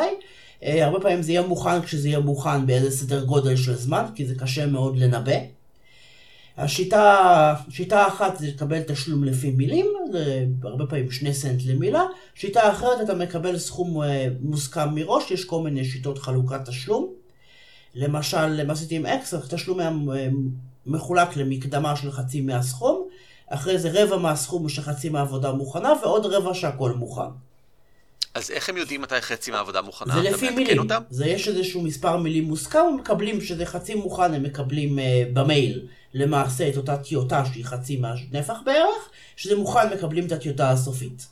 הרבה 0.63 0.99
פעמים 0.99 1.21
זה 1.21 1.31
יהיה 1.31 1.41
מוכן 1.41 1.81
כשזה 1.81 2.07
יהיה 2.07 2.19
מוכן 2.19 2.65
באיזה 2.65 2.91
סדר 2.91 3.23
גודל 3.23 3.55
של 3.55 3.75
זמן, 3.75 4.05
כי 4.15 4.25
זה 4.25 4.35
קשה 4.35 4.65
מאוד 4.65 4.97
לנבא. 4.97 5.56
השיטה, 6.57 7.55
שיטה 7.69 8.07
אחת 8.07 8.37
זה 8.37 8.47
לקבל 8.47 8.81
תשלום 8.81 9.23
לפי 9.23 9.51
מילים, 9.51 9.85
זה 10.11 10.45
הרבה 10.63 10.85
פעמים 10.85 11.11
שני 11.11 11.33
סנט 11.33 11.61
למילה. 11.65 12.03
שיטה 12.35 12.71
אחרת 12.71 13.01
אתה 13.01 13.13
מקבל 13.13 13.57
סכום 13.57 14.03
אה, 14.03 14.27
מוסכם 14.41 14.95
מראש, 14.95 15.31
יש 15.31 15.45
כל 15.45 15.63
מיני 15.63 15.85
שיטות 15.85 16.17
חלוקת 16.17 16.65
תשלום. 16.65 17.13
למשל, 17.95 18.65
מה 18.65 18.73
עשיתי 18.73 18.95
עם 18.95 19.05
אקס, 19.05 19.33
התשלום 19.33 19.79
היה 19.79 19.89
אה, 19.89 20.27
מחולק 20.85 21.37
למקדמה 21.37 21.95
של 21.95 22.11
חצי 22.11 22.41
מהסכום, 22.41 23.07
אחרי 23.47 23.77
זה 23.79 23.89
רבע 23.93 24.17
מהסכום 24.17 24.69
שחצי 24.69 25.09
מהעבודה 25.09 25.51
מוכנה, 25.51 25.93
ועוד 26.01 26.25
רבע 26.25 26.53
שהכל 26.53 26.91
מוכן. 26.91 27.29
אז 28.37 28.51
איך 28.51 28.69
הם 28.69 28.77
יודעים 28.77 29.01
מתי 29.01 29.21
חצי 29.21 29.51
מהעבודה 29.51 29.81
מוכנה? 29.81 30.13
זה 30.13 30.29
לפי 30.29 30.49
מילים. 30.49 30.79
אותם? 30.79 31.01
זה 31.09 31.25
יש 31.25 31.47
איזשהו 31.47 31.81
מספר 31.81 32.17
מילים 32.17 32.43
מוסכם, 32.43 32.79
הם 32.79 32.95
מקבלים, 32.95 33.41
שזה 33.41 33.65
חצי 33.65 33.95
מוכן, 33.95 34.33
הם 34.33 34.43
מקבלים 34.43 34.99
uh, 34.99 35.01
במייל 35.33 35.87
למעשה 36.13 36.69
את 36.69 36.77
אותה 36.77 36.97
טיוטה 36.97 37.43
שהיא 37.45 37.65
חצי 37.65 37.97
מהנפח 37.97 38.57
בערך, 38.65 39.09
שזה 39.35 39.55
מוכן 39.55 39.93
מקבלים 39.93 40.25
את 40.25 40.31
הטיוטה 40.31 40.69
הסופית. 40.69 41.27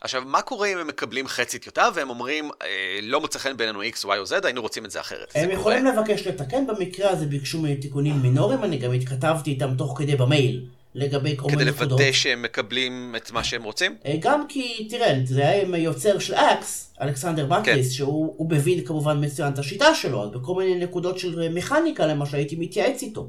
עכשיו, 0.00 0.22
מה 0.26 0.42
קורה 0.42 0.68
אם 0.68 0.78
הם 0.78 0.86
מקבלים 0.86 1.28
חצי 1.28 1.58
טיוטה 1.58 1.88
והם 1.94 2.10
אומרים, 2.10 2.50
אה, 2.62 2.98
לא 3.02 3.20
מוצא 3.20 3.38
חן 3.38 3.56
בינינו 3.56 3.82
X, 3.82 4.04
Y 4.04 4.18
או 4.18 4.24
Z, 4.24 4.44
היינו 4.44 4.62
רוצים 4.62 4.84
את 4.84 4.90
זה 4.90 5.00
אחרת. 5.00 5.32
הם 5.34 5.46
זה 5.46 5.52
יכולים 5.52 5.84
קורה? 5.84 6.02
לבקש 6.02 6.26
לתקן, 6.26 6.66
במקרה 6.66 7.10
הזה 7.10 7.26
ביקשו 7.26 7.58
ממני 7.58 7.76
תיקונים 7.76 8.22
מינוריים, 8.22 8.64
אני 8.64 8.78
גם 8.78 8.92
התכתבתי 8.92 9.50
איתם 9.50 9.74
תוך 9.76 9.98
כדי 9.98 10.16
במייל, 10.16 10.64
לגבי 10.94 11.36
כל 11.36 11.48
כדי 11.48 11.56
מיני 11.56 11.70
נקודות. 11.70 11.90
לוודא 11.90 12.12
שהם 12.12 12.42
מקבלים 12.42 13.14
את 13.16 13.30
מה 13.30 13.44
שהם 13.44 13.62
רוצים? 13.62 13.96
אה, 14.06 14.14
גם 14.20 14.46
כי, 14.48 14.86
תראה, 14.90 15.14
זה 15.24 15.40
היה 15.40 15.62
עם 15.62 15.74
היוצר 15.74 16.18
של 16.18 16.34
אקס, 16.34 16.94
אלכסנדר 17.00 17.46
בטליס, 17.46 17.88
כן. 17.88 17.94
שהוא 17.94 18.34
הוא 18.36 18.50
מבין 18.50 18.84
כמובן 18.84 19.24
מצוין 19.24 19.52
את 19.52 19.58
השיטה 19.58 19.94
שלו, 19.94 20.24
אז 20.24 20.30
בכל 20.30 20.54
מיני 20.54 20.84
נקודות 20.84 21.18
של 21.18 21.48
מכניקה 21.48 22.06
למשל 22.06 22.36
הייתי 22.36 22.56
מתייעץ 22.56 23.02
איתו. 23.02 23.28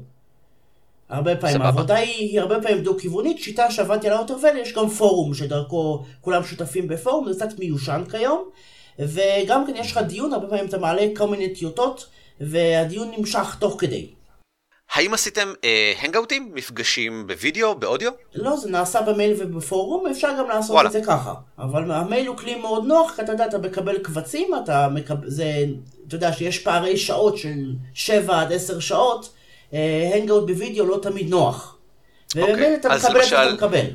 הרבה 1.08 1.36
פעמים, 1.36 1.54
סבבה. 1.54 1.66
העבודה 1.66 1.94
היא, 1.94 2.14
היא 2.14 2.40
הרבה 2.40 2.60
פעמים 2.62 2.82
דו-כיוונית, 2.82 3.38
שיטה 3.38 3.70
שעבדתי 3.70 4.08
על 4.08 4.12
האוטרוול, 4.12 4.56
יש 4.56 4.72
גם 4.72 4.88
פורום 4.88 5.34
שדרכו 5.34 6.02
כולם 6.20 6.44
שותפים 6.44 6.88
בפורום, 6.88 7.32
זה 7.32 7.46
קצת 7.46 7.58
מיושן 7.58 8.02
כיום, 8.10 8.44
וגם 8.98 9.66
כן 9.66 9.72
יש 9.76 9.92
לך 9.92 9.98
דיון, 9.98 10.32
הרבה 10.32 10.46
פעמים 10.46 10.66
אתה 10.66 10.78
מעלה 10.78 11.06
כל 11.16 11.26
מיני 11.26 11.54
טיוטות, 11.54 12.06
והדיון 12.40 13.10
נמשך 13.18 13.56
תוך 13.60 13.76
כדי. 13.78 14.06
האם 14.94 15.14
עשיתם 15.14 15.52
אה, 15.64 15.92
הנגאוטים, 16.00 16.50
מפגשים 16.54 17.26
בווידאו, 17.26 17.74
באודיו? 17.74 18.12
לא, 18.34 18.56
זה 18.56 18.70
נעשה 18.70 19.02
במייל 19.02 19.34
ובפורום, 19.38 20.06
אפשר 20.06 20.28
גם 20.38 20.48
לעשות 20.48 20.70
וואלה. 20.74 20.86
את 20.88 20.92
זה 20.92 21.00
ככה. 21.06 21.34
אבל 21.58 21.90
המייל 21.90 22.26
הוא 22.26 22.36
כלי 22.36 22.54
מאוד 22.54 22.84
נוח, 22.84 23.12
כי 23.16 23.22
אתה 23.22 23.32
יודע, 23.32 23.46
אתה 23.46 23.58
מקבל 23.58 23.98
קבצים, 23.98 24.48
אתה 24.64 24.88
מקבל, 24.88 25.30
זה, 25.30 25.64
אתה 26.08 26.14
יודע 26.14 26.32
שיש 26.32 26.58
פערי 26.58 26.96
שעות 26.96 27.38
של 27.38 27.72
7 27.94 28.40
עד 28.40 28.52
10 28.52 28.80
שעות, 28.80 29.32
הנגאוט 30.14 30.46
בווידאו 30.46 30.86
לא 30.86 30.98
תמיד 31.02 31.28
נוח. 31.30 31.76
ובמייל 32.36 32.74
אתה 32.74 32.92
אז 32.92 33.04
מקבל 33.04 33.20
את 33.20 33.28
זה, 33.28 33.36
למשל- 33.36 33.36
אתה 33.48 33.54
מקבל. 33.66 33.86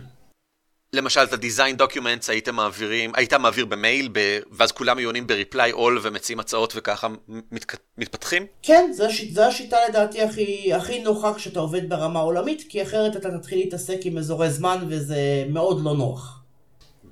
למשל, 0.93 1.19
את 1.23 1.33
ה-design 1.33 1.81
documents 1.81 2.25
הייתם 2.27 2.55
מעבירים, 2.55 3.11
היית 3.15 3.33
מעביר 3.33 3.65
במייל, 3.65 4.09
ב... 4.11 4.39
ואז 4.51 4.71
כולם 4.71 4.97
היו 4.97 5.09
עונים 5.09 5.27
ב-reply 5.27 5.73
all 5.73 5.99
ומציעים 6.01 6.39
הצעות 6.39 6.73
וככה 6.75 7.07
מתק... 7.51 7.75
מתפתחים? 7.97 8.45
כן, 8.63 8.91
זו 8.93 9.05
השיט, 9.05 9.33
זו 9.33 9.43
השיטה 9.43 9.77
לדעתי 9.89 10.21
הכי, 10.21 10.73
הכי 10.73 10.99
נוחה 10.99 11.33
כשאתה 11.33 11.59
עובד 11.59 11.89
ברמה 11.89 12.19
עולמית, 12.19 12.63
כי 12.69 12.83
אחרת 12.83 13.15
אתה 13.15 13.37
תתחיל 13.37 13.59
להתעסק 13.59 13.97
עם 14.03 14.17
אזורי 14.17 14.49
זמן 14.49 14.85
וזה 14.89 15.45
מאוד 15.49 15.83
לא 15.83 15.93
נוח. 15.93 16.39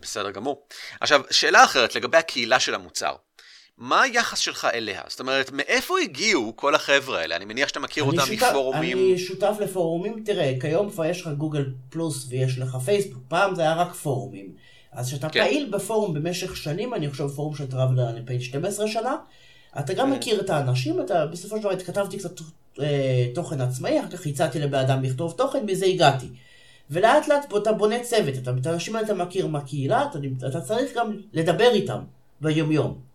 בסדר 0.02 0.32
גמור. 0.32 0.68
עכשיו, 1.00 1.22
שאלה 1.32 1.64
אחרת 1.64 1.96
לגבי 1.96 2.18
הקהילה 2.18 2.60
של 2.60 2.76
המוצר. 2.76 3.16
מה 3.78 4.02
היחס 4.02 4.38
שלך 4.38 4.68
אליה? 4.74 5.02
זאת 5.08 5.20
אומרת, 5.20 5.52
מאיפה 5.54 5.96
הגיעו 6.04 6.54
כל 6.56 6.76
החבר'ה 6.76 7.20
האלה? 7.20 7.36
אני 7.36 7.46
מניח 7.46 7.68
שאתה 7.68 7.80
מכיר 7.80 8.04
אותם 8.04 8.18
שותף- 8.18 8.32
מפורומים. 8.50 8.98
אני 8.98 9.18
שותף 9.18 9.56
לפורומים, 9.60 10.24
תראה, 10.26 10.54
כיום 10.62 10.90
כבר 10.90 11.06
יש 11.06 11.22
לך 11.22 11.28
גוגל 11.38 11.66
פלוס 11.90 12.26
ויש 12.30 12.58
לך 12.60 12.78
פייסבוק, 12.86 13.24
פעם 13.28 13.56
זה 13.56 13.62
היה 13.62 13.74
רק 13.76 13.94
פורומים. 13.94 14.52
אז 14.92 15.08
כשאתה 15.08 15.30
כן. 15.30 15.44
פעיל 15.44 15.70
בפורום 15.72 16.14
במשך 16.14 16.58
שנים, 16.58 16.94
אני 16.94 17.10
חושב 17.10 17.28
פורום 17.28 17.56
של 17.56 17.68
טראבל 17.68 18.00
אני 18.00 18.26
פעיל 18.26 18.42
12 18.42 18.88
שנה, 18.88 19.16
אתה 19.80 19.94
גם 19.94 20.12
כן. 20.12 20.18
מכיר 20.18 20.42
את 20.42 20.50
האנשים, 20.50 21.02
אתה 21.02 21.26
בסופו 21.26 21.56
של 21.56 21.62
דבר 21.62 21.72
התכתבתי 21.72 22.18
קצת 22.18 22.32
אה, 22.80 23.28
תוכן 23.36 23.62
עצמאי, 23.62 24.00
אחר 24.00 24.10
כך 24.18 24.26
הצעתי 24.28 24.60
לבן 24.60 24.80
אדם 24.80 25.04
לכתוב 25.04 25.34
תוכן, 25.38 25.66
מזה 25.66 25.86
הגעתי. 25.86 26.28
ולאט 26.92 27.28
לאט 27.28 27.54
אתה 27.58 27.72
בונה 27.74 28.00
צוות, 28.04 28.36
אתה, 28.44 28.52
את 28.62 28.66
האנשים 28.66 28.96
האלה 28.96 29.06
אתה 29.06 29.14
מכיר 29.14 29.48
מהקהילה, 29.48 30.06
אתה, 30.10 30.20
אתה 30.48 30.62
צריך 30.62 30.92
גם 30.98 31.12
לדבר 31.34 31.70
איתם 31.74 32.00
ביומיום. 32.42 33.07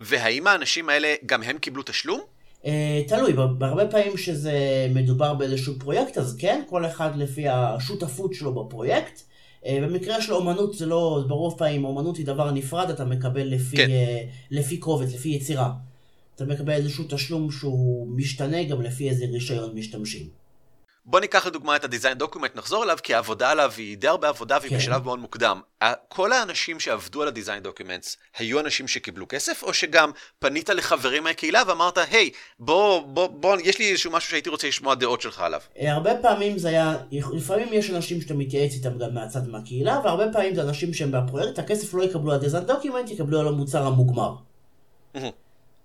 והאם 0.00 0.46
האנשים 0.46 0.88
האלה, 0.88 1.14
גם 1.26 1.42
הם 1.42 1.58
קיבלו 1.58 1.82
תשלום? 1.82 2.20
אה, 2.66 3.02
תלוי, 3.08 3.32
בהרבה 3.32 3.86
פעמים 3.86 4.16
שזה 4.16 4.86
מדובר 4.94 5.34
באיזשהו 5.34 5.74
פרויקט, 5.78 6.18
אז 6.18 6.36
כן, 6.38 6.62
כל 6.68 6.86
אחד 6.86 7.16
לפי 7.16 7.48
השותפות 7.48 8.34
שלו 8.34 8.54
בפרויקט. 8.54 9.20
אה, 9.66 9.78
במקרה 9.82 10.22
של 10.22 10.32
אומנות 10.32 10.74
זה 10.74 10.86
לא, 10.86 11.24
ברוב 11.28 11.58
פעמים 11.58 11.84
אומנות 11.84 12.16
היא 12.16 12.26
דבר 12.26 12.50
נפרד, 12.50 12.90
אתה 12.90 13.04
מקבל 13.04 13.46
לפי, 13.46 13.76
כן. 13.76 13.90
אה, 13.90 14.22
לפי 14.50 14.76
קובץ, 14.76 15.14
לפי 15.14 15.28
יצירה. 15.28 15.72
אתה 16.36 16.44
מקבל 16.44 16.72
איזשהו 16.72 17.04
תשלום 17.08 17.50
שהוא 17.50 18.08
משתנה 18.16 18.64
גם 18.64 18.82
לפי 18.82 19.08
איזה 19.08 19.24
רישיון 19.24 19.74
משתמשים. 19.74 20.39
בוא 21.10 21.20
ניקח 21.20 21.46
לדוגמה 21.46 21.76
את 21.76 21.84
ה-design 21.84 22.22
document, 22.22 22.48
נחזור 22.54 22.84
אליו, 22.84 22.98
כי 23.02 23.14
העבודה 23.14 23.50
עליו 23.50 23.72
היא 23.76 23.98
די 23.98 24.08
הרבה 24.08 24.28
עבודה 24.28 24.58
והיא 24.60 24.70
כן. 24.70 24.76
בשלב 24.76 25.04
מאוד 25.04 25.18
מוקדם. 25.18 25.60
כל 26.08 26.32
האנשים 26.32 26.80
שעבדו 26.80 27.22
על 27.22 27.28
ה-design 27.28 27.66
documents 27.66 28.16
היו 28.38 28.60
אנשים 28.60 28.88
שקיבלו 28.88 29.26
כסף, 29.28 29.62
או 29.62 29.74
שגם 29.74 30.10
פנית 30.38 30.68
לחברים 30.68 31.24
מהקהילה 31.24 31.62
ואמרת, 31.66 31.98
היי, 31.98 32.30
בוא, 32.58 33.02
בוא, 33.06 33.26
בוא, 33.26 33.56
יש 33.64 33.78
לי 33.78 33.90
איזשהו 33.90 34.12
משהו 34.12 34.30
שהייתי 34.30 34.50
רוצה 34.50 34.68
לשמוע 34.68 34.94
דעות 34.94 35.20
שלך 35.20 35.40
עליו. 35.40 35.60
אה, 35.80 35.92
הרבה 35.92 36.10
פעמים 36.22 36.58
זה 36.58 36.68
היה, 36.68 36.96
לפעמים 37.32 37.68
יש 37.72 37.90
אנשים 37.90 38.20
שאתה 38.20 38.34
מתייעץ 38.34 38.72
איתם 38.72 38.98
גם 38.98 39.14
מהצד 39.14 39.48
מהקהילה, 39.48 40.00
והרבה 40.04 40.24
פעמים 40.32 40.54
זה 40.54 40.62
אנשים 40.62 40.94
שהם 40.94 41.12
בפרויקט, 41.12 41.58
הכסף 41.58 41.94
לא 41.94 42.02
יקבלו 42.02 42.32
על 42.32 42.38
design 42.38 42.64
document, 42.64 43.10
יקבלו 43.10 43.40
על 43.40 43.48
המוצר 43.48 43.86
המוגמר. 43.86 44.34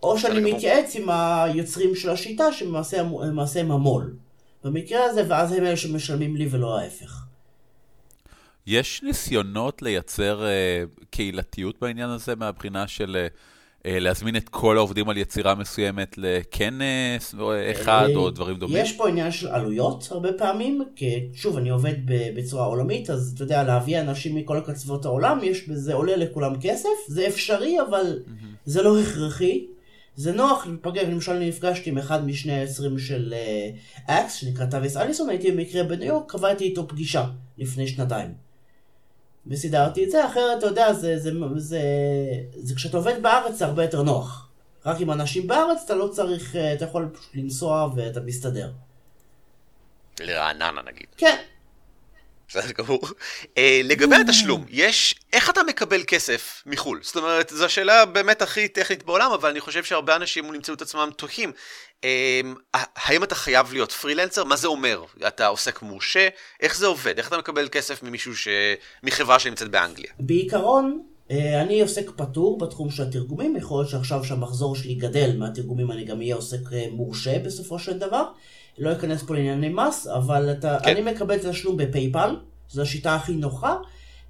או 0.03 0.19
שאני. 0.19 0.53
מתייעץ 0.53 0.95
עם 0.95 1.09
היוצרים 1.09 1.95
של 1.95 2.09
השיטה, 2.09 2.53
שלמעשה 2.53 2.99
הם- 3.01 3.21
למעשה 3.23 3.59
הם 3.59 3.71
המו"ל. 3.71 4.24
במקרה 4.65 5.05
הזה, 5.05 5.23
ואז 5.27 5.51
הם 5.51 5.63
אלה 5.63 5.77
שמשלמים 5.77 6.35
לי 6.35 6.47
ולא 6.51 6.79
ההפך. 6.79 7.25
יש 8.67 9.03
ניסיונות 9.03 9.81
לייצר 9.81 10.45
אה, 10.45 10.83
קהילתיות 11.09 11.75
בעניין 11.81 12.09
הזה 12.09 12.35
מהבחינה 12.35 12.87
של 12.87 13.27
אה, 13.85 13.99
להזמין 13.99 14.35
את 14.35 14.49
כל 14.49 14.77
העובדים 14.77 15.09
על 15.09 15.17
יצירה 15.17 15.55
מסוימת 15.55 16.17
לכנס 16.17 17.35
או 17.39 17.53
אחד 17.71 18.07
או 18.15 18.29
דברים 18.29 18.57
דומים? 18.57 18.77
יש 18.77 18.93
פה 18.97 19.09
עניין 19.09 19.31
של 19.31 19.47
עלויות 19.47 20.07
הרבה 20.11 20.33
פעמים, 20.33 20.83
כי 20.95 21.27
שוב, 21.33 21.57
אני 21.57 21.69
עובד 21.69 21.93
בצורה 22.35 22.65
עולמית, 22.65 23.09
אז 23.09 23.31
אתה 23.35 23.43
יודע, 23.43 23.63
להביא 23.63 24.01
אנשים 24.01 24.35
מכל 24.35 24.59
קצוות 24.65 25.05
העולם, 25.05 25.39
יש 25.43 25.67
בזה 25.67 25.93
עולה 25.93 26.15
לכולם 26.15 26.53
כסף, 26.61 26.89
זה 27.07 27.27
אפשרי, 27.27 27.81
אבל 27.81 28.19
זה 28.65 28.81
לא 28.81 28.99
הכרחי. 28.99 29.74
זה 30.15 30.31
נוח 30.31 30.67
להיפגש, 30.67 31.03
למשל 31.03 31.31
אני 31.31 31.49
נפגשתי 31.49 31.89
עם 31.89 31.97
אחד 31.97 32.25
משני 32.25 32.53
היוצרים 32.53 32.99
של 32.99 33.33
אקס, 34.07 34.33
שנקרא 34.33 34.65
טוויס 34.65 34.97
אליסון, 34.97 35.29
הייתי 35.29 35.51
במקרה 35.51 35.83
בניו 35.83 36.07
יורק, 36.07 36.31
קבעתי 36.31 36.63
איתו 36.63 36.87
פגישה 36.87 37.25
לפני 37.57 37.87
שנתיים. 37.87 38.33
וסידרתי 39.47 40.05
את 40.05 40.11
זה, 40.11 40.25
אחרת 40.25 40.57
אתה 40.57 40.65
יודע, 40.65 40.93
זה, 40.93 41.19
זה, 41.19 41.31
זה, 41.31 41.59
זה, 41.59 41.81
זה 42.55 42.75
כשאתה 42.75 42.97
עובד 42.97 43.21
בארץ 43.21 43.55
זה 43.55 43.65
הרבה 43.65 43.83
יותר 43.83 44.03
נוח. 44.03 44.49
רק 44.85 45.01
עם 45.01 45.11
אנשים 45.11 45.47
בארץ 45.47 45.81
אתה 45.85 45.95
לא 45.95 46.07
צריך, 46.07 46.55
אה, 46.55 46.73
אתה 46.73 46.85
יכול 46.85 47.09
לנסוע 47.33 47.89
ואתה 47.95 48.21
מסתדר. 48.21 48.71
לרעננה 50.19 50.81
נגיד. 50.87 51.07
כן, 51.17 51.37
בסדר 52.49 52.71
גמור. 52.71 53.01
אה, 53.57 53.81
לגבי 53.83 54.15
התשלום, 54.15 54.65
יש, 54.69 55.15
איך 55.33 55.49
אתה 55.49 55.63
מקבל 55.63 56.03
כסף 56.07 56.63
מחו"ל? 56.65 56.99
זאת 57.03 57.15
אומרת, 57.15 57.51
זו 57.55 57.65
השאלה 57.65 58.05
באמת 58.05 58.41
הכי 58.41 58.67
טכנית 58.67 59.03
בעולם, 59.03 59.31
אבל 59.31 59.49
אני 59.49 59.59
חושב 59.59 59.83
שהרבה 59.83 60.15
אנשים 60.15 60.51
נמצאו 60.51 60.73
את 60.73 60.81
עצמם 60.81 61.09
תוהים. 61.15 61.51
אה, 62.03 62.41
האם 62.73 63.23
אתה 63.23 63.35
חייב 63.35 63.73
להיות 63.73 63.91
פרילנסר? 63.91 64.43
מה 64.43 64.55
זה 64.55 64.67
אומר? 64.67 65.03
אתה 65.27 65.47
עוסק 65.47 65.81
מורשה? 65.81 66.27
איך 66.59 66.77
זה 66.77 66.85
עובד? 66.85 67.17
איך 67.17 67.27
אתה 67.27 67.37
מקבל 67.37 67.67
כסף 67.71 68.03
ממישהו 68.03 68.37
ש... 68.37 68.47
מחברה 69.03 69.39
שנמצאת 69.39 69.71
באנגליה? 69.71 70.11
בעיקרון, 70.19 71.01
אה, 71.31 71.61
אני 71.61 71.81
עוסק 71.81 72.11
פטור 72.15 72.57
בתחום 72.57 72.91
של 72.91 73.03
התרגומים, 73.03 73.55
יכול 73.55 73.79
להיות 73.79 73.89
שעכשיו 73.89 74.23
שהמחזור 74.23 74.75
שלי 74.75 74.95
גדל 74.95 75.37
מהתרגומים, 75.37 75.91
אני 75.91 76.05
גם 76.05 76.19
אהיה 76.19 76.35
עוסק 76.35 76.73
אה, 76.73 76.85
מורשה 76.91 77.39
בסופו 77.39 77.79
של 77.79 77.97
דבר. 77.97 78.23
לא 78.77 78.91
אכנס 78.91 79.23
פה 79.23 79.33
לענייני 79.33 79.69
מס, 79.69 80.07
אבל 80.07 80.51
אתה, 80.51 80.77
כן. 80.83 80.91
אני 80.91 81.11
מקבל 81.11 81.35
את 81.35 81.45
התשלום 81.45 81.77
ב 81.77 81.84
PayPal, 81.84 82.35
זו 82.69 82.81
השיטה 82.81 83.15
הכי 83.15 83.33
נוחה. 83.33 83.75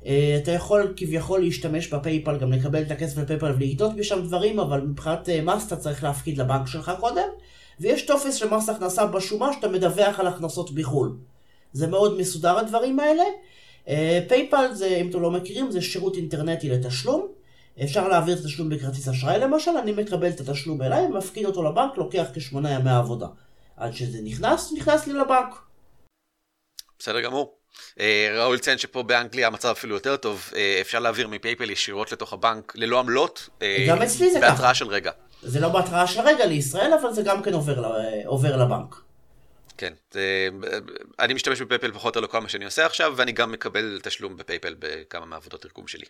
אה, 0.06 0.40
אתה 0.44 0.52
יכול 0.52 0.94
כביכול 0.96 1.40
להשתמש 1.40 1.94
ב 1.94 1.99
PayPal, 1.99 2.38
גם 2.38 2.52
לקבל 2.52 2.82
את 2.82 2.92
הכסף 2.92 3.18
ב 3.18 3.22
PayPal 3.22 3.52
ולקנות 3.58 3.94
משם 3.96 4.22
דברים, 4.22 4.60
אבל 4.60 4.82
מבחינת 4.82 5.30
אה, 5.30 5.42
מס 5.42 5.68
אתה 5.68 5.76
צריך 5.76 6.04
להפקיד 6.04 6.38
לבנק 6.38 6.68
שלך 6.68 6.92
קודם. 7.00 7.28
ויש 7.80 8.06
טופס 8.06 8.36
של 8.36 8.50
מס 8.50 8.70
הכנסה 8.70 9.06
בשומה 9.06 9.54
שאתה 9.54 9.68
מדווח 9.68 10.20
על 10.20 10.28
הכנסות 10.28 10.72
בחו"ל. 10.72 11.18
זה 11.74 11.88
מאוד 11.88 12.18
מסודר 12.20 12.58
הדברים 12.58 13.00
האלה. 13.00 13.24
אה, 13.88 14.20
PayPal 14.28 14.74
זה, 14.74 14.88
אם 14.88 15.10
אתם 15.10 15.22
לא 15.22 15.32
מכירים, 15.32 15.72
זה 15.72 15.82
שירות 15.82 16.16
אינטרנטי 16.16 16.70
לתשלום. 16.70 17.28
אפשר 17.84 18.08
להעביר 18.08 18.36
את 18.36 18.40
התשלום 18.40 18.70
בכרטיס 18.70 19.08
אשראי 19.08 19.40
למשל, 19.40 19.72
אני 19.72 19.92
מקבל 19.92 20.30
את 20.30 20.40
התשלום 20.40 20.82
אליי, 20.82 21.08
מפקיד 21.08 21.46
אותו 21.46 21.64
לבנק, 21.64 21.98
לוקח 21.98 22.26
כשמונה 22.34 22.72
ימי 22.72 22.92
עבודה. 22.92 23.28
עד 23.78 23.94
שזה 23.94 24.18
נכנס, 24.24 24.74
נכנס 24.78 25.08
לי 25.08 25.14
לבנק. 25.14 25.56
בסדר 27.00 27.22
גמור. 27.22 27.58
אה, 28.00 28.36
ראוי 28.38 28.58
לציין 28.58 28.78
שפה 28.78 29.04
באנגליה 29.04 29.48
המצב 29.48 29.70
אפילו 29.70 29.96
יותר 29.96 30.18
טוב, 30.18 30.52
אה, 30.56 30.78
אפשר 30.82 31.00
להעביר 31.00 31.28
מ 31.28 31.34
PayPal 31.34 31.70
ישירות 31.70 32.12
לתוך 32.12 32.34
הבנק 32.34 32.74
ללא 32.76 33.00
עמלות. 33.00 33.50
אה, 33.62 33.86
גם 33.90 34.02
אצלי 34.02 34.32
זה 34.32 34.40
ככה. 34.42 34.52
בהתראה 34.52 34.74
של 34.74 34.88
רגע. 34.88 35.12
זה 35.42 35.60
לא 35.60 35.70
בהתראה 35.70 36.08
של 36.08 36.22
רגע 36.22 36.46
לישראל, 36.46 36.94
אבל 37.02 37.14
זה 37.14 37.22
גם 37.22 37.44
כן 37.44 37.54
עובר, 37.54 37.92
עובר 38.26 38.58
לבנק. 38.58 38.96
כן, 39.78 39.94
אני 41.20 41.34
משתמש 41.34 41.62
ב 41.62 41.66
PayPal 41.66 41.92
פחות 41.92 42.16
או 42.16 42.22
יותר 42.22 42.30
לכל 42.30 42.40
מה 42.40 42.50
שאני 42.50 42.66
עושה 42.66 42.86
עכשיו, 42.86 43.14
ואני 43.16 43.32
גם 43.32 43.52
מקבל 43.52 44.00
תשלום 44.04 44.38
ב 44.38 44.43
PayPal 44.43 44.76
בכמה 44.80 45.26
מעבודות 45.26 45.62
תרגום 45.62 45.88
שלי. 45.88 46.06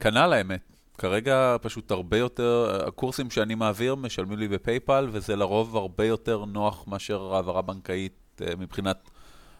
כנ"ל 0.00 0.32
האמת. 0.32 0.60
כרגע 0.98 1.56
פשוט 1.62 1.90
הרבה 1.90 2.18
יותר, 2.18 2.82
הקורסים 2.86 3.30
שאני 3.30 3.54
מעביר 3.54 3.94
משלמים 3.94 4.38
לי 4.38 4.48
ב 4.48 4.55
PayPal, 4.55 5.08
וזה 5.12 5.36
לרוב 5.36 5.76
הרבה 5.76 6.06
יותר 6.06 6.44
נוח 6.44 6.84
מאשר 6.88 7.34
העברה 7.34 7.62
בנקאית 7.62 8.12
אה, 8.40 8.56
מבחינת 8.58 9.10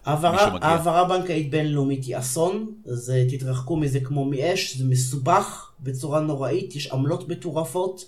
העברה, 0.05 0.57
העברה 0.61 1.03
בנקאית 1.03 1.49
בינלאומית 1.49 2.05
היא 2.05 2.17
אסון, 2.17 2.71
זה, 2.83 3.25
תתרחקו 3.29 3.77
מזה 3.77 3.99
כמו 3.99 4.25
מאש, 4.25 4.77
זה 4.77 4.85
מסובך 4.85 5.71
בצורה 5.79 6.19
נוראית, 6.19 6.75
יש 6.75 6.87
עמלות 6.87 7.29
מטורפות. 7.29 8.05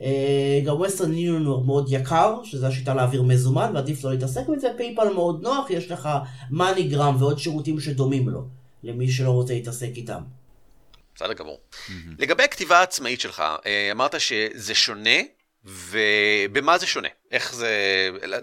אה, 0.00 0.60
גם 0.64 0.76
Western 0.76 1.12
Union 1.12 1.46
הוא 1.46 1.66
מאוד 1.66 1.86
יקר, 1.88 2.40
שזו 2.44 2.66
השיטה 2.66 2.94
להעביר 2.94 3.22
מזומן, 3.22 3.70
ועדיף 3.74 4.04
לא 4.04 4.10
להתעסק 4.10 4.42
עם 4.48 4.58
זה. 4.58 4.68
PayPal 4.76 5.12
מאוד 5.14 5.42
נוח, 5.42 5.70
יש 5.70 5.90
לך 5.90 6.08
MoneyGram 6.50 7.16
ועוד 7.18 7.38
שירותים 7.38 7.80
שדומים 7.80 8.28
לו, 8.28 8.44
למי 8.82 9.10
שלא 9.10 9.30
רוצה 9.30 9.54
להתעסק 9.54 9.90
איתם. 9.96 10.22
בסדר 11.20 11.32
גמור. 11.32 11.60
לגבי 12.18 12.42
הכתיבה 12.42 12.78
העצמאית 12.78 13.20
שלך, 13.20 13.42
אה, 13.66 13.88
אמרת 13.92 14.20
שזה 14.20 14.74
שונה 14.74 15.20
ובמה 15.64 16.78
זה 16.78 16.86
שונה? 16.86 17.08
איך 17.30 17.54
זה... 17.54 17.70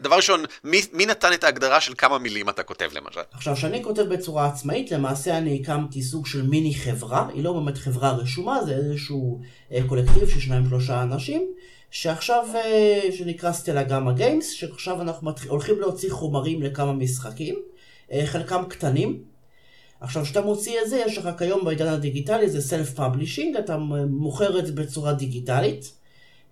דבר 0.01 0.15
ראשון, 0.15 0.45
מי, 0.63 0.81
מי 0.93 1.05
נתן 1.05 1.33
את 1.33 1.43
ההגדרה 1.43 1.81
של 1.81 1.93
כמה 1.97 2.17
מילים 2.19 2.49
אתה 2.49 2.63
כותב 2.63 2.89
למשל? 2.93 3.19
עכשיו, 3.31 3.55
כשאני 3.55 3.83
כותב 3.83 4.01
בצורה 4.01 4.45
עצמאית, 4.45 4.91
למעשה 4.91 5.37
אני 5.37 5.59
הקמתי 5.61 6.01
סוג 6.01 6.27
של 6.27 6.41
מיני 6.41 6.75
חברה, 6.75 7.27
היא 7.33 7.43
לא 7.43 7.53
באמת 7.53 7.77
חברה 7.77 8.11
רשומה, 8.11 8.63
זה 8.65 8.71
איזשהו 8.75 9.41
אה, 9.71 9.79
קולקטיב 9.87 10.29
של 10.29 10.39
שניים 10.39 10.65
שלושה 10.69 11.03
אנשים, 11.03 11.47
שעכשיו, 11.91 12.45
אה, 12.55 12.99
שנקרא 13.17 13.51
Stellagama 13.51 14.11
Games, 14.11 14.49
שעכשיו 14.49 15.01
אנחנו 15.01 15.29
מתח... 15.29 15.47
הולכים 15.47 15.79
להוציא 15.79 16.11
חומרים 16.11 16.61
לכמה 16.61 16.93
משחקים, 16.93 17.55
חלקם 18.25 18.63
קטנים. 18.69 19.36
עכשיו, 20.01 20.23
כשאתה 20.23 20.41
מוציא 20.41 20.81
את 20.81 20.89
זה, 20.89 20.97
יש 20.97 21.17
לך 21.17 21.29
כיום 21.37 21.65
בעידן 21.65 21.87
הדיגיטלי, 21.87 22.49
זה 22.49 22.61
self 22.61 22.93
publishing, 22.93 23.57
אתה 23.57 23.77
מוכר 24.09 24.59
את 24.59 24.65
זה 24.65 24.71
בצורה 24.71 25.13
דיגיטלית. 25.13 25.97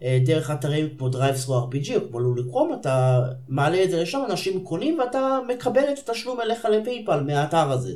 אה, 0.04 0.20
דרך 0.26 0.52
אתרים 0.52 0.98
כמו 0.98 1.10
DriveThruRPG 1.10 1.96
או 1.96 2.10
כמו 2.10 2.20
Lulu.com, 2.20 2.78
אתה 2.82 3.20
מעלה 3.48 3.84
את 3.84 3.92
זה 3.92 4.02
לשם, 4.02 4.22
אנשים 4.30 4.64
קונים 4.64 5.00
ואתה 5.00 5.40
מקבל 5.48 5.84
את 5.94 6.10
התשלום 6.10 6.42
אליך 6.42 6.66
ל 6.66 6.74
PayPal 6.74 7.20
מהאתר 7.20 7.72
הזה. 7.72 7.94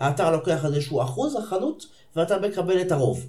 האתר 0.00 0.30
לוקח 0.30 0.64
איזשהו 0.64 1.02
אחוז, 1.02 1.36
החנות, 1.36 1.86
ואתה 2.16 2.38
מקבל 2.38 2.80
את 2.80 2.92
הרוב. 2.92 3.26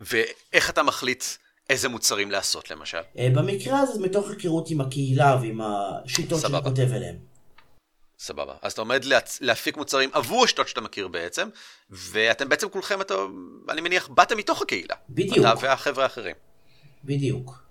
ואיך 0.00 0.70
אתה 0.70 0.82
מחליט 0.82 1.24
איזה 1.70 1.88
מוצרים 1.88 2.30
לעשות 2.30 2.70
למשל? 2.70 2.98
אה, 3.18 3.28
במקרה 3.34 3.80
הזה 3.80 4.00
מתוך 4.00 4.30
היכרות 4.30 4.70
עם 4.70 4.80
הקהילה 4.80 5.38
ועם 5.42 5.60
השיטות 5.60 6.40
שאתה 6.40 6.60
כותב 6.60 6.88
אליהן. 6.92 7.16
סבבה. 8.24 8.54
אז 8.62 8.72
אתה 8.72 8.80
עומד 8.80 9.04
להצ... 9.04 9.38
להפיק 9.40 9.76
מוצרים 9.76 10.10
עבור 10.12 10.44
השיטות 10.44 10.68
שאתה 10.68 10.80
מכיר 10.80 11.08
בעצם, 11.08 11.48
ואתם 11.90 12.48
בעצם 12.48 12.68
כולכם, 12.68 13.00
אתה, 13.00 13.14
אני 13.68 13.80
מניח, 13.80 14.08
באתם 14.08 14.36
מתוך 14.36 14.62
הקהילה. 14.62 14.94
בדיוק. 15.08 15.38
אתה 15.38 15.52
והחבר'ה 15.60 16.04
האחרים. 16.04 16.34
בדיוק. 17.04 17.64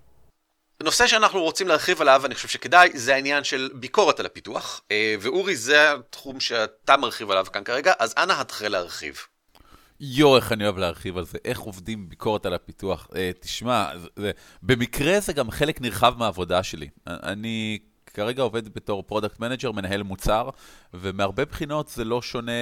נושא 0.82 1.06
שאנחנו 1.06 1.42
רוצים 1.42 1.68
להרחיב 1.68 2.00
עליו, 2.00 2.22
אני 2.26 2.34
חושב 2.34 2.48
שכדאי, 2.48 2.90
זה 2.94 3.14
העניין 3.14 3.44
של 3.44 3.70
ביקורת 3.74 4.20
על 4.20 4.26
הפיתוח. 4.26 4.80
אה, 4.90 5.14
ואורי, 5.20 5.56
זה 5.56 5.92
התחום 5.92 6.40
שאתה 6.40 6.96
מרחיב 6.96 7.30
עליו 7.30 7.46
כאן 7.52 7.64
כרגע, 7.64 7.92
אז 7.98 8.14
אנא 8.16 8.32
התחיל 8.32 8.72
להרחיב. 8.72 9.18
יואו, 10.00 10.36
איך 10.36 10.52
אני 10.52 10.64
אוהב 10.64 10.78
להרחיב 10.78 11.18
על 11.18 11.24
זה, 11.24 11.38
איך 11.44 11.60
עובדים 11.60 12.08
ביקורת 12.08 12.46
על 12.46 12.54
הפיתוח. 12.54 13.08
אה, 13.16 13.30
תשמע, 13.40 13.90
זה, 14.16 14.30
במקרה 14.62 15.20
זה 15.20 15.32
גם 15.32 15.50
חלק 15.50 15.80
נרחב 15.80 16.14
מהעבודה 16.18 16.62
שלי. 16.62 16.88
אני 17.06 17.78
כרגע 18.14 18.42
עובד 18.42 18.74
בתור 18.74 19.02
product 19.02 19.40
manager, 19.40 19.72
מנהל 19.72 20.02
מוצר, 20.02 20.50
ומהרבה 20.94 21.44
בחינות 21.44 21.88
זה 21.88 22.04
לא 22.04 22.22
שונה 22.22 22.52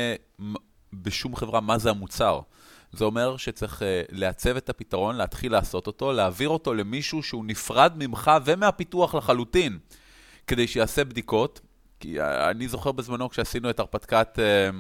בשום 0.93 1.37
חברה 1.37 1.61
מה 1.61 1.79
זה 1.79 1.91
המוצר. 1.91 2.41
זה 2.93 3.05
אומר 3.05 3.37
שצריך 3.37 3.83
אה, 3.83 3.85
לעצב 4.11 4.57
את 4.57 4.69
הפתרון, 4.69 5.17
להתחיל 5.17 5.53
לעשות 5.53 5.87
אותו, 5.87 6.13
להעביר 6.13 6.49
אותו 6.49 6.75
למישהו 6.75 7.23
שהוא 7.23 7.45
נפרד 7.45 7.93
ממך 7.97 8.31
ומהפיתוח 8.45 9.15
לחלוטין, 9.15 9.79
כדי 10.47 10.67
שיעשה 10.67 11.05
בדיקות. 11.05 11.61
כי 12.01 12.21
אה, 12.21 12.25
אני 12.51 12.69
זוכר 12.69 12.93
בזמנו 12.93 13.31
כשעשינו 13.31 13.71
את 13.71 13.81
הרפתקת 13.81 14.39
אה, 14.39 14.75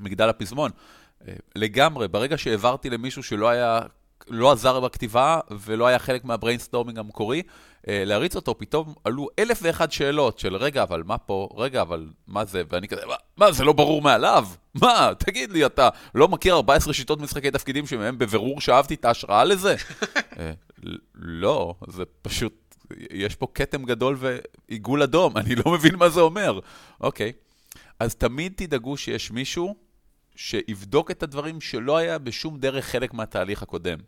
מגדל 0.00 0.28
הפזמון, 0.28 0.70
אה, 0.70 1.24
לגמרי, 1.56 2.08
ברגע 2.08 2.38
שהעברתי 2.38 2.90
למישהו 2.90 3.22
שלא 3.22 3.48
היה 3.48 3.80
לא 4.28 4.52
עזר 4.52 4.80
בכתיבה 4.80 5.40
ולא 5.50 5.86
היה 5.86 5.98
חלק 5.98 6.24
מה 6.24 6.34
brainstorming 6.34 6.98
המקורי, 6.98 7.42
להריץ 7.86 8.36
אותו, 8.36 8.58
פתאום 8.58 8.94
עלו 9.04 9.28
אלף 9.38 9.58
ואחת 9.62 9.92
שאלות 9.92 10.38
של 10.38 10.56
רגע, 10.56 10.82
אבל 10.82 11.02
מה 11.06 11.18
פה? 11.18 11.48
רגע, 11.56 11.82
אבל 11.82 12.08
מה 12.26 12.44
זה? 12.44 12.62
ואני 12.70 12.88
כזה, 12.88 13.06
מה, 13.06 13.14
מה 13.36 13.52
זה 13.52 13.64
לא 13.64 13.72
ברור 13.72 14.02
מאליו? 14.02 14.46
מה, 14.74 15.10
תגיד 15.18 15.50
לי, 15.50 15.66
אתה 15.66 15.88
לא 16.14 16.28
מכיר 16.28 16.54
14 16.54 16.94
שיטות 16.94 17.20
משחקי 17.20 17.50
תפקידים 17.50 17.86
שמהם 17.86 18.18
בבירור 18.18 18.60
שאבתי 18.60 18.94
את 18.94 19.04
ההשראה 19.04 19.44
לזה? 19.44 19.76
אה, 20.38 20.52
לא, 21.14 21.74
זה 21.88 22.02
פשוט, 22.22 22.74
יש 23.10 23.34
פה 23.34 23.46
כתם 23.54 23.84
גדול 23.84 24.18
ועיגול 24.18 25.02
אדום, 25.02 25.36
אני 25.36 25.54
לא 25.54 25.72
מבין 25.72 25.96
מה 25.96 26.08
זה 26.08 26.20
אומר. 26.20 26.60
אוקיי, 27.00 27.32
אז 28.00 28.14
תמיד 28.14 28.52
תדאגו 28.56 28.96
שיש 28.96 29.30
מישהו 29.30 29.76
שיבדוק 30.36 31.10
את 31.10 31.22
הדברים 31.22 31.60
שלא 31.60 31.96
היה 31.96 32.18
בשום 32.18 32.58
דרך 32.58 32.84
חלק 32.84 33.14
מהתהליך 33.14 33.62
הקודם. 33.62 33.98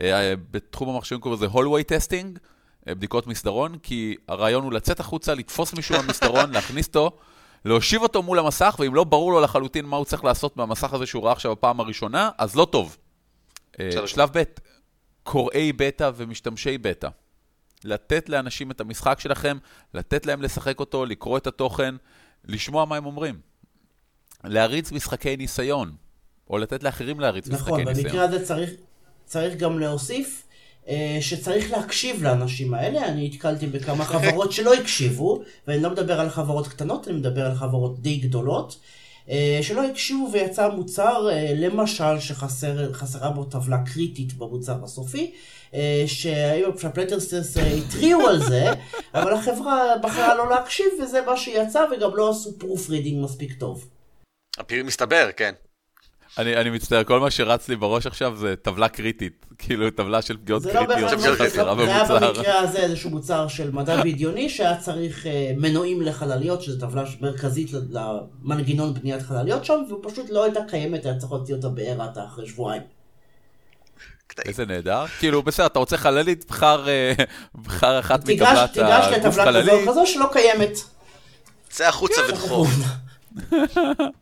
אה, 0.00 0.34
בתחום 0.50 0.88
המחשבים 0.88 1.20
קוראים 1.20 1.42
לזה 1.42 1.46
hallway 1.52 1.84
testing, 1.84 2.38
אה, 2.88 2.94
בדיקות 2.94 3.26
מסדרון, 3.26 3.78
כי 3.78 4.16
הרעיון 4.28 4.64
הוא 4.64 4.72
לצאת 4.72 5.00
החוצה, 5.00 5.34
לתפוס 5.34 5.74
מישהו 5.74 6.02
במסדרון, 6.02 6.50
להכניס 6.54 6.86
אותו, 6.86 7.16
להושיב 7.64 8.02
אותו 8.02 8.22
מול 8.22 8.38
המסך, 8.38 8.76
ואם 8.78 8.94
לא 8.94 9.04
ברור 9.04 9.32
לו 9.32 9.40
לחלוטין 9.40 9.84
מה 9.84 9.96
הוא 9.96 10.04
צריך 10.04 10.24
לעשות 10.24 10.56
מהמסך 10.56 10.92
הזה 10.92 11.06
שהוא 11.06 11.24
ראה 11.24 11.32
עכשיו 11.32 11.52
בפעם 11.52 11.80
הראשונה, 11.80 12.30
אז 12.38 12.56
לא 12.56 12.64
טוב. 12.70 12.96
אה, 13.80 14.06
שלב 14.06 14.30
ב', 14.38 14.42
קוראי 15.22 15.72
בטא 15.72 16.10
ומשתמשי 16.16 16.78
בטא. 16.78 17.08
לתת 17.84 18.28
לאנשים 18.28 18.70
את 18.70 18.80
המשחק 18.80 19.20
שלכם, 19.20 19.58
לתת 19.94 20.26
להם 20.26 20.42
לשחק 20.42 20.80
אותו, 20.80 21.06
לקרוא 21.06 21.38
את 21.38 21.46
התוכן, 21.46 21.94
לשמוע 22.44 22.84
מה 22.84 22.96
הם 22.96 23.06
אומרים. 23.06 23.40
להריץ 24.44 24.92
משחקי 24.92 25.36
ניסיון, 25.36 25.92
או 26.50 26.58
לתת 26.58 26.82
לאחרים 26.82 27.20
להריץ 27.20 27.48
נכון, 27.48 27.80
משחקי 27.80 27.84
ניסיון. 27.84 28.06
נכון, 28.06 28.20
במקרה 28.20 28.24
הזה 28.24 28.46
צריך, 28.46 28.70
צריך 29.26 29.56
גם 29.56 29.78
להוסיף 29.78 30.42
אה, 30.88 31.18
שצריך 31.20 31.70
להקשיב 31.70 32.22
לאנשים 32.22 32.74
האלה. 32.74 33.06
אני 33.06 33.28
נתקלתי 33.28 33.66
בכמה 33.66 34.04
חברות 34.04 34.52
שלא 34.52 34.74
הקשיבו, 34.74 35.42
ואני 35.66 35.82
לא 35.82 35.90
מדבר 35.90 36.20
על 36.20 36.30
חברות 36.30 36.68
קטנות, 36.68 37.08
אני 37.08 37.16
מדבר 37.16 37.46
על 37.46 37.54
חברות 37.54 38.02
די 38.02 38.16
גדולות. 38.16 38.78
אה, 39.30 39.58
שלא 39.62 39.86
הקשיבו 39.86 40.28
ויצא 40.32 40.68
מוצר, 40.68 41.28
אה, 41.30 41.52
למשל, 41.54 42.20
שחסרה 42.20 43.30
בו 43.30 43.44
טבלה 43.44 43.78
קריטית 43.92 44.32
במוצר 44.32 44.84
הסופי, 44.84 45.32
שה 46.06 46.38
playtesters 46.38 47.56
התריעו 47.56 48.28
על 48.28 48.38
זה, 48.38 48.64
אבל 49.14 49.32
החברה 49.32 49.96
בחרה 50.02 50.34
לא 50.34 50.50
להקשיב 50.50 50.86
וזה 51.02 51.20
מה 51.26 51.36
שיצא, 51.36 51.84
וגם 51.92 52.16
לא 52.16 52.30
עשו 52.30 52.58
proof 52.58 52.90
reading 52.90 53.24
מספיק 53.24 53.52
טוב. 53.58 53.88
מסתבר, 54.82 55.30
כן. 55.36 55.52
אני, 56.38 56.56
אני 56.56 56.70
מצטער, 56.70 57.04
כל 57.04 57.20
מה 57.20 57.30
שרץ 57.30 57.68
לי 57.68 57.76
בראש 57.76 58.06
עכשיו 58.06 58.36
זה 58.36 58.54
טבלה 58.56 58.88
קריטית, 58.88 59.46
כאילו 59.58 59.90
טבלה 59.90 60.22
של 60.22 60.36
פגיעות 60.36 60.62
קריטיות 60.62 61.10
של 61.10 61.36
חסרה 61.36 61.74
במוצר. 61.74 62.06
זה 62.06 62.18
היה 62.18 62.32
במקרה 62.32 62.60
הזה 62.60 62.78
איזשהו 62.78 63.10
מוצר 63.10 63.48
של 63.48 63.70
מדע 63.70 64.02
בדיוני 64.02 64.48
שהיה 64.48 64.76
צריך 64.76 65.24
אה, 65.24 65.28
מנועים 65.56 66.02
לחלליות, 66.02 66.62
שזו 66.62 66.86
טבלה 66.86 67.04
מרכזית 67.20 67.70
למנגנון 67.90 68.94
בניית 68.94 69.22
חלליות 69.22 69.64
שם, 69.64 69.82
והוא 69.88 70.00
פשוט 70.02 70.30
לא 70.30 70.44
הייתה 70.44 70.60
קיימת, 70.68 71.04
היה 71.06 71.18
צריך 71.18 71.32
להוציא 71.32 71.54
אותה 71.54 71.68
בערתה 71.68 72.24
אחרי 72.24 72.46
שבועיים. 72.46 72.82
איזה 74.44 74.66
נהדר. 74.66 75.06
כאילו, 75.18 75.42
בסדר, 75.42 75.66
אתה 75.66 75.78
רוצה 75.78 75.96
חללית, 75.96 76.44
בחר, 76.48 76.88
אה, 76.88 77.12
בחר 77.54 78.00
אחת 78.00 78.28
מטבלת 78.28 78.76
הגוף 78.76 78.76
חללית. 78.76 79.14
תיגש 79.14 79.38
לטבלה 79.38 79.62
כזו 79.62 79.90
כזו 79.90 80.06
שלא 80.06 80.28
קיימת. 80.32 80.78
צא 81.68 81.88
החוצה 81.88 82.20
ודחוף. 82.28 82.68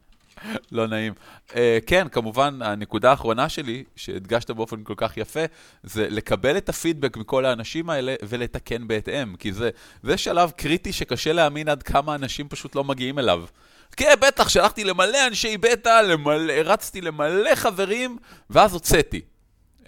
לא 0.72 0.86
נעים. 0.86 1.12
Uh, 1.48 1.54
כן, 1.86 2.08
כמובן, 2.08 2.58
הנקודה 2.62 3.10
האחרונה 3.10 3.48
שלי, 3.48 3.84
שהדגשת 3.96 4.50
באופן 4.50 4.84
כל 4.84 4.94
כך 4.96 5.16
יפה, 5.16 5.44
זה 5.82 6.06
לקבל 6.10 6.56
את 6.56 6.68
הפידבק 6.68 7.16
מכל 7.16 7.44
האנשים 7.44 7.90
האלה 7.90 8.14
ולתקן 8.22 8.88
בהתאם, 8.88 9.36
כי 9.36 9.52
זה, 9.52 9.70
זה 10.02 10.16
שלב 10.16 10.50
קריטי 10.50 10.92
שקשה 10.92 11.32
להאמין 11.32 11.68
עד 11.68 11.82
כמה 11.82 12.14
אנשים 12.14 12.48
פשוט 12.48 12.74
לא 12.74 12.84
מגיעים 12.84 13.18
אליו. 13.18 13.44
כן, 13.96 14.14
בטח, 14.20 14.48
שלחתי 14.48 14.84
למלא 14.84 15.26
אנשי 15.26 15.58
בטא, 15.58 16.02
הרצתי 16.58 17.00
למלא 17.00 17.54
חברים, 17.54 18.16
ואז 18.50 18.74
הוצאתי. 18.74 19.20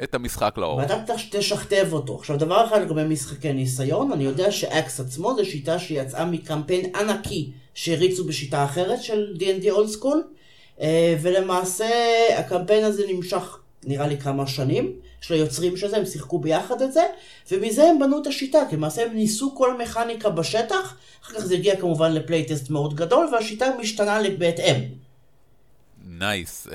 את 0.03 0.15
המשחק 0.15 0.55
לאור. 0.59 0.77
ואתה 0.77 1.15
תשכתב 1.31 1.89
אותו. 1.93 2.17
עכשיו, 2.19 2.37
דבר 2.37 2.67
אחד 2.67 2.81
לגבי 2.83 3.05
משחקי 3.05 3.53
ניסיון, 3.53 4.13
אני 4.13 4.25
יודע 4.25 4.51
שאקס 4.51 5.01
עצמו 5.01 5.37
זו 5.37 5.45
שיטה 5.45 5.79
שיצאה 5.79 6.25
מקמפיין 6.25 6.97
ענקי 6.97 7.51
שהריצו 7.75 8.25
בשיטה 8.25 8.65
אחרת 8.65 9.03
של 9.03 9.35
D&D 9.39 9.65
School, 9.65 10.07
אה, 10.07 10.21
ולמעשה 11.23 11.89
הקמפיין 12.39 12.85
הזה 12.85 13.03
נמשך 13.09 13.59
נראה 13.85 14.07
לי 14.07 14.19
כמה 14.19 14.47
שנים, 14.47 14.93
של 15.21 15.35
היוצרים 15.35 15.77
של 15.77 15.89
זה, 15.89 15.97
הם 15.97 16.07
שיחקו 16.07 16.39
ביחד 16.39 16.83
את 16.83 16.93
זה, 16.93 17.03
ומזה 17.51 17.85
הם 17.85 17.99
בנו 17.99 18.23
את 18.23 18.27
השיטה, 18.27 18.59
כי 18.71 18.77
למעשה 18.77 19.03
הם 19.03 19.15
ניסו 19.15 19.55
כל 19.55 19.79
מכניקה 19.79 20.31
בשטח, 20.31 20.97
אחר 21.23 21.35
כך 21.35 21.41
זה 21.41 21.55
הגיע 21.55 21.81
כמובן 21.81 22.13
ל 22.13 22.19
playtest 22.19 22.71
מאוד 22.71 22.95
גדול, 22.95 23.29
והשיטה 23.33 23.67
משתנה 23.81 24.19
בהתאם. 24.39 24.75
Nice. 26.05 26.71
Nice. 26.71 26.72
אמ, 26.72 26.73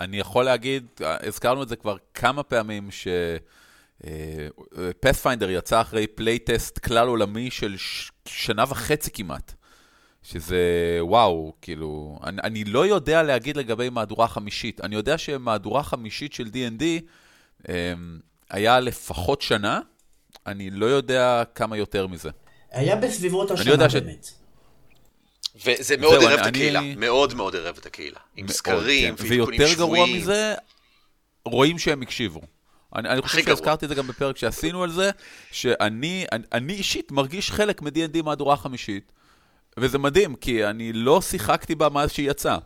אני 0.00 0.18
יכול 0.18 0.44
להגיד, 0.44 0.86
הזכרנו 1.00 1.62
את 1.62 1.68
זה 1.68 1.76
כבר 1.76 1.96
כמה 2.14 2.42
פעמים, 2.42 2.90
ש... 2.90 3.08
Pathfinder 5.00 5.50
יצא 5.50 5.80
אחרי 5.80 6.06
playtest 6.06 6.78
כלל 6.78 7.08
עולמי 7.08 7.50
של 7.50 7.74
שנה 8.28 8.64
וחצי 8.68 9.10
כמעט. 9.10 9.54
שזה 10.32 10.98
וואו, 11.00 11.52
כאילו, 11.62 12.18
אני, 12.24 12.40
אני 12.44 12.64
לא 12.64 12.86
יודע 12.86 13.22
להגיד 13.22 13.56
לגבי 13.56 13.88
מהדורה 13.88 14.28
חמישית. 14.28 14.80
אני 14.80 14.94
יודע 14.94 15.18
שמהדורה 15.18 15.82
חמישית 15.82 16.32
של 16.32 16.44
D&D 16.44 16.82
um, 17.62 17.68
היה 18.50 18.80
לפחות 18.80 19.42
שנה, 19.42 19.80
אני 20.46 20.70
לא 20.70 20.86
יודע 20.86 21.42
כמה 21.54 21.76
יותר 21.76 22.06
מזה. 22.06 22.30
היה 22.70 22.96
בסביבות 22.96 23.50
השנה 23.50 23.88
באמת. 23.88 24.24
ש... 24.24 24.32
וזה 25.66 25.96
מאוד 25.96 26.22
ערב 26.22 26.40
את 26.40 26.46
הקהילה, 26.46 26.80
מאוד 26.96 27.34
מאוד 27.34 27.56
ערב 27.56 27.76
את 27.80 27.86
הקהילה. 27.86 28.20
עם 28.36 28.48
סקרים 28.48 29.16
כן. 29.16 29.22
ועדכונים. 29.22 29.60
ויותר 29.60 29.78
גרוע 29.78 30.06
מזה, 30.06 30.54
רואים 31.44 31.78
שהם 31.78 32.02
הקשיבו. 32.02 32.40
אני, 32.96 33.08
אני 33.08 33.22
חושב 33.22 33.44
שהזכרתי 33.44 33.84
את 33.84 33.88
זה 33.88 33.94
גם 33.94 34.06
בפרק 34.06 34.36
שעשינו 34.36 34.82
על 34.82 34.90
זה, 34.90 35.10
שאני 35.52 36.26
אני, 36.32 36.44
אני 36.52 36.72
אישית 36.72 37.12
מרגיש 37.12 37.50
חלק 37.50 37.82
מ-D&D 37.82 38.22
מהדורה 38.22 38.56
חמישית, 38.56 39.12
וזה 39.80 39.98
מדהים, 39.98 40.34
כי 40.34 40.64
אני 40.64 40.92
לא 40.92 41.20
שיחקתי 41.20 41.74
בה 41.74 41.88
מאז 41.88 42.12
שהיא 42.12 42.30
יצאה. 42.30 42.58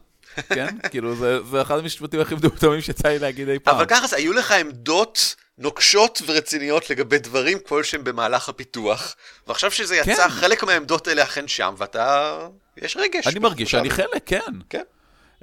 כן? 0.49 0.67
כאילו, 0.91 1.17
זה, 1.17 1.39
זה 1.51 1.63
אחד 1.63 1.79
המשפטים 1.79 2.21
הכי 2.21 2.35
מטומטמים 2.35 2.81
שיצא 2.81 3.09
לי 3.09 3.19
להגיד 3.19 3.49
אי 3.49 3.59
פעם. 3.59 3.75
אבל 3.77 3.87
ככה, 3.87 4.17
היו 4.17 4.33
לך 4.33 4.53
עמדות 4.53 5.35
נוקשות 5.59 6.23
ורציניות 6.27 6.91
לגבי 6.91 7.19
דברים 7.19 7.59
כלשהם 7.69 8.05
במהלך 8.05 8.49
הפיתוח, 8.49 9.17
ועכשיו 9.47 9.71
שזה 9.71 9.97
יצא, 9.97 10.15
כן. 10.15 10.29
חלק 10.29 10.65
מהעמדות 10.65 11.09
האלה 11.09 11.23
אכן 11.23 11.49
שם, 11.49 11.75
ואתה... 11.79 12.39
יש 12.77 12.97
רגש. 12.97 13.27
אני 13.27 13.39
מרגיש 13.39 13.71
שאני 13.71 13.91
חלק, 13.91 14.23
כן. 14.27 14.53
כן. 14.69 14.83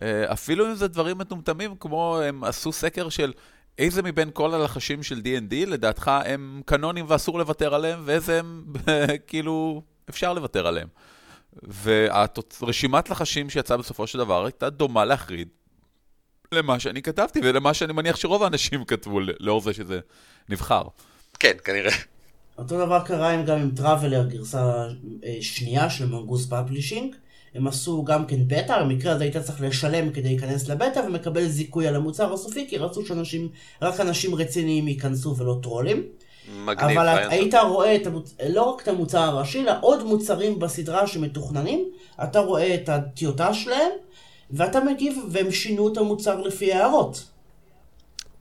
אה, 0.01 0.34
אפילו 0.34 0.65
אם 0.65 0.76
זה 0.76 0.88
דברים 0.88 1.17
מטומטמים, 1.17 1.76
כמו 1.80 2.20
הם 2.24 2.43
עשו 2.43 2.72
סקר 2.72 3.09
של 3.09 3.34
איזה 3.78 4.01
מבין 4.01 4.30
כל 4.34 4.53
הלחשים 4.53 5.03
של 5.03 5.22
D&D, 5.24 5.70
לדעתך, 5.70 6.11
הם 6.26 6.61
קנונים 6.65 7.05
ואסור 7.07 7.39
לוותר 7.39 7.76
עליהם, 7.76 8.01
ואיזה 8.05 8.39
הם, 8.39 8.63
כאילו, 9.28 9.82
אפשר 10.09 10.34
לוותר 10.34 10.67
עליהם. 10.67 10.88
ורשימת 11.84 13.10
לחשים 13.10 13.50
שיצאה 13.50 13.78
בסופו 13.78 14.08
של 14.08 14.18
דבר 14.18 14.45
הייתה 14.45 14.70
דומה 14.70 15.06
להחריד 15.06 15.47
למה 16.52 16.80
שאני 16.80 17.02
כתבתי, 17.02 17.39
ולמה 17.43 17.74
שאני 17.74 17.93
מניח 17.93 18.16
שרוב 18.16 18.43
האנשים 18.43 18.86
כתבו 18.86 19.20
לאור 19.39 19.62
זה 19.62 19.74
שזה 19.74 20.00
נבחר. 20.50 20.84
כן, 21.39 21.54
כנראה. 21.64 21.91
אותו 22.58 22.86
דבר 22.86 23.02
קרה 23.06 23.30
עם, 23.30 23.45
גם 23.45 23.58
עם 23.60 23.72
Traveller, 23.76 24.28
גרסה 24.28 24.88
אה, 25.24 25.38
שנייה 25.41 25.89
של 25.89 26.06
Mongoose 26.05 26.45
Publishing. 26.45 27.16
הם 27.56 27.68
עשו 27.68 28.04
גם 28.04 28.26
כן 28.26 28.47
בטא, 28.47 28.84
במקרה 28.84 29.14
הזה 29.14 29.24
היית 29.24 29.38
צריך 29.38 29.62
לשלם 29.62 30.12
כדי 30.12 30.30
להיכנס 30.30 30.68
לבטא 30.68 31.00
ומקבל 31.00 31.47
זיכוי 31.47 31.88
על 31.88 31.95
המוצר 31.95 32.34
הסופי, 32.34 32.66
כי 32.70 32.78
רצו 32.78 33.06
שאנשים, 33.06 33.50
רק 33.82 34.00
אנשים 34.00 34.36
רציניים 34.36 34.88
ייכנסו 34.88 35.38
ולא 35.38 35.60
טרולים. 35.64 36.04
מגניב. 36.58 37.00
אבל 37.00 37.08
את, 37.08 37.32
היית 37.32 37.54
רואה 37.56 37.95
את 37.95 38.08
המוצ... 38.08 38.36
לא 38.50 38.62
רק 38.62 38.82
את 38.82 38.88
המוצר 38.88 39.20
הראשי, 39.20 39.62
אלא 39.62 39.72
עוד 39.82 40.04
מוצרים 40.04 40.60
בסדרה 40.60 41.08
שמתוכננים, 41.08 41.86
אתה 42.24 42.39
רואה 42.39 42.76
את 42.76 42.89
הטיוטה 42.89 43.54
שלהם, 43.54 43.91
ואתה 44.52 44.80
מגיב, 44.80 45.18
והם 45.30 45.52
שינו 45.52 45.93
את 45.93 45.97
המוצר 45.97 46.41
לפי 46.41 46.74
הערות. 46.74 47.26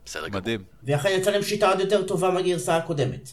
בסדר 0.05 0.29
גמור. 0.29 0.41
מדהים. 0.41 0.63
ואכן 0.85 1.09
יצא 1.19 1.31
להם 1.31 1.43
שיטה 1.43 1.69
עוד 1.69 1.81
יותר 1.81 2.03
טובה 2.03 2.31
מהגרסה 2.31 2.77
הקודמת. 2.77 3.31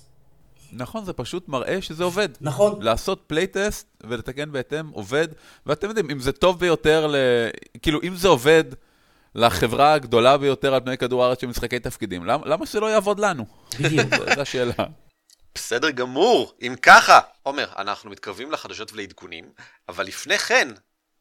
נכון, 0.72 1.06
זה 1.06 1.14
פשוט 1.14 1.48
מראה 1.48 1.82
שזה 1.82 2.04
עובד. 2.04 2.30
נכון. 2.42 2.82
לעשות 2.82 3.24
playtest 3.28 3.88
ולתקן 4.04 4.52
בהתאם 4.52 4.90
עובד, 4.90 5.28
ואתם 5.66 5.88
יודעים, 5.88 6.10
אם 6.10 6.20
זה 6.20 6.32
טוב 6.32 6.60
ביותר, 6.60 7.08
ל... 7.08 7.16
כאילו, 7.82 8.00
אם 8.04 8.16
זה 8.16 8.28
עובד 8.28 8.64
לחברה 9.36 9.94
הגדולה 9.94 10.38
ביותר 10.38 10.74
על 10.74 10.82
פני 10.82 10.98
כדור 10.98 11.24
הארץ 11.24 11.42
של 11.42 11.48
משחקי 11.48 11.80
תפקידים, 11.80 12.26
למה, 12.26 12.46
למה 12.46 12.66
שזה 12.66 12.80
לא 12.80 12.92
יעבוד 12.92 13.20
לנו? 13.20 13.46
בדיוק. 13.80 14.16
זו 14.36 14.42
השאלה. 14.42 14.74
בסדר 15.56 15.90
גמור. 15.90 16.54
אם 16.62 16.76
ככה, 16.82 17.20
עומר, 17.44 17.68
אנחנו 17.78 18.10
מתקרבים 18.10 18.52
לחדשות 18.52 18.94
ולעדכונים, 18.94 19.46
אבל 19.90 20.06
לפני 20.06 20.38
כן, 20.38 20.68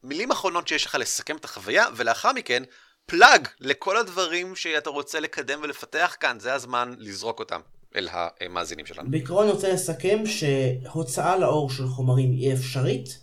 מילים 0.03 0.31
אחרונות 0.31 0.67
שיש 0.67 0.85
לך 0.85 0.95
לסכם 0.95 1.35
את 1.35 1.45
החוויה, 1.45 1.85
ולאחר 1.95 2.33
מכן, 2.33 2.63
פלאג 3.05 3.47
לכל 3.59 3.97
הדברים 3.97 4.55
שאתה 4.55 4.89
רוצה 4.89 5.19
לקדם 5.19 5.59
ולפתח 5.63 6.15
כאן, 6.19 6.39
זה 6.39 6.53
הזמן 6.53 6.93
לזרוק 6.97 7.39
אותם. 7.39 7.59
אל 7.95 8.07
המאזינים 8.41 8.85
שלנו. 8.85 9.11
בעיקרון 9.11 9.43
אני 9.43 9.51
רוצה 9.51 9.73
לסכם 9.73 10.23
שהוצאה 10.25 11.37
לאור 11.37 11.69
של 11.69 11.87
חומרים 11.87 12.31
היא 12.31 12.53
אפשרית, 12.53 13.19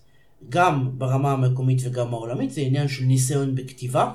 גם 0.49 0.99
ברמה 0.99 1.33
המקומית 1.33 1.79
וגם 1.85 2.15
העולמית, 2.15 2.51
זה 2.51 2.61
עניין 2.61 2.89
של 2.89 3.05
ניסיון 3.05 3.55
בכתיבה 3.55 4.15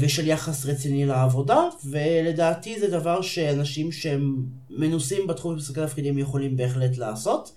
ושל 0.00 0.26
יחס 0.26 0.66
רציני 0.66 1.06
לעבודה, 1.06 1.62
ולדעתי 1.84 2.80
זה 2.80 2.90
דבר 2.90 3.22
שאנשים 3.22 3.92
שהם 3.92 4.36
מנוסים 4.70 5.26
בתחום 5.26 5.52
של 5.52 5.56
משחקי 5.56 5.80
תפקידים 5.80 6.18
יכולים 6.18 6.56
בהחלט 6.56 6.96
לעשות. 6.96 7.52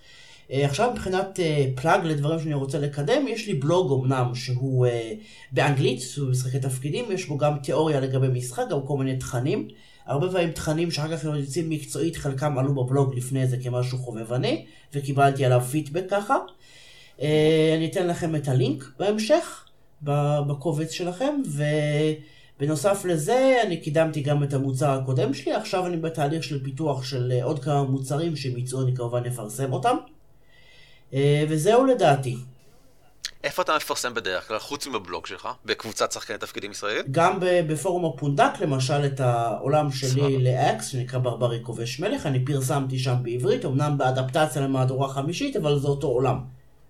אה, 0.52 0.66
עכשיו 0.66 0.92
מבחינת 0.92 1.40
פלאג 1.76 2.02
אה, 2.02 2.08
לדברים 2.08 2.40
שאני 2.40 2.54
רוצה 2.54 2.80
לקדם, 2.80 3.28
יש 3.28 3.48
לי 3.48 3.54
בלוג 3.54 4.04
אמנם 4.04 4.36
שהוא 4.36 4.88
באנגלית, 5.52 6.00
הוא 6.18 6.30
משחקי 6.30 6.60
תפקידים, 6.60 7.06
יש 7.12 7.26
בו 7.26 7.38
גם 7.38 7.58
תיאוריה 7.64 8.00
לגבי 8.00 8.28
משחק, 8.28 8.64
גם 8.70 8.80
כל 8.86 8.98
מיני 8.98 9.18
תכנים. 9.18 9.68
הרבה 10.06 10.32
פעמים 10.32 10.52
תכנים 10.52 10.92
שאחר 10.92 11.18
כך 11.18 11.26
הם 11.26 11.36
יוצאים 11.36 11.70
מקצועית, 11.70 12.16
חלקם 12.16 12.58
עלו 12.58 12.76
בבלוג 12.76 13.16
לפני 13.16 13.48
זה 13.48 13.58
כמשהו 13.64 13.98
חובבני, 13.98 14.66
וקיבלתי 14.94 15.46
עליו 15.46 15.62
פידבק 15.62 16.04
ככה. 16.10 16.36
אה, 17.22 17.74
אני 17.78 17.86
אתן 17.86 18.08
לכם 18.08 18.36
את 18.36 18.48
הלינק 18.48 18.92
בהמשך, 19.00 19.66
בקובץ 20.48 20.92
שלכם, 20.92 21.42
ובנוסף 22.58 23.06
לזה 23.06 23.60
אני 23.64 23.78
קידמתי 23.78 24.22
גם 24.22 24.44
את 24.44 24.54
המוצר 24.54 24.90
הקודם 24.90 25.34
שלי, 25.34 25.54
עכשיו 25.54 25.86
אני 25.86 25.98
בתהליך 25.98 26.44
של 26.44 26.64
פיתוח 26.64 27.04
של 27.04 27.34
עוד 27.44 27.64
כמה 27.64 27.84
מוצרים 27.84 28.36
שהם 28.36 28.58
יצאו, 28.58 28.82
אני 28.82 28.96
כמובן 28.96 29.26
אפרסם 29.26 29.74
אותם. 29.74 29.96
אה, 31.14 31.46
וזהו 31.50 31.86
לדעתי. 31.86 32.38
איפה 33.44 33.62
אתה 33.62 33.76
מפרסם 33.76 34.14
בדרך 34.14 34.48
כלל, 34.48 34.60
חוץ 34.60 34.88
מבלוג 34.88 35.26
שלך, 35.26 35.48
בקבוצת 35.66 36.12
שחקני 36.12 36.38
תפקידים 36.38 36.72
ישראלית? 36.72 37.12
גם 37.12 37.38
בפורום 37.42 38.06
הפונדק, 38.06 38.60
למשל, 38.62 39.06
את 39.06 39.20
העולם 39.20 39.92
שלי 39.92 40.44
לאקס, 40.44 40.88
שנקרא 40.88 41.20
ברברי 41.20 41.60
כובש 41.64 42.00
מלך, 42.00 42.26
אני 42.26 42.46
פרסמתי 42.46 43.00
שם 43.00 43.16
בעברית, 43.24 43.66
אמנם 43.66 43.98
באדפטציה 43.98 44.62
למהדורה 44.62 45.10
חמישית, 45.10 45.56
אבל 45.56 45.80
זה 45.80 45.88
אותו 45.88 46.08
עולם. 46.08 46.40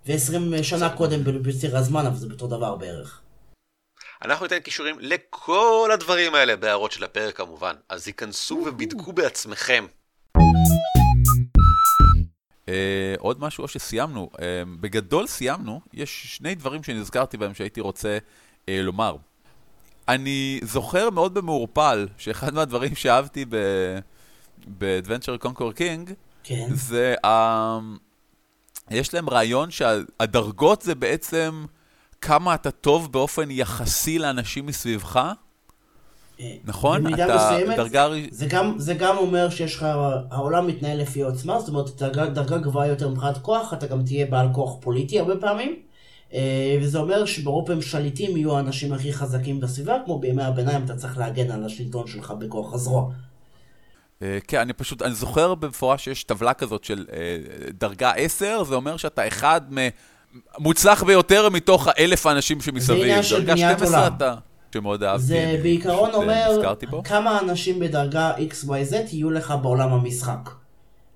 ו-20 0.08 0.64
שנה 0.64 0.98
קודם 0.98 1.24
בציר 1.24 1.78
הזמן, 1.78 2.06
אבל 2.06 2.16
זה 2.16 2.28
אותו 2.32 2.48
דבר 2.48 2.76
בערך. 2.76 3.22
אנחנו 4.26 4.46
ניתן 4.46 4.60
קישורים 4.60 4.96
לכל 5.00 5.90
הדברים 5.94 6.36
האלה 6.36 6.56
בהערות 6.56 6.92
של 6.92 7.04
הפרק 7.04 7.38
כמובן, 7.38 7.76
אז 7.90 8.08
היכנסו 8.08 8.64
ובדקו 8.68 9.14
בעצמכם. 9.14 9.86
Uh, 12.66 12.70
עוד 13.20 13.40
משהו 13.40 13.62
או 13.62 13.68
שסיימנו, 13.68 14.30
uh, 14.34 14.40
בגדול 14.82 15.28
סיימנו, 15.28 15.82
יש 15.94 16.38
שני 16.38 16.56
דברים 16.56 16.84
שנזכרתי 16.84 17.38
בהם 17.38 17.54
שהייתי 17.54 17.82
רוצה 17.82 18.18
uh, 18.18 18.62
לומר. 18.70 19.16
אני 20.08 20.60
זוכר 20.64 21.10
מאוד 21.10 21.34
במעורפל 21.34 22.08
שאחד 22.18 22.54
מהדברים 22.54 22.96
שאהבתי 22.96 23.46
ב-Adventure 23.46 25.46
Conquer 25.46 25.78
King, 25.78 26.12
כן. 26.44 26.68
זה, 26.74 27.16
uh, 27.26 27.30
יש 28.90 29.14
להם 29.14 29.30
רעיון 29.30 29.72
שהדרגות 29.72 30.82
זה 30.82 30.96
בעצם 30.96 31.66
כמה 32.22 32.56
אתה 32.56 32.72
טוב 32.72 33.12
באופן 33.12 33.52
יחסי 33.52 34.20
לאנשים 34.20 34.66
מסביבך. 34.66 35.34
נכון? 36.66 37.04
במידה 37.04 37.36
מסוימת, 37.36 37.78
דרגה... 37.78 38.08
זה, 38.32 38.46
גם, 38.46 38.74
זה 38.78 38.94
גם 38.94 39.18
אומר 39.18 39.50
שיש 39.50 39.76
לך, 39.76 39.88
העולם 40.32 40.68
מתנהל 40.68 41.02
לפי 41.02 41.22
עוצמה, 41.22 41.60
זאת 41.60 41.70
אומרת, 41.70 41.90
דרגה, 41.98 42.26
דרגה 42.26 42.58
גבוהה 42.58 42.88
יותר 42.88 43.10
מבחינת 43.10 43.38
כוח, 43.38 43.74
אתה 43.74 43.88
גם 43.88 44.04
תהיה 44.04 44.26
בעל 44.26 44.48
כוח 44.54 44.76
פוליטי 44.80 45.20
הרבה 45.20 45.36
פעמים. 45.36 45.76
אה, 46.34 46.78
וזה 46.82 47.00
אומר 47.00 47.26
שברוב 47.26 47.68
פעמים 47.68 47.82
שליטים 47.82 48.38
יהיו 48.38 48.58
האנשים 48.58 48.94
הכי 48.94 49.14
חזקים 49.14 49.60
בסביבה, 49.60 49.98
כמו 50.06 50.20
בימי 50.20 50.44
הביניים 50.44 50.86
אתה 50.86 50.96
צריך 50.96 51.18
להגן 51.18 51.52
על 51.52 51.66
השלטון 51.66 52.08
שלך 52.08 52.32
בכוח 52.32 52.74
הזרוע. 52.74 53.12
אה, 54.22 54.38
כן, 54.48 54.60
אני 54.60 54.74
פשוט, 54.74 55.02
אני 55.02 55.14
זוכר 55.14 55.56
במפורש 55.56 56.04
שיש 56.04 56.24
טבלה 56.24 56.54
כזאת 56.54 56.84
של 56.84 57.06
אה, 57.14 57.38
דרגה 57.74 58.12
10, 58.12 58.64
זה 58.64 58.76
אומר 58.76 58.98
שאתה 58.98 59.28
אחד 59.28 59.62
מוצלח 60.60 61.04
ביותר 61.04 61.50
מתוך 61.50 61.88
האלף 61.88 62.26
האנשים 62.26 62.62
שמסביב. 62.62 62.98
זה 62.98 63.04
עניין 63.04 63.24
של 63.24 63.42
בניית 63.42 63.82
עולם. 63.82 64.14
אתה... 64.18 64.36
שמאוד 64.74 65.04
אהבתי. 65.04 65.24
זה 65.24 65.60
בעיקרון 65.62 66.10
אה, 66.10 66.16
אומר 66.16 66.74
כמה 67.04 67.40
אנשים 67.40 67.80
בדרגה 67.80 68.34
XYZ 68.36 68.96
יהיו 69.12 69.32
לך 69.32 69.54
בעולם 69.62 69.94
המשחק. 69.94 70.50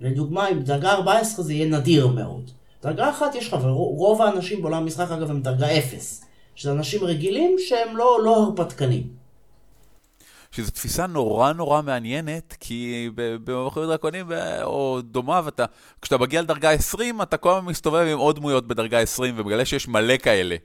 לדוגמה, 0.01 0.49
אם 0.49 0.59
בדרגה 0.59 0.91
14 0.91 1.45
זה 1.45 1.53
יהיה 1.53 1.77
נדיר 1.77 2.07
מאוד. 2.07 2.51
דרגה 2.83 3.09
אחת 3.09 3.35
יש 3.35 3.47
לך, 3.47 3.59
ורוב 3.63 4.21
האנשים 4.21 4.61
בעולם 4.61 4.83
המשחק 4.83 5.11
אגב 5.11 5.29
הם 5.29 5.41
דרגה 5.41 5.67
0. 5.77 6.21
שזה 6.55 6.71
אנשים 6.71 7.03
רגילים 7.03 7.55
שהם 7.59 7.97
לא, 7.97 8.19
לא 8.23 8.35
הרפתקנים. 8.35 9.24
שזו 10.55 10.71
תפיסה 10.71 11.07
נורא 11.07 11.53
נורא 11.53 11.81
מעניינת, 11.81 12.57
כי 12.59 13.09
במלכות 13.15 13.87
דרקונים 13.87 14.31
או 14.63 15.01
דומה, 15.01 15.41
ואתה, 15.45 15.65
כשאתה 16.01 16.17
מגיע 16.17 16.41
לדרגה 16.41 16.71
20, 16.71 17.21
אתה 17.21 17.37
כל 17.37 17.57
הזמן 17.57 17.69
מסתובב 17.69 18.07
עם 18.11 18.17
עוד 18.17 18.35
דמויות 18.35 18.67
בדרגה 18.67 18.99
20, 18.99 19.33
ומגלה 19.37 19.65
שיש 19.65 19.87
מלא 19.87 20.17
כאלה. 20.17 20.55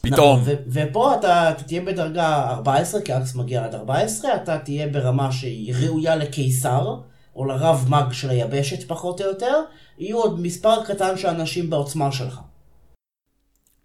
פתאום. 0.00 0.40
נכון, 0.40 0.54
ופה 0.66 1.14
אתה, 1.14 1.50
אתה 1.50 1.62
תהיה 1.62 1.80
בדרגה 1.80 2.50
14, 2.50 3.00
כי 3.00 3.16
אקס 3.16 3.34
מגיע 3.34 3.64
עד 3.64 3.74
14, 3.74 4.34
אתה 4.36 4.58
תהיה 4.58 4.88
ברמה 4.88 5.32
שהיא 5.32 5.74
ראויה 5.74 6.16
לקיסר, 6.16 6.96
או 7.36 7.44
לרב 7.44 7.86
מג 7.88 8.12
של 8.12 8.30
היבשת 8.30 8.88
פחות 8.88 9.20
או 9.20 9.26
יותר, 9.26 9.62
יהיו 9.98 10.18
עוד 10.18 10.40
מספר 10.40 10.84
קטן 10.84 11.16
של 11.16 11.28
אנשים 11.28 11.70
בעוצמה 11.70 12.12
שלך. 12.12 12.40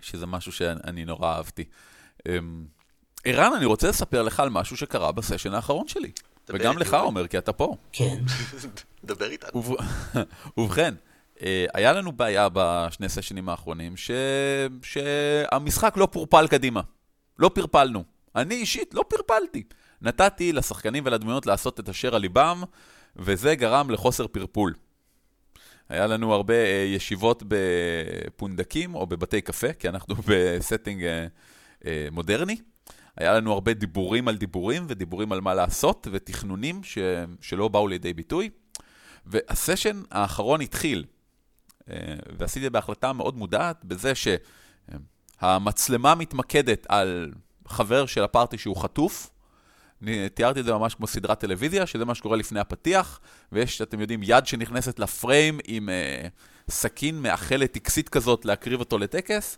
שזה 0.02 0.26
משהו 0.26 0.52
שאני 0.52 1.06
נורא 1.06 1.34
אהבתי. 1.36 1.64
ערן, 3.24 3.54
אני 3.58 3.66
רוצה 3.66 3.90
לספר 3.90 4.22
לך 4.22 4.40
על 4.40 4.50
משהו 4.50 4.78
שקרה 4.78 5.12
בסשן 5.12 5.54
האחרון 5.54 5.88
שלי. 5.88 6.12
וגם 6.50 6.78
לך, 6.78 6.94
עומר, 6.94 7.28
כי 7.28 7.38
אתה 7.38 7.54
פה. 7.54 7.76
כן. 7.92 8.18
דבר 9.04 9.30
איתנו. 9.30 9.64
ובכן, 10.58 10.94
אה, 11.42 11.66
היה 11.74 11.94
לנו 11.94 12.12
בעיה 12.12 12.48
בשני 12.54 13.10
סשנים 13.10 13.50
האחרונים, 13.50 13.98
ש... 13.98 14.12
שהמשחק 14.84 15.98
לא 15.98 16.08
פורפל 16.12 16.48
קדימה. 16.48 16.82
לא 17.40 17.50
פרפלנו. 17.54 18.04
אני 18.36 18.56
אישית 18.56 18.94
לא 18.94 19.04
פרפלתי. 19.08 19.64
נתתי 20.02 20.54
לשחקנים 20.54 21.04
ולדמויות 21.06 21.46
לעשות 21.46 21.80
את 21.80 21.90
אשר 21.90 22.16
על 22.16 22.22
ליבם, 22.22 22.64
וזה 23.16 23.56
גרם 23.56 23.90
לחוסר 23.90 24.28
פרפול. 24.28 24.74
היה 25.90 26.08
לנו 26.08 26.34
הרבה 26.34 26.54
אה, 26.54 26.86
ישיבות 26.88 27.44
בפונדקים 27.48 28.96
או 28.96 29.08
בבתי 29.08 29.42
קפה, 29.42 29.74
כי 29.74 29.90
אנחנו 29.90 30.16
ב 30.28 30.37
setting 30.37 31.04
אה, 31.86 32.08
מודרני. 32.12 32.58
היה 33.18 33.34
לנו 33.34 33.54
הרבה 33.54 33.74
דיבורים 33.74 34.28
על 34.28 34.38
דיבורים 34.38 34.86
ודיבורים 34.88 35.32
על 35.32 35.42
מה 35.42 35.54
לעשות 35.54 36.08
ותכנונים 36.12 36.84
ש... 36.84 36.98
שלא 37.42 37.68
באו 37.68 37.88
לידי 37.88 38.14
ביטוי. 38.14 38.50
והסשן 39.26 40.02
האחרון 40.12 40.62
התחיל, 40.62 41.06
אה, 41.90 41.96
ועשיתי 42.38 42.70
בהחלטה 42.70 43.14
מאוד 43.14 43.38
מודעת 43.38 43.86
בזה 43.86 44.14
שהמצלמה 45.42 46.16
מתמקדת 46.16 46.86
על 46.90 47.32
חבר 47.68 48.06
של 48.06 48.24
הפארטי 48.24 48.58
שהוא 48.58 48.78
חטוף. 48.78 49.30
אני 50.04 50.30
תיארתי 50.30 50.60
את 50.60 50.66
זה 50.66 50.74
ממש 50.74 50.96
כמו 50.96 51.08
סדרת 51.08 51.40
טלוויזיה, 51.40 51.86
שזה 51.86 52.06
מה 52.06 52.16
שקורה 52.16 52.38
לפני 52.38 52.60
הפתיח, 52.60 53.20
ויש, 53.52 53.82
אתם 53.82 54.00
יודעים, 54.00 54.20
יד 54.24 54.48
שנכנסת 54.48 55.00
לפריים 55.00 55.60
עם 55.68 55.90
אה, 55.90 56.28
סכין 56.70 57.22
מאכלת 57.22 57.72
טקסית 57.72 58.10
כזאת 58.10 58.46
להקריב 58.46 58.80
אותו 58.80 58.98
לטקס, 58.98 59.58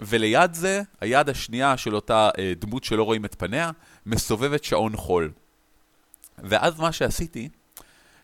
וליד 0.00 0.54
זה, 0.54 0.82
היד 1.00 1.28
השנייה 1.28 1.76
של 1.76 1.94
אותה 1.94 2.30
אה, 2.38 2.52
דמות 2.58 2.84
שלא 2.84 3.02
רואים 3.02 3.24
את 3.24 3.34
פניה, 3.38 3.70
מסובבת 4.06 4.64
שעון 4.64 4.96
חול. 4.96 5.32
ואז 6.38 6.80
מה 6.80 6.92
שעשיתי, 6.92 7.48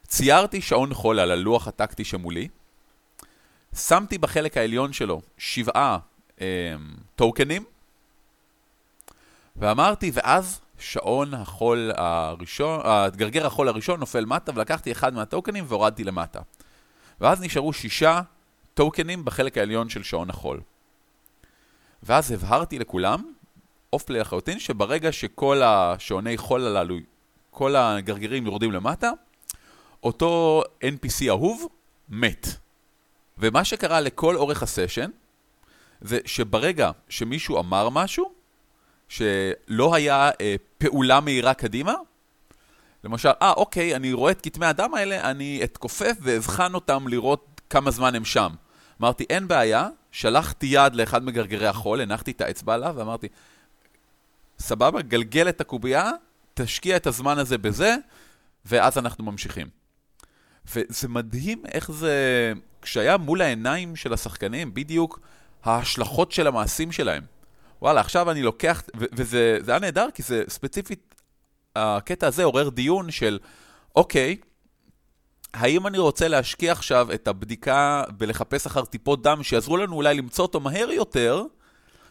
ציירתי 0.07 0.61
שעון 0.61 0.95
חול 0.95 1.21
על 1.21 1.31
הלוח 1.31 1.69
הטקטי 1.69 2.05
שמולי, 2.05 2.49
שמתי 3.77 4.19
בחלק 4.19 4.57
העליון 4.57 4.93
שלו 4.93 5.23
שבעה 5.39 5.99
אה, 6.41 6.47
טוקנים, 7.17 7.65
ואמרתי, 9.57 10.11
ואז 10.15 10.61
שעון 10.79 11.35
החול 11.35 11.91
הראשון, 11.97 12.81
גרגר 13.17 13.47
החול 13.47 13.69
הראשון 13.69 14.01
נופל 14.01 14.25
מטה, 14.25 14.53
ולקחתי 14.55 14.93
אחד 14.93 15.15
מהטוקנים 15.15 15.65
והורדתי 15.69 16.05
למטה. 16.05 16.41
ואז 17.21 17.41
נשארו 17.41 17.73
שישה 17.73 18.21
טוקנים 18.75 19.25
בחלק 19.25 19.59
העליון 19.59 19.89
של 19.89 20.03
שעון 20.03 20.31
החול. 20.31 20.61
ואז 22.03 22.33
הבהרתי 22.33 22.79
לכולם, 22.79 23.33
אוף 23.93 24.03
פליי 24.03 24.21
לחלוטין, 24.21 24.59
שברגע 24.59 25.13
שכל 25.13 25.63
השעוני 25.63 26.37
חול 26.37 26.67
הללו, 26.67 26.97
כל 27.51 27.77
הגרגירים 27.77 28.47
יורדים 28.47 28.73
למטה, 28.73 29.11
אותו 30.03 30.63
NPC 30.85 31.29
אהוב 31.29 31.67
מת. 32.09 32.47
ומה 33.39 33.65
שקרה 33.65 34.01
לכל 34.01 34.37
אורך 34.37 34.63
הסשן, 34.63 35.11
זה 36.01 36.19
שברגע 36.25 36.91
שמישהו 37.09 37.61
אמר 37.61 37.89
משהו, 37.89 38.33
שלא 39.09 39.95
היה 39.95 40.31
אה, 40.41 40.55
פעולה 40.79 41.21
מהירה 41.21 41.55
קדימה, 41.55 41.95
למשל, 43.05 43.31
אה, 43.43 43.53
אוקיי, 43.53 43.97
אני 43.97 44.13
רואה 44.13 44.33
את 44.33 44.41
כתמי 44.41 44.67
הדם 44.67 44.95
האלה, 44.95 45.31
אני 45.31 45.61
אתכופף 45.65 46.17
ואבחן 46.21 46.75
אותם 46.75 47.09
לראות 47.09 47.61
כמה 47.71 47.91
זמן 47.91 48.15
הם 48.15 48.25
שם. 48.25 48.53
אמרתי, 49.01 49.25
אין 49.31 49.49
בעיה, 49.49 49.89
שלחתי 50.13 50.67
יד 50.67 50.95
לאחד 50.95 51.25
מגרגרי 51.25 51.67
החול, 51.67 52.01
הנחתי 52.01 52.31
את 52.31 52.41
האצבע 52.41 52.75
עליו 52.75 52.95
ואמרתי, 52.97 53.29
סבבה, 54.59 55.03
גלגל 55.03 55.49
את 55.49 55.61
הקובייה, 55.61 56.11
תשקיע 56.55 56.97
את 56.97 57.07
הזמן 57.07 57.39
הזה 57.39 57.59
בזה, 57.59 57.97
ואז 58.65 58.99
אנחנו 58.99 59.25
ממשיכים. 59.25 59.67
וזה 60.75 61.09
מדהים 61.09 61.63
איך 61.73 61.91
זה, 61.91 62.53
כשהיה 62.83 63.17
מול 63.17 63.43
העיניים 63.43 63.97
של 63.97 64.13
השחקנים, 64.13 64.75
בדיוק 64.75 65.21
ההשלכות 65.65 66.33
של 66.33 66.47
המעשים 66.47 66.93
שלהם. 66.93 67.23
וואלה, 67.83 68.01
עכשיו 68.01 68.31
אני 68.31 68.43
לוקח, 68.43 68.83
וזה 68.95 69.59
היה 69.69 69.79
נהדר, 69.79 70.09
כי 70.15 70.23
זה 70.23 70.45
ספציפית, 70.49 71.15
הקטע 71.77 72.27
הזה 72.27 72.45
עורר 72.45 72.69
דיון 72.69 73.11
של, 73.11 73.39
אוקיי, 73.97 74.37
האם 75.55 75.87
אני 75.87 75.99
רוצה 75.99 76.29
להשקיע 76.29 76.73
עכשיו 76.73 77.13
את 77.15 77.29
הבדיקה 77.29 78.05
בלחפש 78.17 78.67
אחר 78.67 78.85
טיפות 78.85 79.23
דם 79.23 79.43
שיעזרו 79.43 79.77
לנו 79.77 79.97
אולי 79.97 80.15
למצוא 80.15 80.45
אותו 80.45 80.61
מהר 80.61 80.91
יותר, 80.91 81.45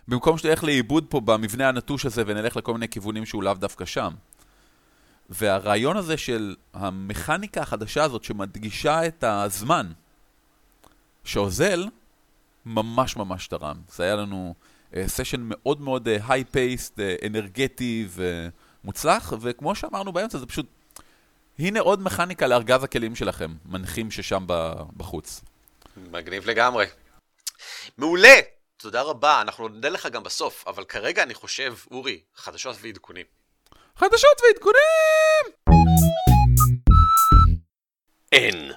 במקום 0.07 0.37
שנלך 0.37 0.63
לאיבוד 0.63 1.05
פה 1.09 1.19
במבנה 1.19 1.69
הנטוש 1.69 2.05
הזה 2.05 2.23
ונלך 2.27 2.57
לכל 2.57 2.73
מיני 2.73 2.87
כיוונים 2.87 3.25
שהוא 3.25 3.43
לאו 3.43 3.53
דווקא 3.53 3.85
שם. 3.85 4.13
והרעיון 5.29 5.97
הזה 5.97 6.17
של 6.17 6.55
המכניקה 6.73 7.61
החדשה 7.61 8.03
הזאת 8.03 8.23
שמדגישה 8.23 9.07
את 9.07 9.23
הזמן, 9.23 9.91
שאוזל, 11.23 11.87
ממש 12.65 13.17
ממש 13.17 13.47
תרם. 13.47 13.75
זה 13.95 14.03
היה 14.03 14.15
לנו 14.15 14.55
סשן 15.07 15.37
uh, 15.37 15.43
מאוד 15.43 15.81
מאוד 15.81 16.07
היי-פייסט, 16.27 16.99
uh, 16.99 17.25
אנרגטי 17.27 18.07
ומוצלח, 18.11 19.33
וכמו 19.41 19.75
שאמרנו 19.75 20.11
באמצע, 20.11 20.37
זה 20.37 20.45
פשוט 20.45 20.65
הנה 21.59 21.79
עוד 21.79 22.01
מכניקה 22.01 22.47
לארגז 22.47 22.83
הכלים 22.83 23.15
שלכם, 23.15 23.51
מנחים 23.65 24.11
ששם 24.11 24.45
בחוץ. 24.97 25.41
מגניב 25.97 26.45
לגמרי. 26.45 26.85
מעולה! 27.97 28.39
תודה 28.77 29.01
רבה, 29.01 29.41
אנחנו 29.41 29.67
נודה 29.67 29.89
לך 29.89 30.05
גם 30.05 30.23
בסוף, 30.23 30.67
אבל 30.67 30.83
כרגע 30.83 31.23
אני 31.23 31.33
חושב, 31.33 31.73
אורי, 31.91 32.19
חדשות 32.35 32.75
ועדכונים. 32.81 33.25
חדשות 33.95 34.41
ועדכונים! 34.43 35.45
אין. 38.31 38.71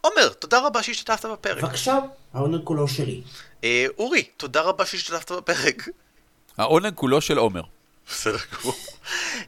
עומר, 0.00 0.28
תודה 0.28 0.66
רבה 0.66 0.82
שהשתתפת 0.82 1.24
בפרק. 1.24 1.64
בבקשה, 1.64 1.98
העונג 2.34 2.64
כולו 2.64 2.88
שלי. 2.88 3.22
אה, 3.64 3.86
אורי, 3.98 4.22
תודה 4.22 4.62
רבה 4.62 4.86
שהשתתפת 4.86 5.32
בפרק. 5.32 5.88
העונג 6.58 6.94
כולו 6.94 7.20
של 7.20 7.38
עומר. 7.38 7.62
בסדר 8.10 8.38
גמור. 8.54 8.74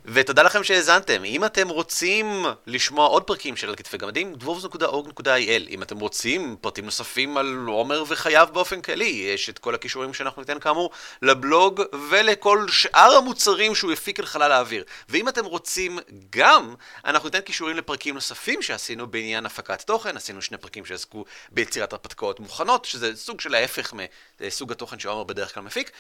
ותודה 0.05 0.43
לכם 0.43 0.65
שהאזנתם. 0.65 1.25
אם 1.25 1.45
אתם 1.45 1.69
רוצים 1.69 2.45
לשמוע 2.67 3.07
עוד 3.07 3.23
פרקים 3.23 3.57
של 3.57 3.75
כתפי 3.75 3.99
גמדים, 3.99 4.35
dwarves.org.il. 4.41 5.69
אם 5.69 5.83
אתם 5.83 5.99
רוצים 5.99 6.57
פרטים 6.61 6.85
נוספים 6.85 7.37
על 7.37 7.65
עומר 7.67 8.05
וחייו 8.09 8.49
באופן 8.53 8.81
כללי, 8.81 9.05
יש 9.05 9.51
את 9.51 9.59
כל 9.59 9.75
הכישורים 9.75 10.15
שאנחנו 10.15 10.43
ניתן 10.43 10.61
כאמור 10.61 10.91
לבלוג 11.23 11.83
ולכל 12.11 12.69
שאר 12.69 13.17
המוצרים 13.17 13.75
שהוא 13.75 13.93
יפיק 13.93 14.21
אל 14.21 14.27
חלל 14.27 14.53
האוויר. 14.53 14.85
ואם 15.09 15.29
אתם 15.29 15.45
רוצים 15.45 15.99
גם, 16.31 16.75
אנחנו 17.05 17.29
ניתן 17.29 17.41
כישורים 17.41 17.77
לפרקים 17.77 18.15
נוספים 18.15 18.63
שעשינו 18.63 19.07
בעניין 19.07 19.47
הפקת 19.47 19.83
תוכן. 19.83 20.17
עשינו 20.17 20.43
שני 20.43 20.59
פרקים 20.59 20.85
שעסקו 20.85 21.25
ביצירת 21.51 21.93
הרפתקאות 21.93 22.41
מוכנות, 22.41 22.85
שזה 22.85 23.17
סוג 23.17 23.41
של 23.41 23.55
ההפך 23.55 23.93
מסוג 24.41 24.73
התוכן 24.73 24.99
שעומר 24.99 25.25
בדרך 25.25 25.55
כלל 25.55 25.63
מפיק. 25.63 25.91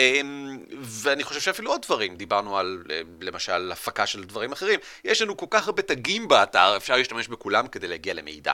אמ, 0.00 0.58
ואני 0.80 1.24
חושב 1.24 1.40
שאפילו 1.40 1.70
עוד 1.70 1.82
דברים, 1.82 2.16
דיברנו 2.16 2.58
על 2.58 2.82
אה, 2.90 3.00
למשל 3.20 3.72
הפקה 3.72 4.06
של 4.06 4.24
דברים 4.24 4.52
אחרים, 4.52 4.80
יש 5.04 5.22
לנו 5.22 5.36
כל 5.36 5.46
כך 5.50 5.66
הרבה 5.66 5.82
תגים 5.82 6.28
באתר, 6.28 6.76
אפשר 6.76 6.96
להשתמש 6.96 7.28
בכולם 7.28 7.68
כדי 7.68 7.88
להגיע 7.88 8.14
למידע. 8.14 8.52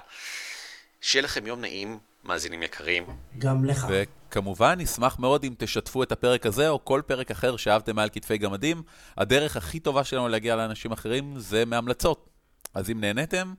שיהיה 1.01 1.23
לכם 1.23 1.47
יום 1.47 1.61
נעים, 1.61 1.99
מאזינים 2.25 2.63
יקרים. 2.63 3.07
גם 3.39 3.65
לך. 3.65 3.87
וכמובן, 3.89 4.81
נשמח 4.81 5.19
מאוד 5.19 5.45
אם 5.45 5.55
תשתפו 5.59 6.03
את 6.03 6.13
הפרק 6.13 6.47
הזה 6.47 6.69
או 6.69 6.85
כל 6.85 7.03
פרק 7.07 7.31
אחר 7.31 7.57
שאהבתם 7.57 7.97
מעל 7.97 8.09
כתפי 8.13 8.39
גמדים. 8.39 8.83
הדרך 9.17 9.57
הכי 9.57 9.81
טובה 9.81 10.05
שלנו 10.05 10.29
להגיע 10.29 10.57
לאנשים 10.57 10.93
אחרים 10.93 11.35
זה 11.39 11.65
מהמלצות. 11.65 12.29
אז 12.75 12.91
אם 12.91 13.01
נהניתם, 13.01 13.55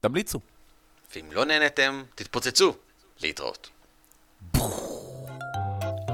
תמליצו. 0.00 0.40
ואם 1.14 1.32
לא 1.32 1.44
נהניתם, 1.44 2.02
תתפוצצו. 2.14 2.74
להתראות. 3.22 3.70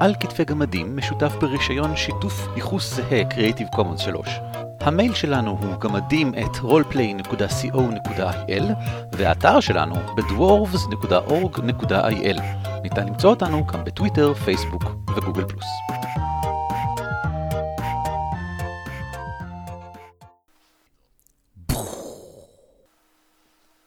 על 0.01 0.15
כתפי 0.21 0.45
גמדים 0.45 0.97
משותף 0.97 1.33
ברישיון 1.41 1.97
שיתוף 1.97 2.49
ייחוס 2.57 2.95
זהה 2.95 3.23
Creative 3.31 3.77
Commons 3.77 3.99
3. 3.99 4.41
המייל 4.81 5.15
שלנו 5.15 5.59
הוא 5.61 5.81
גמדים 5.81 6.33
את 6.35 6.57
roleplay.co.il 6.57 8.63
והאתר 9.13 9.61
שלנו 9.61 9.95
בדוורבס.org.il. 10.17 12.41
ניתן 12.83 13.09
למצוא 13.09 13.31
אותנו 13.31 13.67
גם 13.67 13.85
בטוויטר, 13.85 14.35
פייסבוק 14.35 14.85
וגוגל 15.17 15.45
פלוס. 15.45 15.67